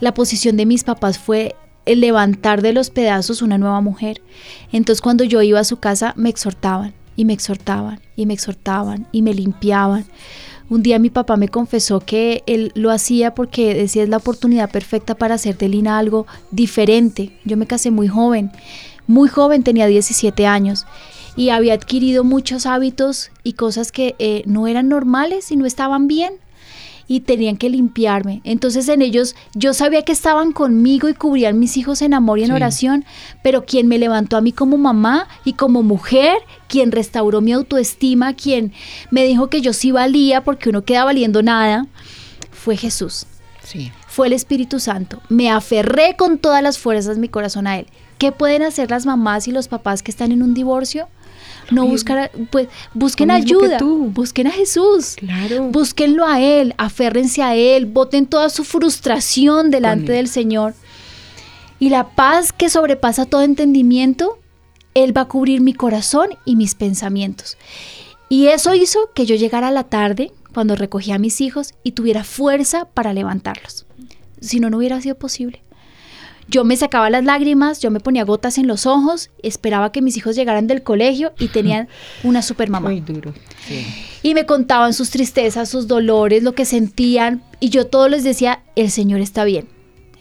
La 0.00 0.12
posición 0.12 0.58
de 0.58 0.66
mis 0.66 0.84
papás 0.84 1.18
fue 1.18 1.54
levantar 1.86 2.62
de 2.62 2.72
los 2.72 2.90
pedazos 2.90 3.42
una 3.42 3.58
nueva 3.58 3.80
mujer. 3.80 4.22
Entonces 4.72 5.00
cuando 5.00 5.24
yo 5.24 5.42
iba 5.42 5.60
a 5.60 5.64
su 5.64 5.78
casa 5.78 6.12
me 6.16 6.28
exhortaban 6.28 6.94
y 7.16 7.24
me 7.24 7.32
exhortaban 7.32 8.00
y 8.16 8.26
me 8.26 8.34
exhortaban 8.34 9.06
y 9.12 9.22
me 9.22 9.34
limpiaban. 9.34 10.04
Un 10.70 10.82
día 10.82 10.98
mi 10.98 11.10
papá 11.10 11.36
me 11.36 11.48
confesó 11.48 12.00
que 12.00 12.42
él 12.46 12.72
lo 12.74 12.90
hacía 12.90 13.34
porque 13.34 13.74
decía 13.74 14.02
es 14.02 14.08
la 14.08 14.16
oportunidad 14.16 14.70
perfecta 14.70 15.14
para 15.14 15.34
hacer 15.34 15.58
de 15.58 15.68
Lina 15.68 15.98
algo 15.98 16.26
diferente. 16.50 17.38
Yo 17.44 17.56
me 17.56 17.66
casé 17.66 17.90
muy 17.90 18.08
joven, 18.08 18.50
muy 19.06 19.28
joven, 19.28 19.62
tenía 19.62 19.86
17 19.86 20.46
años 20.46 20.86
y 21.36 21.50
había 21.50 21.74
adquirido 21.74 22.24
muchos 22.24 22.64
hábitos 22.64 23.30
y 23.42 23.54
cosas 23.54 23.92
que 23.92 24.14
eh, 24.18 24.42
no 24.46 24.66
eran 24.66 24.88
normales 24.88 25.50
y 25.52 25.56
no 25.56 25.66
estaban 25.66 26.08
bien 26.08 26.34
y 27.06 27.20
tenían 27.20 27.56
que 27.56 27.70
limpiarme. 27.70 28.40
Entonces 28.44 28.88
en 28.88 29.02
ellos 29.02 29.34
yo 29.54 29.74
sabía 29.74 30.02
que 30.02 30.12
estaban 30.12 30.52
conmigo 30.52 31.08
y 31.08 31.14
cubrían 31.14 31.58
mis 31.58 31.76
hijos 31.76 32.02
en 32.02 32.14
amor 32.14 32.38
y 32.38 32.42
en 32.42 32.48
Sí. 32.48 32.52
oración, 32.54 33.04
pero 33.42 33.64
quien 33.66 33.88
me 33.88 33.98
levantó 33.98 34.36
a 34.36 34.40
mí 34.40 34.52
como 34.52 34.78
mamá 34.78 35.28
y 35.44 35.52
como 35.54 35.82
mujer, 35.82 36.36
quien 36.68 36.92
restauró 36.92 37.40
mi 37.40 37.52
autoestima, 37.52 38.34
quien 38.34 38.72
me 39.10 39.24
dijo 39.24 39.48
que 39.48 39.60
yo 39.60 39.72
sí 39.72 39.90
valía 39.92 40.42
porque 40.42 40.70
uno 40.70 40.82
queda 40.84 41.04
valiendo 41.04 41.42
nada, 41.42 41.86
fue 42.50 42.76
Jesús 42.76 43.26
Sí. 43.62 43.92
fue 44.08 44.26
el 44.28 44.32
Espíritu 44.34 44.78
Santo. 44.80 45.20
Me 45.28 45.50
aferré 45.50 46.16
con 46.16 46.38
todas 46.38 46.62
las 46.62 46.78
fuerzas 46.78 47.16
de 47.16 47.20
mi 47.20 47.28
corazón 47.28 47.66
a 47.66 47.78
Él. 47.78 47.86
¿Qué 48.18 48.30
pueden 48.30 48.62
hacer 48.62 48.90
las 48.90 49.06
mamás 49.06 49.48
y 49.48 49.52
los 49.52 49.68
papás 49.68 50.02
que 50.02 50.10
están 50.10 50.32
en 50.32 50.42
un 50.42 50.54
divorcio? 50.54 51.08
No 51.70 51.86
buscar, 51.86 52.30
pues 52.50 52.68
busquen 52.92 53.30
ayuda, 53.30 53.78
busquen 53.80 54.46
a 54.46 54.50
Jesús. 54.50 55.16
Claro. 55.16 55.68
Búsquenlo 55.70 56.26
a 56.26 56.40
Él, 56.40 56.74
aférrense 56.78 57.42
a 57.42 57.54
Él, 57.54 57.86
boten 57.86 58.26
toda 58.26 58.50
su 58.50 58.64
frustración 58.64 59.70
delante 59.70 60.12
del 60.12 60.28
Señor. 60.28 60.74
Y 61.78 61.90
la 61.90 62.10
paz 62.10 62.52
que 62.52 62.70
sobrepasa 62.70 63.26
todo 63.26 63.42
entendimiento, 63.42 64.38
Él 64.94 65.16
va 65.16 65.22
a 65.22 65.28
cubrir 65.28 65.60
mi 65.60 65.74
corazón 65.74 66.30
y 66.44 66.56
mis 66.56 66.74
pensamientos. 66.74 67.56
Y 68.28 68.46
eso 68.46 68.74
hizo 68.74 69.10
que 69.14 69.26
yo 69.26 69.36
llegara 69.36 69.68
a 69.68 69.72
la 69.72 69.84
tarde, 69.84 70.32
cuando 70.52 70.76
recogía 70.76 71.16
a 71.16 71.18
mis 71.18 71.40
hijos, 71.40 71.74
y 71.82 71.92
tuviera 71.92 72.24
fuerza 72.24 72.86
para 72.86 73.12
levantarlos. 73.12 73.86
Si 74.40 74.60
no, 74.60 74.70
no 74.70 74.78
hubiera 74.78 75.00
sido 75.00 75.16
posible. 75.16 75.62
Yo 76.48 76.64
me 76.64 76.76
sacaba 76.76 77.08
las 77.10 77.24
lágrimas, 77.24 77.80
yo 77.80 77.90
me 77.90 78.00
ponía 78.00 78.24
gotas 78.24 78.58
en 78.58 78.66
los 78.66 78.86
ojos, 78.86 79.30
esperaba 79.42 79.92
que 79.92 80.02
mis 80.02 80.16
hijos 80.16 80.36
llegaran 80.36 80.66
del 80.66 80.82
colegio 80.82 81.32
y 81.38 81.48
tenían 81.48 81.88
una 82.22 82.42
super 82.42 82.68
mamá 82.68 82.90
Muy 82.90 83.00
duro. 83.00 83.32
Sí. 83.66 83.86
y 84.22 84.34
me 84.34 84.44
contaban 84.46 84.92
sus 84.92 85.10
tristezas, 85.10 85.68
sus 85.68 85.86
dolores, 85.88 86.42
lo 86.42 86.52
que 86.52 86.64
sentían 86.64 87.42
y 87.60 87.70
yo 87.70 87.86
todo 87.86 88.08
les 88.08 88.24
decía, 88.24 88.62
el 88.76 88.90
Señor 88.90 89.20
está 89.20 89.44
bien. 89.44 89.68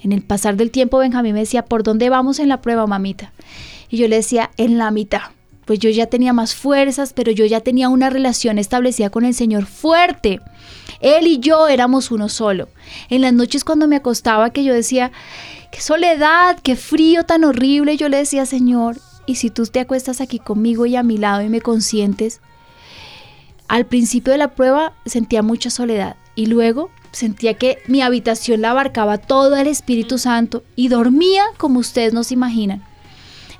En 0.01 0.11
el 0.11 0.21
pasar 0.21 0.57
del 0.57 0.71
tiempo 0.71 0.97
Benjamín 0.97 1.33
me 1.33 1.39
decía, 1.41 1.65
¿por 1.65 1.83
dónde 1.83 2.09
vamos 2.09 2.39
en 2.39 2.49
la 2.49 2.61
prueba, 2.61 2.87
mamita? 2.87 3.31
Y 3.89 3.97
yo 3.97 4.07
le 4.07 4.17
decía, 4.17 4.51
en 4.57 4.77
la 4.77 4.91
mitad. 4.91 5.21
Pues 5.65 5.79
yo 5.79 5.89
ya 5.89 6.07
tenía 6.07 6.33
más 6.33 6.55
fuerzas, 6.55 7.13
pero 7.13 7.31
yo 7.31 7.45
ya 7.45 7.61
tenía 7.61 7.87
una 7.87 8.09
relación 8.09 8.59
establecida 8.59 9.09
con 9.09 9.23
el 9.23 9.33
Señor 9.33 9.65
fuerte. 9.65 10.41
Él 10.99 11.25
y 11.25 11.39
yo 11.39 11.69
éramos 11.69 12.11
uno 12.11 12.27
solo. 12.27 12.67
En 13.09 13.21
las 13.21 13.31
noches 13.31 13.63
cuando 13.63 13.87
me 13.87 13.95
acostaba 13.95 14.49
que 14.49 14.65
yo 14.65 14.73
decía, 14.73 15.13
qué 15.73 15.81
soledad, 15.81 16.59
qué 16.61 16.75
frío 16.75 17.23
tan 17.23 17.43
horrible, 17.43 17.97
yo 17.97 18.07
le 18.07 18.17
decía, 18.17 18.45
Señor, 18.45 18.97
y 19.25 19.35
si 19.35 19.49
tú 19.49 19.65
te 19.65 19.79
acuestas 19.79 20.21
aquí 20.21 20.37
conmigo 20.37 20.85
y 20.85 20.95
a 20.95 21.03
mi 21.03 21.17
lado 21.17 21.41
y 21.41 21.49
me 21.49 21.61
consientes, 21.61 22.41
al 23.67 23.85
principio 23.85 24.31
de 24.33 24.37
la 24.37 24.49
prueba 24.53 24.93
sentía 25.05 25.41
mucha 25.41 25.69
soledad 25.71 26.15
y 26.35 26.45
luego 26.45 26.91
sentía 27.11 27.55
que 27.55 27.79
mi 27.87 28.01
habitación 28.01 28.61
la 28.61 28.71
abarcaba 28.71 29.17
todo 29.17 29.55
el 29.55 29.67
Espíritu 29.67 30.17
Santo 30.19 30.63
y 30.75 30.89
dormía 30.89 31.43
como 31.57 31.79
ustedes 31.79 32.13
no 32.13 32.23
se 32.23 32.35
imaginan. 32.35 32.83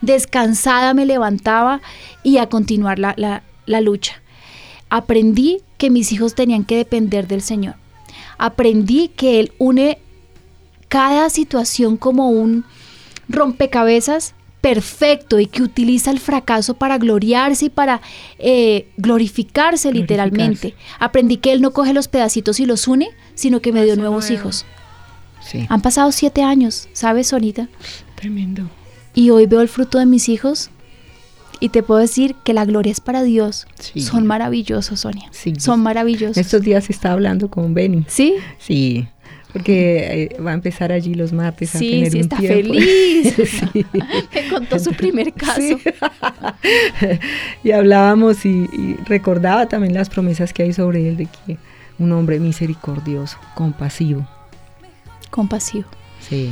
Descansada 0.02 0.94
me 0.94 1.06
levantaba 1.06 1.82
y 2.22 2.38
a 2.38 2.48
continuar 2.50 3.00
la, 3.00 3.14
la- 3.18 3.42
la 3.66 3.82
lucha. 3.82 4.22
Aprendí 4.90 5.62
que 5.78 5.90
mis 5.90 6.12
hijos 6.12 6.36
tenían 6.36 6.66
que 6.66 6.78
depender 6.78 7.28
del 7.28 7.42
Señor. 7.42 7.76
Aprendí 8.38 9.08
que 9.08 9.40
Él 9.40 9.54
une 9.58 9.98
cada 10.94 11.32
situación 11.32 11.98
como 11.98 12.30
un 12.30 12.66
rompecabezas 13.28 14.36
perfecto 14.62 15.40
y 15.40 15.48
que 15.48 15.64
utiliza 15.64 16.12
el 16.12 16.20
fracaso 16.20 16.76
para 16.76 17.00
gloriarse 17.00 17.66
y 17.66 17.70
para 17.72 18.00
eh, 18.38 18.92
glorificarse 18.98 19.92
literalmente. 19.92 20.76
Aprendí 21.00 21.38
que 21.38 21.52
Él 21.52 21.64
no 21.64 21.72
coge 21.72 21.94
los 21.94 22.08
pedacitos 22.08 22.60
y 22.60 22.68
los 22.68 22.88
une, 22.88 23.10
sino 23.34 23.60
que 23.60 23.72
me 23.72 23.84
dio 23.84 23.96
nuevos 23.96 24.30
nuevo. 24.30 24.40
hijos. 24.40 24.68
Sí. 25.42 25.66
Han 25.68 25.82
pasado 25.82 26.12
siete 26.12 26.44
años, 26.44 26.88
¿sabes, 26.94 27.30
Sonita? 27.30 27.70
Tremendo. 28.14 28.70
Y 29.16 29.32
hoy 29.32 29.48
veo 29.48 29.62
el 29.62 29.70
fruto 29.70 29.98
de 29.98 30.06
mis 30.06 30.30
hijos 30.30 30.70
y 31.60 31.70
te 31.70 31.82
puedo 31.82 32.02
decir 32.02 32.36
que 32.44 32.54
la 32.54 32.66
gloria 32.66 32.92
es 32.92 33.02
para 33.02 33.24
Dios. 33.24 33.66
Sí. 33.80 34.00
Son 34.02 34.28
maravillosos, 34.28 35.00
Sonia. 35.00 35.28
Sí. 35.32 35.56
Son 35.58 35.82
maravillosos. 35.82 36.38
Estos 36.38 36.62
días 36.62 36.88
estaba 36.92 37.16
hablando 37.16 37.50
con 37.50 37.74
Benny. 37.74 38.06
¿Sí? 38.08 38.36
Sí. 38.60 39.08
Porque 39.54 40.30
eh, 40.36 40.42
va 40.42 40.52
a 40.52 40.54
empezar 40.56 40.92
allí 40.92 41.14
los 41.14 41.32
martes 41.32 41.76
a 41.76 41.80
tener 41.80 42.12
sí, 42.12 42.18
un 42.18 42.24
está 42.24 42.38
tiempo. 42.38 42.74
feliz. 42.74 43.36
Sí. 43.72 43.86
Me 43.94 44.50
contó 44.50 44.80
su 44.80 44.92
primer 44.94 45.32
caso. 45.34 45.62
Sí. 45.62 45.80
y 47.64 47.72
hablábamos 47.72 48.46
y, 48.46 48.68
y 48.74 48.98
recordaba 49.06 49.68
también 49.68 49.94
las 49.94 50.10
promesas 50.10 50.54
que 50.54 50.64
hay 50.64 50.74
sobre 50.74 51.08
él 51.08 51.18
de 51.18 51.28
que 51.28 51.58
un 52.00 52.12
hombre 52.12 52.40
misericordioso, 52.40 53.38
compasivo. 53.56 54.28
Compasivo. 55.30 55.86
Sí. 56.20 56.52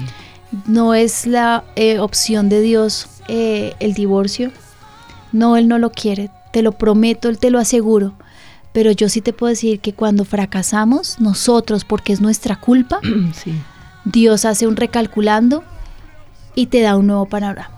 No 0.67 0.93
es 0.93 1.25
la 1.25 1.63
eh, 1.75 1.99
opción 1.99 2.49
de 2.49 2.61
Dios 2.61 3.07
eh, 3.27 3.73
el 3.79 3.93
divorcio. 3.93 4.51
No, 5.31 5.55
Él 5.55 5.67
no 5.67 5.77
lo 5.79 5.91
quiere. 5.91 6.29
Te 6.51 6.61
lo 6.61 6.73
prometo, 6.73 7.29
Él 7.29 7.37
te 7.37 7.49
lo 7.49 7.59
aseguro. 7.59 8.13
Pero 8.73 8.91
yo 8.91 9.09
sí 9.09 9.21
te 9.21 9.33
puedo 9.33 9.49
decir 9.49 9.79
que 9.79 9.93
cuando 9.93 10.23
fracasamos, 10.25 11.19
nosotros, 11.19 11.83
porque 11.85 12.13
es 12.13 12.21
nuestra 12.21 12.55
culpa, 12.55 12.99
sí. 13.33 13.53
Dios 14.05 14.45
hace 14.45 14.65
un 14.67 14.75
recalculando 14.77 15.63
y 16.55 16.67
te 16.67 16.81
da 16.81 16.95
un 16.97 17.07
nuevo 17.07 17.25
panorama. 17.27 17.69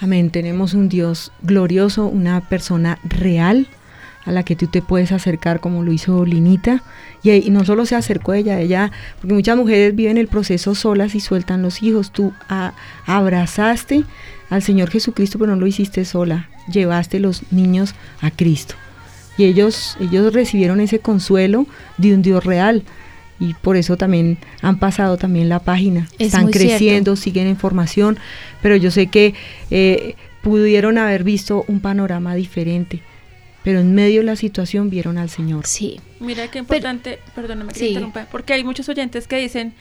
Amén. 0.00 0.30
Tenemos 0.30 0.74
un 0.74 0.88
Dios 0.88 1.30
glorioso, 1.42 2.06
una 2.06 2.48
persona 2.48 2.98
real 3.04 3.68
a 4.24 4.32
la 4.32 4.42
que 4.44 4.54
tú 4.56 4.66
te 4.66 4.82
puedes 4.82 5.10
acercar 5.12 5.60
como 5.60 5.82
lo 5.84 5.92
hizo 5.92 6.24
Linita. 6.24 6.82
Y, 7.22 7.30
y 7.30 7.50
no 7.50 7.64
solo 7.64 7.86
se 7.86 7.94
acercó 7.94 8.34
ella, 8.34 8.58
ella, 8.60 8.90
porque 9.20 9.34
muchas 9.34 9.56
mujeres 9.56 9.94
viven 9.94 10.18
el 10.18 10.26
proceso 10.28 10.74
solas 10.74 11.14
y 11.14 11.20
sueltan 11.20 11.62
los 11.62 11.82
hijos. 11.84 12.10
Tú 12.12 12.32
a- 12.48 12.72
abrazaste 13.06 14.04
al 14.50 14.62
Señor 14.62 14.90
Jesucristo, 14.90 15.38
pero 15.38 15.54
no 15.54 15.60
lo 15.60 15.66
hiciste 15.68 16.04
sola. 16.04 16.48
Llevaste 16.70 17.20
los 17.20 17.42
niños 17.52 17.94
a 18.20 18.30
Cristo. 18.32 18.74
Y 19.38 19.44
ellos, 19.44 19.96
ellos 20.00 20.32
recibieron 20.32 20.80
ese 20.80 20.98
consuelo 20.98 21.66
de 21.98 22.14
un 22.14 22.22
Dios 22.22 22.44
real. 22.44 22.82
Y 23.40 23.54
por 23.54 23.76
eso 23.76 23.96
también 23.96 24.38
han 24.60 24.78
pasado 24.78 25.16
también 25.16 25.48
la 25.48 25.58
página. 25.58 26.08
Es 26.18 26.26
Están 26.28 26.42
cierto. 26.52 26.58
creciendo, 26.58 27.16
siguen 27.16 27.46
en 27.48 27.56
formación, 27.56 28.18
pero 28.60 28.76
yo 28.76 28.90
sé 28.90 29.06
que 29.08 29.34
eh, 29.70 30.14
pudieron 30.42 30.96
haber 30.98 31.24
visto 31.24 31.64
un 31.66 31.80
panorama 31.80 32.34
diferente. 32.34 33.00
Pero 33.64 33.80
en 33.80 33.94
medio 33.94 34.20
de 34.20 34.26
la 34.26 34.36
situación 34.36 34.90
vieron 34.90 35.18
al 35.18 35.28
Señor. 35.30 35.66
Sí. 35.66 36.00
Mira 36.20 36.48
qué 36.50 36.58
importante, 36.58 37.18
perdóname 37.34 37.72
que 37.72 37.78
Sí. 37.78 37.84
te 37.86 37.90
interrumpa, 37.90 38.26
porque 38.30 38.52
hay 38.52 38.64
muchos 38.64 38.88
oyentes 38.88 39.26
que 39.28 39.36
dicen, 39.38 39.72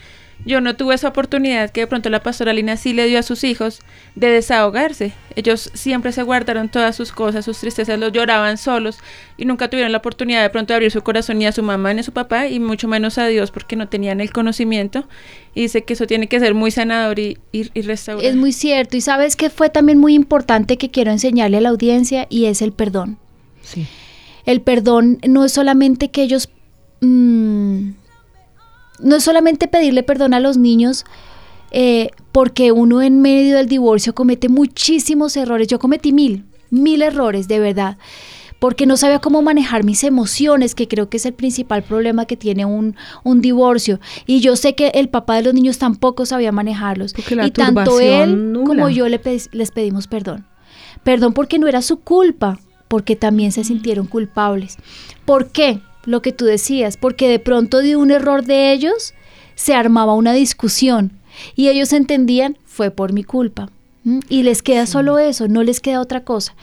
yo 0.46 0.60
no 0.60 0.76
tuve 0.76 0.96
esa 0.96 1.10
oportunidad 1.10 1.70
que 1.70 1.82
de 1.82 1.88
pronto 1.88 2.10
la 2.10 2.24
pastora 2.24 2.54
Lina 2.54 2.76
sí 2.76 2.94
le 2.94 3.06
dio 3.06 3.20
a 3.20 3.24
sus 3.24 3.44
hijos 3.44 3.80
de 4.16 4.28
desahogarse. 4.28 5.14
Ellos 5.36 5.70
siempre 5.74 6.12
se 6.12 6.24
guardaron 6.24 6.70
todas 6.70 6.96
sus 6.96 7.12
cosas, 7.12 7.46
sus 7.46 7.60
tristezas, 7.60 8.00
los 8.00 8.12
lloraban 8.12 8.58
solos 8.58 8.98
y 9.38 9.46
nunca 9.46 9.70
tuvieron 9.70 9.92
la 9.92 10.00
oportunidad 10.00 10.42
de 10.42 10.50
pronto 10.50 10.74
de 10.74 10.76
abrir 10.76 10.92
su 10.92 11.04
corazón 11.04 11.38
ni 11.38 11.46
a 11.46 11.52
su 11.52 11.62
mamá 11.62 11.94
ni 11.94 12.00
a 12.00 12.04
su 12.04 12.12
papá 12.12 12.48
y 12.48 12.60
mucho 12.60 12.88
menos 12.88 13.18
a 13.18 13.28
Dios 13.28 13.52
porque 13.52 13.76
no 13.76 13.88
tenían 13.88 14.20
el 14.20 14.32
conocimiento. 14.32 15.08
Y 15.54 15.62
dice 15.62 15.84
que 15.84 15.94
eso 15.94 16.08
tiene 16.08 16.28
que 16.28 16.40
ser 16.40 16.54
muy 16.56 16.72
sanador 16.72 17.20
y, 17.20 17.38
y, 17.52 17.70
y 17.74 17.82
restaurador. 17.82 18.30
Es 18.30 18.36
muy 18.36 18.52
cierto. 18.52 18.98
Y 18.98 19.02
sabes 19.02 19.36
que 19.36 19.50
fue 19.50 19.70
también 19.70 20.00
muy 20.00 20.16
importante 20.16 20.78
que 20.78 20.90
quiero 20.90 21.12
enseñarle 21.12 21.58
a 21.58 21.62
la 21.62 21.70
audiencia 21.70 22.26
y 22.30 22.46
es 22.46 22.62
el 22.62 22.72
perdón. 22.72 23.18
Sí. 23.62 23.86
El 24.46 24.62
perdón 24.62 25.20
no 25.28 25.46
es 25.46 25.52
solamente 25.52 26.10
que 26.10 26.24
ellos... 26.24 26.50
mm, 27.02 27.92
no 29.02 29.16
es 29.18 29.24
solamente 29.24 29.68
pedirle 29.68 30.04
perdón 30.04 30.34
a 30.34 30.40
los 30.40 30.58
niños 30.58 31.06
eh, 31.72 32.10
porque 32.32 32.72
uno 32.72 33.02
en 33.02 33.22
medio 33.22 33.58
del 33.58 33.68
divorcio 33.68 34.14
comete 34.14 34.50
muchísimos 34.50 35.36
errores. 35.38 35.68
Yo 35.68 35.80
cometí 35.80 36.12
mil, 36.12 36.46
mil 36.70 37.02
errores, 37.02 37.48
de 37.48 37.60
verdad. 37.60 37.98
Porque 38.60 38.86
no 38.86 38.96
sabía 38.96 39.18
cómo 39.20 39.42
manejar 39.42 39.84
mis 39.84 40.04
emociones, 40.04 40.76
que 40.76 40.88
creo 40.88 41.10
que 41.10 41.18
es 41.18 41.26
el 41.26 41.34
principal 41.34 41.82
problema 41.82 42.26
que 42.26 42.38
tiene 42.38 42.64
un, 42.66 42.96
un 43.24 43.42
divorcio. 43.42 44.00
Y 44.28 44.40
yo 44.42 44.56
sé 44.56 44.76
que 44.76 44.90
el 44.90 45.10
papá 45.10 45.36
de 45.38 45.42
los 45.44 45.54
niños 45.56 45.80
tampoco 45.80 46.26
sabía 46.28 46.52
manejarlos. 46.52 47.14
Y 47.48 47.52
tanto 47.52 47.98
él 48.24 48.54
nula. 48.54 48.66
como 48.68 48.90
yo 48.90 49.10
le 49.10 49.18
pe- 49.18 49.42
les 49.52 49.72
pedimos 49.72 50.06
perdón. 50.08 50.46
Perdón 51.04 51.34
porque 51.34 51.58
no 51.58 51.68
era 51.68 51.82
su 51.82 52.02
culpa, 52.02 52.60
porque 52.88 53.16
también 53.16 53.52
se 53.52 53.64
sintieron 53.64 54.06
culpables. 54.06 54.78
¿Por 55.26 55.48
qué? 55.50 55.80
Lo 56.06 56.22
que 56.22 56.32
tú 56.32 56.46
decías, 56.46 56.98
porque 56.98 57.28
de 57.28 57.40
pronto 57.40 57.80
de 57.80 57.96
un 57.96 58.12
error 58.12 58.44
de 58.44 58.72
ellos 58.72 59.14
se 59.56 59.74
armaba 59.76 60.16
una 60.16 60.34
discusión 60.34 61.12
y 61.56 61.70
ellos 61.70 61.94
entendían 61.94 62.58
fue 62.66 62.92
por 62.92 63.14
mi 63.14 63.24
culpa. 63.24 63.70
Y 64.30 64.42
les 64.42 64.64
queda 64.64 64.88
solo 64.88 65.20
eso, 65.20 65.48
no 65.48 65.62
les 65.62 65.80
queda 65.80 66.02
otra 66.02 66.24
cosa. 66.24 66.56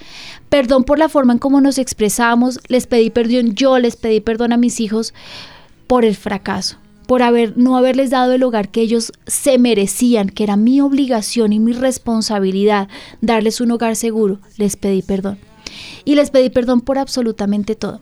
Perdón 0.49 0.82
por 0.82 0.99
la 0.99 1.09
forma 1.09 1.32
en 1.32 1.39
cómo 1.39 1.61
nos 1.61 1.78
expresamos, 1.78 2.59
les 2.66 2.89
pedí 2.89 3.11
perdón, 3.11 3.55
yo 3.55 3.78
les 3.78 3.95
pedí 3.95 4.20
perdón 4.20 4.53
a 4.53 4.57
mis 4.57 4.80
hijos 4.80 5.14
por 5.86 6.05
el 6.05 6.16
fracaso, 6.16 6.78
por 7.07 7.22
haber, 7.22 7.57
no 7.57 7.76
haberles 7.76 8.11
dado 8.11 8.32
el 8.32 8.43
hogar 8.43 8.70
que 8.70 8.80
ellos 8.80 9.12
se 9.26 9.57
merecían, 9.59 10.30
que 10.30 10.43
era 10.43 10.57
mi 10.57 10.80
obligación 10.80 11.53
y 11.53 11.61
mi 11.61 11.72
responsabilidad 11.72 12.89
darles 13.20 13.61
un 13.61 13.70
hogar 13.70 13.95
seguro, 13.95 14.41
les 14.57 14.74
pedí 14.74 15.03
perdón. 15.03 15.39
Y 16.05 16.16
les 16.16 16.30
pedí 16.30 16.51
perdón 16.51 16.80
por 16.80 16.99
absolutamente 16.99 17.76
todo. 17.76 18.01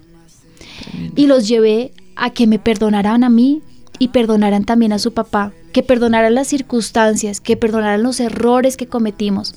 Y 1.14 1.26
los 1.26 1.48
llevé 1.48 1.92
a 2.14 2.30
que 2.30 2.46
me 2.46 2.58
perdonaran 2.58 3.24
a 3.24 3.28
mí 3.28 3.62
y 3.98 4.08
perdonaran 4.08 4.64
también 4.64 4.92
a 4.92 4.98
su 4.98 5.12
papá, 5.12 5.52
que 5.72 5.82
perdonaran 5.82 6.34
las 6.34 6.48
circunstancias, 6.48 7.40
que 7.40 7.56
perdonaran 7.56 8.02
los 8.02 8.20
errores 8.20 8.76
que 8.76 8.86
cometimos. 8.86 9.54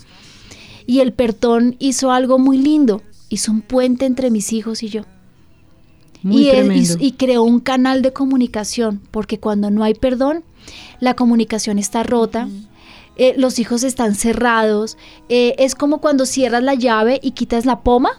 Y 0.86 1.00
el 1.02 1.14
perdón 1.14 1.76
hizo 1.80 2.12
algo 2.12 2.40
muy 2.40 2.58
lindo, 2.58 3.02
hizo 3.30 3.52
un 3.52 3.62
puente 3.62 4.06
entre 4.06 4.32
mis 4.32 4.54
hijos 4.54 4.84
y 4.84 4.90
yo. 4.90 5.04
y, 6.24 6.50
y, 7.00 7.12
creó 7.14 7.44
un 7.44 7.60
canal 7.62 8.02
de 8.02 8.12
comunicación, 8.12 9.02
porque 9.12 9.40
cuando 9.40 9.72
no 9.72 9.84
hay 9.84 9.94
perdón, 9.94 10.44
la 11.00 11.16
comunicación 11.16 11.80
está 11.80 12.04
rota, 12.04 12.50
eh, 13.16 13.36
los 13.38 13.60
hijos 13.60 13.84
están 13.84 14.16
cerrados, 14.16 14.98
eh, 15.28 15.54
es 15.60 15.76
como 15.76 16.00
cuando 16.00 16.26
cierras 16.26 16.64
la 16.64 16.74
llave 16.74 17.20
y 17.22 17.32
quitas 17.32 17.66
la 17.66 17.82
poma, 17.82 18.12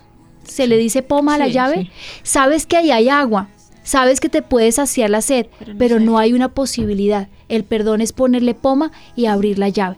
se 0.51 0.67
le 0.67 0.77
dice 0.77 1.03
poma 1.03 1.35
a 1.35 1.39
la 1.39 1.49
llave, 1.49 1.91
sabes 2.23 2.67
que 2.67 2.77
ahí 2.77 2.91
hay 2.91 3.09
agua, 3.09 3.49
sabes 3.83 4.21
que 4.21 4.29
te 4.29 4.43
puedes 4.43 4.77
saciar 4.77 5.11
la 5.11 5.23
sed, 5.23 5.47
pero 5.79 6.01
no 6.01 6.19
hay 6.19 6.33
una 6.33 6.49
posibilidad. 6.49 7.29
El 7.49 7.65
perdón 7.65 8.01
es 8.01 8.13
ponerle 8.13 8.55
poma 8.55 8.93
y 9.17 9.27
abrir 9.27 9.59
la 9.59 9.69
llave. 9.69 9.97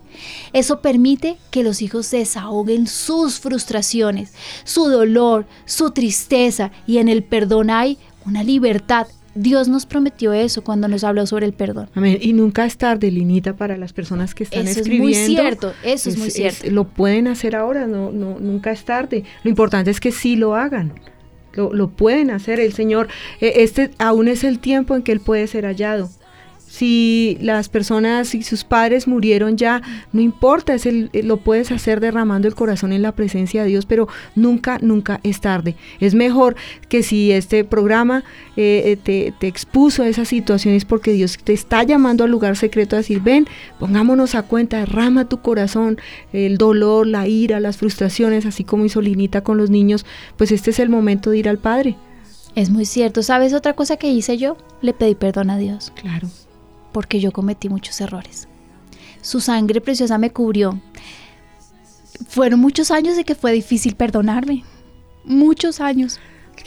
Eso 0.53 0.81
permite 0.81 1.37
que 1.51 1.63
los 1.63 1.83
hijos 1.83 2.11
desahoguen 2.11 2.87
sus 2.87 3.39
frustraciones, 3.41 4.33
su 4.65 4.89
dolor, 4.89 5.47
su 5.67 5.91
tristeza 5.91 6.71
y 6.87 6.99
en 6.99 7.09
el 7.09 7.23
perdón 7.23 7.71
hay 7.71 7.99
una 8.25 8.43
libertad. 8.43 9.07
Dios 9.35 9.69
nos 9.69 9.87
prometió 9.87 10.33
eso 10.33 10.63
cuando 10.63 10.89
nos 10.89 11.05
habló 11.05 11.27
sobre 11.27 11.47
el 11.47 11.53
perdón. 11.53 11.89
Amén. 11.95 12.19
Y 12.21 12.33
nunca 12.33 12.65
es 12.67 12.77
tarde, 12.77 13.11
Linita, 13.11 13.55
para 13.55 13.77
las 13.77 13.93
personas 13.93 14.35
que 14.35 14.45
están 14.45 14.67
escribiendo. 14.67 15.09
Eso 15.09 15.21
es 15.21 15.29
muy 15.29 15.35
cierto, 15.37 15.73
eso 15.83 16.11
es, 16.11 16.19
muy 16.19 16.31
cierto. 16.31 16.71
lo 16.71 16.85
pueden 16.85 17.29
hacer 17.29 17.57
ahora, 17.57 17.87
no, 17.87 18.13
no, 18.13 18.39
nunca 18.39 18.73
es 18.73 18.85
tarde. 18.85 19.25
Lo 19.43 19.51
importante 19.51 19.91
es 19.91 20.01
que 20.01 20.13
sí 20.13 20.37
lo 20.37 20.55
hagan. 20.55 20.93
Lo, 21.55 21.73
lo, 21.73 21.89
pueden 21.89 22.31
hacer 22.31 22.61
el 22.61 22.73
Señor. 22.73 23.09
E, 23.41 23.63
este 23.63 23.91
aún 23.99 24.29
es 24.29 24.45
el 24.45 24.59
tiempo 24.59 24.97
en 24.97 25.03
que 25.03 25.13
Él 25.13 25.21
puede 25.21 25.47
ser 25.47 25.65
hallado 25.65 26.11
si 26.73 27.37
las 27.43 27.69
personas 27.69 28.35
y 28.35 28.43
sus 28.43 28.65
padres 28.65 29.07
murieron 29.07 29.59
ya, 29.59 29.83
no 30.15 30.23
importa, 30.23 30.73
es 30.73 30.87
el, 30.87 31.11
lo 31.13 31.37
puedes 31.37 31.71
hacer 31.71 32.01
derramando 32.01 32.49
el 32.49 32.55
corazón 32.55 32.95
en 32.95 33.03
la 33.03 33.13
presencia 33.13 33.63
de 33.63 33.69
Dios, 33.69 33.85
pero 33.85 34.09
nunca, 34.37 34.79
nunca 34.81 35.21
es 35.23 35.43
tarde. 35.43 35.77
Es 36.01 36.15
mejor 36.15 36.57
que 36.89 37.03
si 37.03 37.31
este 37.31 37.65
programa 37.65 38.25
eh, 38.57 38.85
eh, 38.87 38.97
te, 38.97 39.35
te, 39.39 39.49
expuso 39.49 40.03
a 40.03 40.09
esas 40.09 40.29
situaciones 40.29 40.87
porque 40.87 41.13
Dios 41.13 41.37
te 41.45 41.53
está 41.53 41.83
llamando 41.83 42.25
al 42.25 42.31
lugar 42.31 42.57
secreto 42.57 42.97
a 42.97 43.01
decir, 43.01 43.21
ven, 43.21 43.47
pongámonos 43.79 44.35
a 44.35 44.43
cuenta, 44.43 44.79
derrama 44.79 45.29
tu 45.29 45.43
corazón, 45.43 45.99
el 46.33 46.57
dolor, 46.57 47.07
la 47.07 47.29
ira, 47.29 47.61
las 47.61 47.77
frustraciones, 47.77 48.47
así 48.47 48.65
como 48.65 48.87
hizo 48.87 49.03
Linita 49.03 49.43
con 49.43 49.59
los 49.59 49.69
niños, 49.69 50.07
pues 50.39 50.51
este 50.53 50.71
es 50.71 50.79
el 50.79 50.89
momento 50.89 51.29
de 51.29 51.37
ir 51.37 51.51
al 51.51 51.59
Padre. 51.59 51.99
Es 52.55 52.71
muy 52.71 52.87
cierto. 52.87 53.23
¿Sabes 53.23 53.53
otra 53.53 53.75
cosa 53.75 53.99
que 53.99 54.09
hice 54.09 54.39
yo? 54.39 54.57
Le 54.81 54.95
pedí 54.95 55.15
perdón 55.15 55.51
a 55.51 55.59
Dios. 55.59 55.93
Claro 55.95 56.29
porque 56.93 57.21
yo 57.21 57.33
cometí 57.33 57.69
muchos 57.69 58.01
errores. 58.01 58.49
Su 59.23 59.41
sangre 59.41 59.81
preciosa 59.81 60.19
me 60.19 60.31
cubrió. 60.31 60.81
Fueron 62.29 62.61
muchos 62.61 62.91
años 62.91 63.17
de 63.17 63.25
que 63.25 63.35
fue 63.35 63.53
difícil 63.53 63.95
perdonarme. 63.95 64.65
Muchos 65.25 65.81
años. 65.81 66.19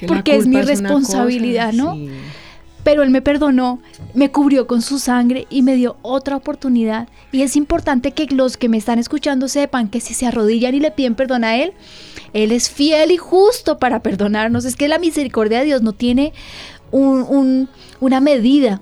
porque 0.07 0.35
es 0.35 0.47
mi 0.47 0.61
responsabilidad, 0.61 1.73
¿no? 1.73 1.97
Pero 2.83 3.01
Él 3.01 3.09
me 3.09 3.21
perdonó, 3.21 3.79
me 4.13 4.29
cubrió 4.29 4.67
con 4.67 4.81
su 4.83 4.99
sangre 4.99 5.47
y 5.49 5.63
me 5.63 5.75
dio 5.75 5.97
otra 6.03 6.35
oportunidad. 6.35 7.09
Y 7.31 7.41
es 7.41 7.55
importante 7.55 8.11
que 8.11 8.27
los 8.27 8.57
que 8.57 8.69
me 8.69 8.77
están 8.77 8.99
escuchando 8.99 9.47
sepan 9.47 9.89
que 9.89 9.99
si 9.99 10.13
se 10.13 10.27
arrodillan 10.27 10.75
y 10.75 10.79
le 10.79 10.91
piden 10.91 11.15
perdón 11.15 11.43
a 11.43 11.57
Él, 11.57 11.73
Él 12.33 12.51
es 12.51 12.69
fiel 12.69 13.11
y 13.11 13.17
justo 13.17 13.79
para 13.79 14.01
perdonarnos. 14.01 14.65
Es 14.65 14.75
que 14.75 14.87
la 14.87 14.99
misericordia 14.99 15.59
de 15.59 15.65
Dios 15.65 15.81
no 15.81 15.93
tiene 15.93 16.33
una 16.91 18.21
medida 18.21 18.81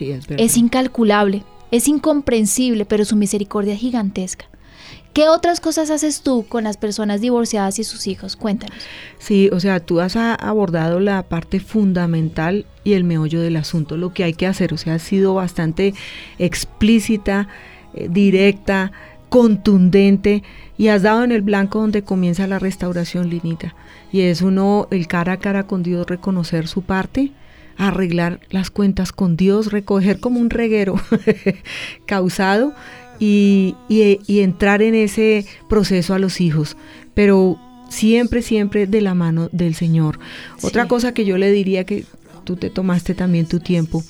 es, 0.00 0.56
incalculable, 0.56 1.44
es 1.70 1.88
incomprensible, 1.88 2.84
pero 2.84 3.04
su 3.04 3.16
misericordia 3.16 3.74
es 3.74 3.80
gigantesca. 3.80 4.46
¿Qué 5.12 5.28
otras 5.28 5.60
cosas 5.60 5.90
haces 5.90 6.22
tú 6.22 6.44
con 6.48 6.64
las 6.64 6.76
personas 6.76 7.20
divorciadas 7.20 7.78
y 7.78 7.84
sus 7.84 8.08
hijos? 8.08 8.34
Cuéntanos. 8.34 8.76
Sí, 9.18 9.48
o 9.52 9.60
sea, 9.60 9.78
tú 9.78 10.00
has 10.00 10.16
abordado 10.16 10.98
la 10.98 11.22
parte 11.22 11.60
fundamental 11.60 12.66
y 12.82 12.94
el 12.94 13.04
meollo 13.04 13.40
del 13.40 13.54
asunto, 13.54 13.96
lo 13.96 14.12
que 14.12 14.24
hay 14.24 14.34
que 14.34 14.48
hacer. 14.48 14.74
O 14.74 14.76
sea, 14.76 14.94
has 14.94 15.02
sido 15.02 15.34
bastante 15.34 15.94
explícita, 16.38 17.46
eh, 17.94 18.08
directa, 18.10 18.90
contundente 19.28 20.42
y 20.76 20.88
has 20.88 21.02
dado 21.02 21.22
en 21.22 21.30
el 21.30 21.42
blanco 21.42 21.78
donde 21.78 22.02
comienza 22.02 22.48
la 22.48 22.58
restauración, 22.58 23.30
Linita. 23.30 23.76
Y 24.10 24.22
es 24.22 24.42
uno, 24.42 24.88
el 24.90 25.06
cara 25.06 25.34
a 25.34 25.36
cara 25.38 25.64
con 25.64 25.84
Dios, 25.84 26.06
reconocer 26.08 26.66
su 26.66 26.82
parte 26.82 27.32
arreglar 27.76 28.40
las 28.50 28.70
cuentas 28.70 29.12
con 29.12 29.36
Dios, 29.36 29.72
recoger 29.72 30.20
como 30.20 30.40
un 30.40 30.50
reguero 30.50 30.96
causado 32.06 32.74
y, 33.18 33.76
entrar 34.28 34.82
en 34.82 34.94
ese 34.94 35.46
proceso 35.68 36.14
a 36.14 36.18
los 36.18 36.40
hijos. 36.40 36.76
Pero 37.14 37.58
siempre, 37.88 38.42
siempre 38.42 38.86
de 38.86 39.00
la 39.00 39.14
mano 39.14 39.48
del 39.52 39.74
Señor. 39.74 40.18
Otra 40.62 40.88
cosa 40.88 41.14
que 41.14 41.24
yo 41.24 41.38
le 41.38 41.50
diría 41.52 41.84
que 41.84 42.04
tú 42.44 42.56
te 42.56 42.70
tomaste 42.70 43.14
también 43.14 43.46
tu 43.46 43.60
tiempo, 43.60 44.02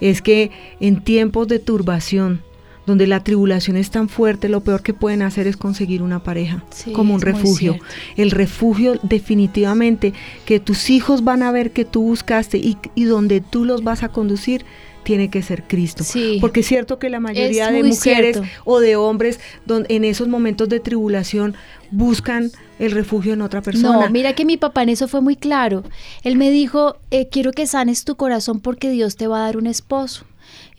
es 0.00 0.22
que 0.22 0.50
en 0.80 1.02
tiempos 1.02 1.48
de 1.48 1.58
turbación, 1.58 2.42
donde 2.90 3.06
la 3.06 3.22
tribulación 3.22 3.76
es 3.76 3.90
tan 3.90 4.08
fuerte, 4.08 4.48
lo 4.48 4.62
peor 4.62 4.82
que 4.82 4.92
pueden 4.92 5.22
hacer 5.22 5.46
es 5.46 5.56
conseguir 5.56 6.02
una 6.02 6.24
pareja 6.24 6.64
como 6.92 7.14
un 7.14 7.20
refugio. 7.20 7.78
El 8.16 8.32
refugio 8.32 8.98
definitivamente 9.04 10.12
que 10.44 10.58
tus 10.58 10.90
hijos 10.90 11.22
van 11.22 11.44
a 11.44 11.52
ver 11.52 11.70
que 11.70 11.84
tú 11.84 12.02
buscaste 12.02 12.58
y, 12.58 13.04
donde 13.04 13.40
tú 13.40 13.64
los 13.64 13.84
vas 13.84 14.02
a 14.02 14.08
conducir 14.08 14.64
tiene 15.04 15.30
que 15.30 15.40
ser 15.40 15.62
Cristo. 15.62 16.04
Porque 16.40 16.60
es 16.60 16.66
cierto 16.66 16.98
que 16.98 17.08
la 17.08 17.20
mayoría 17.20 17.70
de 17.70 17.84
mujeres 17.84 18.40
o 18.64 18.80
de 18.80 18.96
hombres 18.96 19.38
en 19.68 20.04
esos 20.04 20.26
momentos 20.26 20.68
de 20.68 20.80
tribulación 20.80 21.54
buscan 21.92 22.50
el 22.80 22.90
refugio 22.90 23.34
en 23.34 23.42
otra 23.42 23.62
persona. 23.62 24.06
No, 24.06 24.10
mira 24.10 24.34
que 24.34 24.44
mi 24.44 24.56
papá 24.56 24.82
en 24.82 24.88
eso 24.88 25.06
fue 25.06 25.20
muy 25.20 25.36
claro. 25.36 25.84
Él 26.22 26.36
me 26.36 26.50
dijo, 26.50 26.96
eh, 27.10 27.28
quiero 27.30 27.52
que 27.52 27.66
sanes 27.66 28.04
tu 28.04 28.16
corazón 28.16 28.58
porque 28.58 28.90
Dios 28.90 29.16
te 29.16 29.28
va 29.28 29.38
a 29.38 29.42
dar 29.46 29.56
un 29.56 29.66
esposo. 29.66 30.24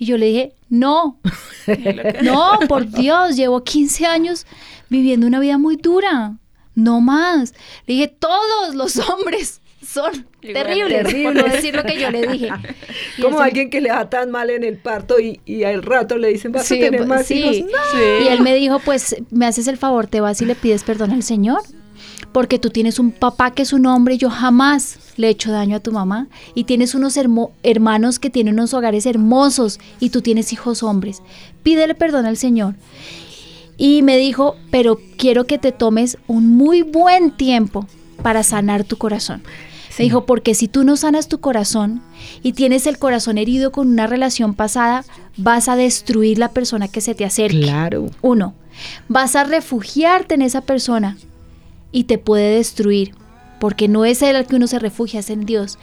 Y 0.01 0.05
yo 0.05 0.17
le 0.17 0.25
dije, 0.25 0.55
no, 0.67 1.19
no, 2.23 2.57
por 2.67 2.89
Dios, 2.89 3.35
llevo 3.35 3.63
15 3.63 4.07
años 4.07 4.47
viviendo 4.89 5.27
una 5.27 5.39
vida 5.39 5.59
muy 5.59 5.75
dura, 5.75 6.39
no 6.73 7.01
más. 7.01 7.53
Le 7.85 7.93
dije, 7.93 8.07
todos 8.07 8.73
los 8.73 8.97
hombres 8.97 9.61
son 9.85 10.25
terribles, 10.41 11.03
por 11.23 11.35
no 11.35 11.43
decir 11.43 11.75
lo 11.75 11.83
que 11.83 11.99
yo 11.99 12.09
le 12.09 12.25
dije. 12.25 12.49
Como 13.21 13.41
alguien 13.41 13.69
que 13.69 13.79
le 13.79 13.89
da 13.89 14.09
tan 14.09 14.31
mal 14.31 14.49
en 14.49 14.63
el 14.63 14.79
parto 14.79 15.19
y, 15.19 15.39
y 15.45 15.65
al 15.65 15.83
rato 15.83 16.17
le 16.17 16.29
dicen, 16.29 16.51
vas 16.51 16.65
a 16.65 16.73
tener 16.73 16.97
pues, 16.97 17.07
más 17.07 17.29
hijos. 17.29 17.57
Y 18.23 18.27
él 18.27 18.41
me 18.41 18.55
dijo, 18.55 18.79
pues, 18.79 19.15
me 19.29 19.45
haces 19.45 19.67
el 19.67 19.77
favor, 19.77 20.07
te 20.07 20.19
vas 20.19 20.41
y 20.41 20.45
le 20.45 20.55
pides 20.55 20.83
perdón 20.83 21.11
al 21.11 21.21
Señor 21.21 21.61
porque 22.31 22.59
tú 22.59 22.69
tienes 22.69 22.99
un 22.99 23.11
papá 23.11 23.51
que 23.51 23.61
es 23.61 23.73
un 23.73 23.85
hombre 23.85 24.15
y 24.15 24.17
yo 24.17 24.29
jamás 24.29 24.97
le 25.17 25.27
he 25.27 25.29
hecho 25.31 25.51
daño 25.51 25.77
a 25.77 25.79
tu 25.79 25.91
mamá 25.91 26.27
y 26.55 26.65
tienes 26.65 26.95
unos 26.95 27.17
hermanos 27.63 28.19
que 28.19 28.29
tienen 28.29 28.55
unos 28.55 28.73
hogares 28.73 29.05
hermosos 29.05 29.79
y 29.99 30.09
tú 30.09 30.21
tienes 30.21 30.53
hijos 30.53 30.83
hombres. 30.83 31.21
Pídele 31.63 31.95
perdón 31.95 32.25
al 32.25 32.37
Señor. 32.37 32.75
Y 33.77 34.03
me 34.03 34.17
dijo, 34.17 34.55
pero 34.69 34.99
quiero 35.17 35.45
que 35.45 35.57
te 35.57 35.71
tomes 35.71 36.17
un 36.27 36.55
muy 36.55 36.83
buen 36.83 37.31
tiempo 37.31 37.87
para 38.21 38.43
sanar 38.43 38.83
tu 38.83 38.97
corazón. 38.97 39.41
Me 39.97 40.05
dijo, 40.05 40.25
porque 40.25 40.55
si 40.55 40.67
tú 40.67 40.83
no 40.83 40.97
sanas 40.97 41.27
tu 41.27 41.39
corazón 41.39 42.01
y 42.41 42.53
tienes 42.53 42.87
el 42.87 42.97
corazón 42.97 43.37
herido 43.37 43.71
con 43.71 43.87
una 43.87 44.07
relación 44.07 44.53
pasada, 44.53 45.03
vas 45.37 45.67
a 45.67 45.75
destruir 45.75 46.39
la 46.39 46.49
persona 46.49 46.87
que 46.87 47.01
se 47.01 47.13
te 47.13 47.25
acerque. 47.25 47.59
Claro. 47.59 48.09
Uno, 48.21 48.55
vas 49.07 49.35
a 49.35 49.43
refugiarte 49.43 50.35
en 50.35 50.41
esa 50.41 50.61
persona 50.61 51.17
y 51.91 52.05
te 52.05 52.17
puede 52.17 52.55
destruir, 52.55 53.13
porque 53.61 53.87
no 53.87 54.05
es 54.05 54.23
el 54.23 54.35
al 54.35 54.47
que 54.47 54.55
uno 54.55 54.65
se 54.65 54.79
refugia, 54.79 55.19
es 55.19 55.29
en 55.29 55.45
Dios. 55.45 55.77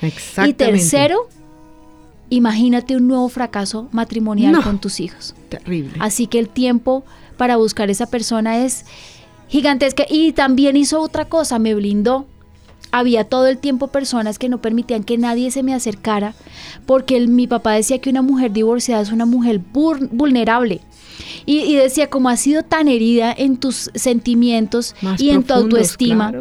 Y 0.44 0.52
tercero, 0.54 1.28
imagínate 2.28 2.96
un 2.96 3.06
nuevo 3.06 3.28
fracaso 3.28 3.88
matrimonial 3.92 4.60
con 4.64 4.80
tus 4.80 4.98
hijos. 4.98 5.36
Terrible. 5.48 5.92
Así 6.00 6.26
que 6.26 6.40
el 6.40 6.48
tiempo 6.48 7.04
para 7.36 7.56
buscar 7.56 7.88
esa 7.88 8.06
persona 8.06 8.64
es 8.64 8.84
gigantesca. 9.46 10.04
Y 10.10 10.32
también 10.32 10.76
hizo 10.76 11.00
otra 11.00 11.26
cosa, 11.26 11.60
me 11.60 11.72
blindó. 11.72 12.26
Había 12.90 13.22
todo 13.22 13.46
el 13.46 13.58
tiempo 13.58 13.86
personas 13.86 14.40
que 14.40 14.48
no 14.48 14.60
permitían 14.60 15.04
que 15.04 15.16
nadie 15.16 15.52
se 15.52 15.62
me 15.62 15.72
acercara, 15.72 16.34
porque 16.84 17.24
mi 17.28 17.46
papá 17.46 17.74
decía 17.74 18.00
que 18.00 18.10
una 18.10 18.22
mujer 18.22 18.52
divorciada 18.52 19.02
es 19.02 19.12
una 19.12 19.24
mujer 19.24 19.60
vulnerable. 19.72 20.80
Y, 21.46 21.74
decía, 21.76 22.08
como 22.10 22.28
has 22.28 22.40
sido 22.40 22.62
tan 22.62 22.88
herida 22.88 23.34
en 23.36 23.56
tus 23.56 23.90
sentimientos 23.94 24.94
y 25.18 25.30
en 25.30 25.42
tu 25.44 25.54
autoestima, 25.54 26.32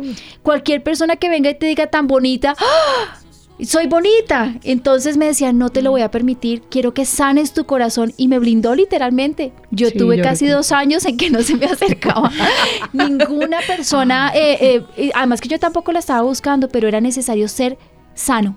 cualquier 0.44 0.84
persona 0.84 1.16
que 1.16 1.30
venga 1.30 1.50
y 1.50 1.56
te 1.56 1.66
diga 1.66 1.88
tan 1.88 2.08
bonita, 2.08 2.56
¡ah! 2.60 3.20
soy 3.64 3.88
bonita. 3.88 4.54
Entonces 4.64 5.18
me 5.18 5.26
decían, 5.26 5.58
no 5.58 5.70
te 5.70 5.82
lo 5.82 5.90
voy 5.92 6.02
a 6.02 6.12
permitir, 6.12 6.62
quiero 6.70 6.94
que 6.94 7.06
sanes 7.06 7.54
tu 7.54 7.66
corazón. 7.66 8.14
Y 8.18 8.28
me 8.28 8.38
blindó 8.38 8.76
literalmente. 8.76 9.52
Yo 9.72 9.90
Sí, 9.90 9.98
tuve 9.98 10.18
yo 10.18 10.24
casi 10.24 10.46
recuerdo. 10.46 10.58
dos 10.60 10.72
años 10.74 11.06
en 11.06 11.18
que 11.18 11.30
no 11.32 11.42
se 11.42 11.56
me 11.56 11.66
acercaba 11.66 12.32
ninguna 12.94 13.60
persona. 13.66 14.32
eh, 14.36 14.84
eh, 14.98 15.12
además 15.16 15.42
que 15.42 15.50
yo 15.50 15.60
tampoco 15.60 15.92
la 15.92 16.00
estaba 16.00 16.22
buscando, 16.22 16.70
pero 16.70 16.88
era 16.88 17.02
necesario 17.02 17.48
ser 17.48 17.78
sano. 18.14 18.56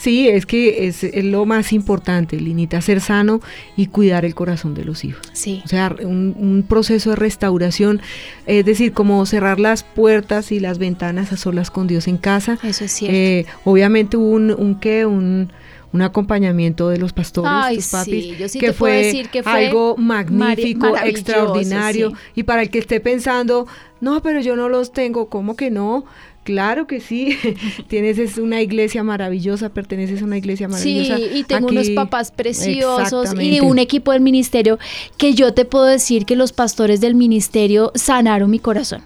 Sí, 0.00 0.28
es 0.28 0.46
que 0.46 0.86
es, 0.86 1.04
es 1.04 1.24
lo 1.26 1.44
más 1.44 1.74
importante, 1.74 2.40
Linita, 2.40 2.80
ser 2.80 3.02
sano 3.02 3.42
y 3.76 3.88
cuidar 3.88 4.24
el 4.24 4.34
corazón 4.34 4.72
de 4.72 4.86
los 4.86 5.04
hijos. 5.04 5.20
Sí. 5.34 5.60
O 5.62 5.68
sea, 5.68 5.94
un, 6.00 6.34
un 6.38 6.64
proceso 6.66 7.10
de 7.10 7.16
restauración, 7.16 8.00
es 8.46 8.64
decir, 8.64 8.94
como 8.94 9.26
cerrar 9.26 9.60
las 9.60 9.82
puertas 9.82 10.52
y 10.52 10.58
las 10.60 10.78
ventanas 10.78 11.32
a 11.32 11.36
solas 11.36 11.70
con 11.70 11.86
Dios 11.86 12.08
en 12.08 12.16
casa. 12.16 12.58
Eso 12.62 12.86
es 12.86 12.92
cierto. 12.92 13.14
Eh, 13.14 13.44
obviamente 13.64 14.16
hubo 14.16 14.30
un, 14.30 14.52
un 14.52 14.80
qué, 14.80 15.04
un, 15.04 15.52
un 15.92 16.02
acompañamiento 16.02 16.88
de 16.88 16.96
los 16.96 17.12
pastores, 17.12 17.50
Ay, 17.52 17.76
tus 17.76 17.88
papis, 17.88 18.24
sí, 18.24 18.36
yo 18.38 18.48
sí 18.48 18.58
que 18.58 18.72
fue 18.72 18.92
decir 18.92 19.28
que 19.28 19.42
fue 19.42 19.66
algo 19.66 19.98
magnífico, 19.98 20.96
extraordinario. 20.96 22.10
sí. 22.10 22.16
Y 22.36 22.42
para 22.44 22.62
el 22.62 22.70
que 22.70 22.78
esté 22.78 23.00
pensando, 23.00 23.66
no, 24.00 24.22
pero 24.22 24.40
yo 24.40 24.56
no 24.56 24.70
los 24.70 24.92
tengo, 24.92 25.28
¿cómo 25.28 25.56
que 25.56 25.70
no? 25.70 26.04
Claro 26.44 26.86
que 26.86 27.00
sí, 27.00 27.36
tienes 27.88 28.18
es 28.18 28.38
una 28.38 28.62
iglesia 28.62 29.02
maravillosa, 29.04 29.68
perteneces 29.68 30.22
a 30.22 30.24
una 30.24 30.38
iglesia 30.38 30.68
maravillosa. 30.68 31.16
Sí, 31.16 31.28
y 31.34 31.44
tengo 31.44 31.68
Aquí- 31.68 31.76
unos 31.76 31.90
papás 31.90 32.30
preciosos 32.30 33.34
y 33.38 33.60
un 33.60 33.78
equipo 33.78 34.12
del 34.12 34.22
ministerio 34.22 34.78
que 35.18 35.34
yo 35.34 35.52
te 35.52 35.64
puedo 35.64 35.84
decir 35.84 36.24
que 36.24 36.36
los 36.36 36.52
pastores 36.52 37.00
del 37.00 37.14
ministerio 37.14 37.92
sanaron 37.94 38.50
mi 38.50 38.58
corazón. 38.58 39.02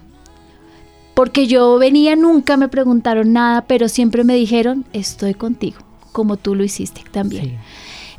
Porque 1.13 1.47
yo 1.47 1.77
venía, 1.77 2.15
nunca 2.15 2.57
me 2.57 2.67
preguntaron 2.67 3.31
nada, 3.31 3.65
pero 3.67 3.87
siempre 3.87 4.23
me 4.23 4.35
dijeron, 4.35 4.85
estoy 4.91 5.33
contigo, 5.33 5.77
como 6.11 6.35
tú 6.37 6.55
lo 6.55 6.63
hiciste 6.63 7.01
también. 7.11 7.45
Sí. 7.45 7.53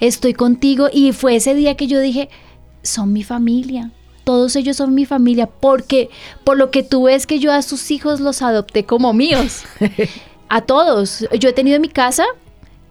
Estoy 0.01 0.35
contigo 0.35 0.89
y 0.93 1.13
fue 1.13 1.37
ese 1.37 1.55
día 1.55 1.75
que 1.77 1.87
yo 1.87 2.01
dije, 2.01 2.29
son 2.83 3.13
mi 3.13 3.23
familia. 3.23 3.93
Todos 4.27 4.57
ellos 4.57 4.77
son 4.77 4.93
mi 4.93 5.07
familia 5.07 5.47
porque 5.47 6.11
por 6.43 6.57
lo 6.57 6.73
que 6.73 6.83
tú 6.83 7.05
ves 7.05 7.29
que 7.29 7.39
yo 7.39 7.53
a 7.53 7.63
sus 7.63 7.93
hijos 7.93 8.19
los 8.19 8.43
adopté 8.43 8.85
como 8.85 9.13
míos. 9.13 9.63
a 10.49 10.63
todos. 10.63 11.25
Yo 11.39 11.49
he 11.49 11.53
tenido 11.53 11.77
en 11.77 11.83
mi 11.83 11.89
casa 11.89 12.25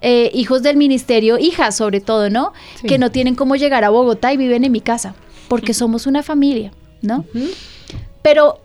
eh, 0.01 0.31
hijos 0.33 0.63
del 0.63 0.77
ministerio, 0.77 1.37
hijas 1.37 1.75
sobre 1.75 1.99
todo, 1.99 2.29
¿no? 2.29 2.53
Sí. 2.79 2.87
Que 2.87 2.97
no 2.97 3.11
tienen 3.11 3.35
cómo 3.35 3.57
llegar 3.57 3.83
a 3.83 3.89
Bogotá 3.89 4.31
y 4.31 4.37
viven 4.37 4.63
en 4.63 4.71
mi 4.71 4.79
casa 4.79 5.13
porque 5.49 5.73
somos 5.73 6.07
una 6.07 6.23
familia, 6.23 6.71
¿no? 7.01 7.25
Pero 8.21 8.59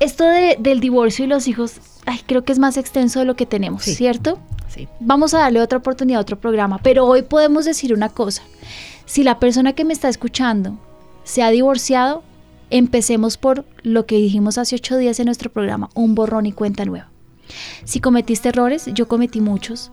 esto 0.00 0.24
de- 0.24 0.56
del 0.60 0.78
divorcio 0.80 1.24
y 1.24 1.28
los 1.28 1.48
hijos, 1.48 1.72
ay, 2.06 2.20
creo 2.26 2.44
que 2.44 2.52
es 2.52 2.58
más 2.60 2.76
extenso 2.76 3.18
de 3.18 3.24
lo 3.24 3.34
que 3.36 3.46
tenemos, 3.46 3.82
Sí. 3.82 3.94
¿cierto? 3.96 4.38
Sí. 4.68 4.86
Vamos 5.00 5.34
a 5.34 5.38
darle 5.38 5.60
otra 5.60 5.78
oportunidad 5.78 6.18
a 6.18 6.22
otro 6.22 6.38
programa, 6.38 6.78
pero 6.82 7.04
hoy 7.04 7.22
podemos 7.22 7.64
decir 7.64 7.92
una 7.92 8.10
cosa. 8.10 8.42
Si 9.06 9.24
la 9.24 9.38
persona 9.40 9.72
que 9.72 9.84
me 9.84 9.92
está 9.92 10.08
escuchando 10.08 10.78
se 11.26 11.42
ha 11.42 11.50
divorciado, 11.50 12.22
empecemos 12.70 13.36
por 13.36 13.66
lo 13.82 14.06
que 14.06 14.16
dijimos 14.16 14.58
hace 14.58 14.76
ocho 14.76 14.96
días 14.96 15.18
en 15.18 15.26
nuestro 15.26 15.50
programa, 15.50 15.90
un 15.94 16.14
borrón 16.14 16.46
y 16.46 16.52
cuenta 16.52 16.84
nueva. 16.84 17.10
Si 17.84 18.00
cometiste 18.00 18.48
errores, 18.48 18.86
yo 18.94 19.08
cometí 19.08 19.40
muchos. 19.40 19.90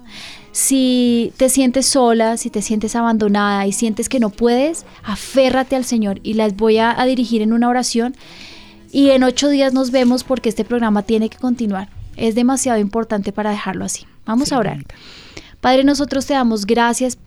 Si 0.51 1.33
te 1.37 1.49
sientes 1.49 1.87
sola, 1.87 2.37
si 2.37 2.51
te 2.51 2.61
sientes 2.61 2.95
abandonada 2.95 3.65
y 3.65 3.71
sientes 3.71 4.09
que 4.09 4.19
no 4.19 4.29
puedes, 4.29 4.85
aférrate 5.03 5.75
al 5.75 5.85
Señor 5.85 6.19
y 6.21 6.35
las 6.35 6.55
voy 6.55 6.77
a, 6.77 7.03
dirigir 7.05 7.41
en 7.41 7.51
una 7.51 7.67
oración. 7.67 8.15
Y 8.91 9.09
en 9.09 9.23
ocho 9.23 9.49
días 9.49 9.73
nos 9.73 9.89
vemos 9.89 10.23
porque 10.23 10.49
este 10.49 10.65
programa 10.65 11.01
tiene 11.01 11.29
que 11.29 11.39
continuar. 11.39 11.89
Es 12.15 12.35
demasiado 12.35 12.79
importante 12.79 13.31
para 13.31 13.49
dejarlo 13.49 13.85
así. 13.85 14.05
Vamos 14.25 14.51
a 14.51 14.59
orar. 14.59 14.85
Padre, 15.61 15.83
nosotros 15.83 16.27
te 16.27 16.35
damos 16.35 16.67
gracias 16.67 17.17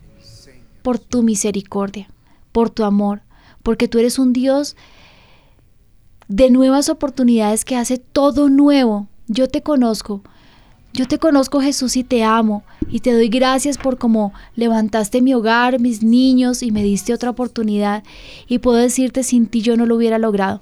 por 0.81 0.97
tu 0.97 1.23
misericordia, 1.23 2.07
por 2.53 2.69
tu 2.69 2.85
amor, 2.85 3.21
porque 3.67 3.89
tú 3.89 3.99
eres 3.99 4.17
un 4.17 4.31
Dios 4.31 4.77
de 6.29 6.49
nuevas 6.49 6.87
oportunidades 6.87 7.65
que 7.65 7.75
hace 7.75 7.97
todo 7.97 8.47
nuevo. 8.47 9.09
Yo 9.27 9.49
te 9.49 9.61
conozco. 9.61 10.21
Yo 10.93 11.05
te 11.05 11.17
conozco 11.19 11.59
Jesús 11.59 11.97
y 11.97 12.05
te 12.05 12.23
amo 12.23 12.63
y 12.89 13.01
te 13.01 13.11
doy 13.11 13.27
gracias 13.27 13.77
por 13.77 13.97
cómo 13.97 14.31
levantaste 14.55 15.21
mi 15.21 15.33
hogar, 15.33 15.81
mis 15.81 16.01
niños 16.01 16.63
y 16.63 16.71
me 16.71 16.81
diste 16.81 17.13
otra 17.13 17.31
oportunidad 17.31 18.05
y 18.47 18.59
puedo 18.59 18.77
decirte 18.77 19.21
sin 19.23 19.47
ti 19.47 19.59
yo 19.59 19.75
no 19.75 19.85
lo 19.85 19.97
hubiera 19.97 20.17
logrado. 20.17 20.61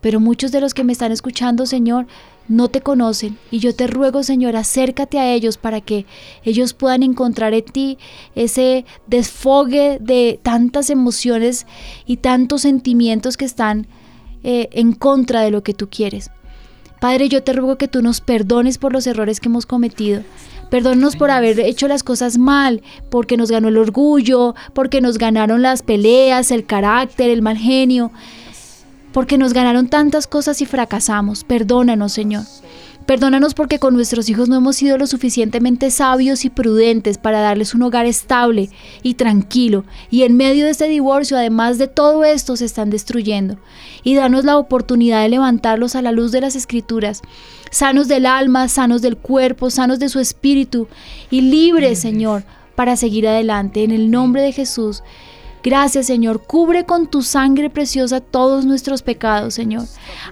Pero 0.00 0.18
muchos 0.18 0.50
de 0.50 0.62
los 0.62 0.72
que 0.72 0.82
me 0.82 0.92
están 0.92 1.12
escuchando, 1.12 1.66
Señor, 1.66 2.06
no 2.48 2.68
te 2.68 2.80
conocen 2.80 3.38
y 3.50 3.58
yo 3.58 3.74
te 3.74 3.86
ruego, 3.86 4.22
Señor, 4.22 4.56
acércate 4.56 5.18
a 5.18 5.32
ellos 5.32 5.56
para 5.58 5.80
que 5.80 6.06
ellos 6.44 6.74
puedan 6.74 7.02
encontrar 7.02 7.54
en 7.54 7.64
ti 7.64 7.98
ese 8.34 8.84
desfogue 9.06 9.98
de 10.00 10.38
tantas 10.42 10.90
emociones 10.90 11.66
y 12.06 12.18
tantos 12.18 12.62
sentimientos 12.62 13.36
que 13.36 13.44
están 13.44 13.86
eh, 14.42 14.68
en 14.72 14.92
contra 14.92 15.40
de 15.42 15.50
lo 15.50 15.62
que 15.62 15.74
tú 15.74 15.88
quieres. 15.88 16.30
Padre, 17.00 17.28
yo 17.28 17.42
te 17.42 17.52
ruego 17.52 17.76
que 17.76 17.88
tú 17.88 18.00
nos 18.00 18.20
perdones 18.20 18.78
por 18.78 18.92
los 18.92 19.06
errores 19.06 19.40
que 19.40 19.48
hemos 19.48 19.66
cometido. 19.66 20.22
Perdónanos 20.70 21.16
por 21.16 21.30
haber 21.30 21.60
hecho 21.60 21.88
las 21.88 22.02
cosas 22.02 22.38
mal, 22.38 22.82
porque 23.10 23.36
nos 23.36 23.50
ganó 23.50 23.68
el 23.68 23.76
orgullo, 23.76 24.54
porque 24.72 25.00
nos 25.00 25.18
ganaron 25.18 25.62
las 25.62 25.82
peleas, 25.82 26.50
el 26.50 26.66
carácter, 26.66 27.30
el 27.30 27.42
mal 27.42 27.56
genio, 27.56 28.10
porque 29.16 29.38
nos 29.38 29.54
ganaron 29.54 29.88
tantas 29.88 30.26
cosas 30.26 30.60
y 30.60 30.66
fracasamos. 30.66 31.42
Perdónanos, 31.42 32.12
Señor. 32.12 32.44
Perdónanos 33.06 33.54
porque 33.54 33.78
con 33.78 33.94
nuestros 33.94 34.28
hijos 34.28 34.50
no 34.50 34.56
hemos 34.56 34.76
sido 34.76 34.98
lo 34.98 35.06
suficientemente 35.06 35.90
sabios 35.90 36.44
y 36.44 36.50
prudentes 36.50 37.16
para 37.16 37.40
darles 37.40 37.74
un 37.74 37.80
hogar 37.80 38.04
estable 38.04 38.68
y 39.02 39.14
tranquilo. 39.14 39.86
Y 40.10 40.24
en 40.24 40.36
medio 40.36 40.66
de 40.66 40.72
este 40.72 40.86
divorcio, 40.86 41.38
además 41.38 41.78
de 41.78 41.88
todo 41.88 42.24
esto, 42.24 42.56
se 42.56 42.66
están 42.66 42.90
destruyendo. 42.90 43.56
Y 44.02 44.16
danos 44.16 44.44
la 44.44 44.58
oportunidad 44.58 45.22
de 45.22 45.30
levantarlos 45.30 45.96
a 45.96 46.02
la 46.02 46.12
luz 46.12 46.30
de 46.30 46.42
las 46.42 46.54
escrituras, 46.54 47.22
sanos 47.70 48.08
del 48.08 48.26
alma, 48.26 48.68
sanos 48.68 49.00
del 49.00 49.16
cuerpo, 49.16 49.70
sanos 49.70 49.98
de 49.98 50.10
su 50.10 50.20
espíritu 50.20 50.88
y 51.30 51.40
libres, 51.40 52.00
Señor, 52.00 52.44
para 52.74 52.96
seguir 52.96 53.26
adelante. 53.26 53.82
En 53.82 53.92
el 53.92 54.10
nombre 54.10 54.42
de 54.42 54.52
Jesús. 54.52 55.02
Gracias, 55.66 56.06
Señor. 56.06 56.44
Cubre 56.44 56.84
con 56.86 57.08
tu 57.08 57.22
sangre 57.22 57.70
preciosa 57.70 58.20
todos 58.20 58.64
nuestros 58.64 59.02
pecados, 59.02 59.54
Señor. 59.54 59.82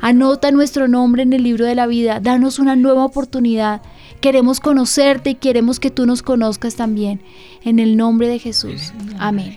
Anota 0.01 0.53
nuestro 0.53 0.87
nombre 0.87 1.24
en 1.24 1.32
el 1.32 1.43
libro 1.43 1.64
de 1.64 1.74
la 1.74 1.89
vida. 1.89 2.20
Danos 2.20 2.61
una 2.61 2.76
nueva 2.76 3.05
oportunidad. 3.05 3.82
Queremos 4.20 4.61
conocerte 4.61 5.30
y 5.30 5.35
queremos 5.35 5.80
que 5.80 5.91
tú 5.91 6.07
nos 6.07 6.22
conozcas 6.22 6.76
también. 6.76 7.20
En 7.64 7.80
el 7.80 7.97
nombre 7.97 8.28
de 8.28 8.39
Jesús. 8.39 8.93
Amén. 9.18 9.57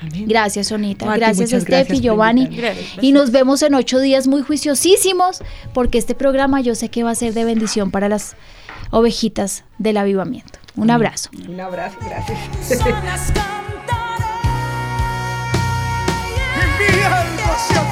Amén. 0.00 0.24
Gracias, 0.26 0.66
Sonita. 0.66 1.06
Gracias, 1.14 1.64
por 1.64 2.00
Giovanni. 2.00 2.46
Gracias. 2.46 3.00
Y 3.00 3.12
nos 3.12 3.30
vemos 3.30 3.62
en 3.62 3.76
ocho 3.76 4.00
días 4.00 4.26
muy 4.26 4.42
juiciosísimos, 4.42 5.44
porque 5.72 5.98
este 5.98 6.16
programa 6.16 6.60
yo 6.60 6.74
sé 6.74 6.88
que 6.88 7.04
va 7.04 7.12
a 7.12 7.14
ser 7.14 7.34
de 7.34 7.44
bendición 7.44 7.92
para 7.92 8.08
las 8.08 8.34
ovejitas 8.90 9.62
del 9.78 9.98
avivamiento. 9.98 10.58
Un 10.74 10.90
abrazo. 10.90 11.30
Un 11.48 11.60
abrazo, 11.60 11.98
gracias. 12.04 13.32
Alma 17.52 17.58
se 17.58 17.91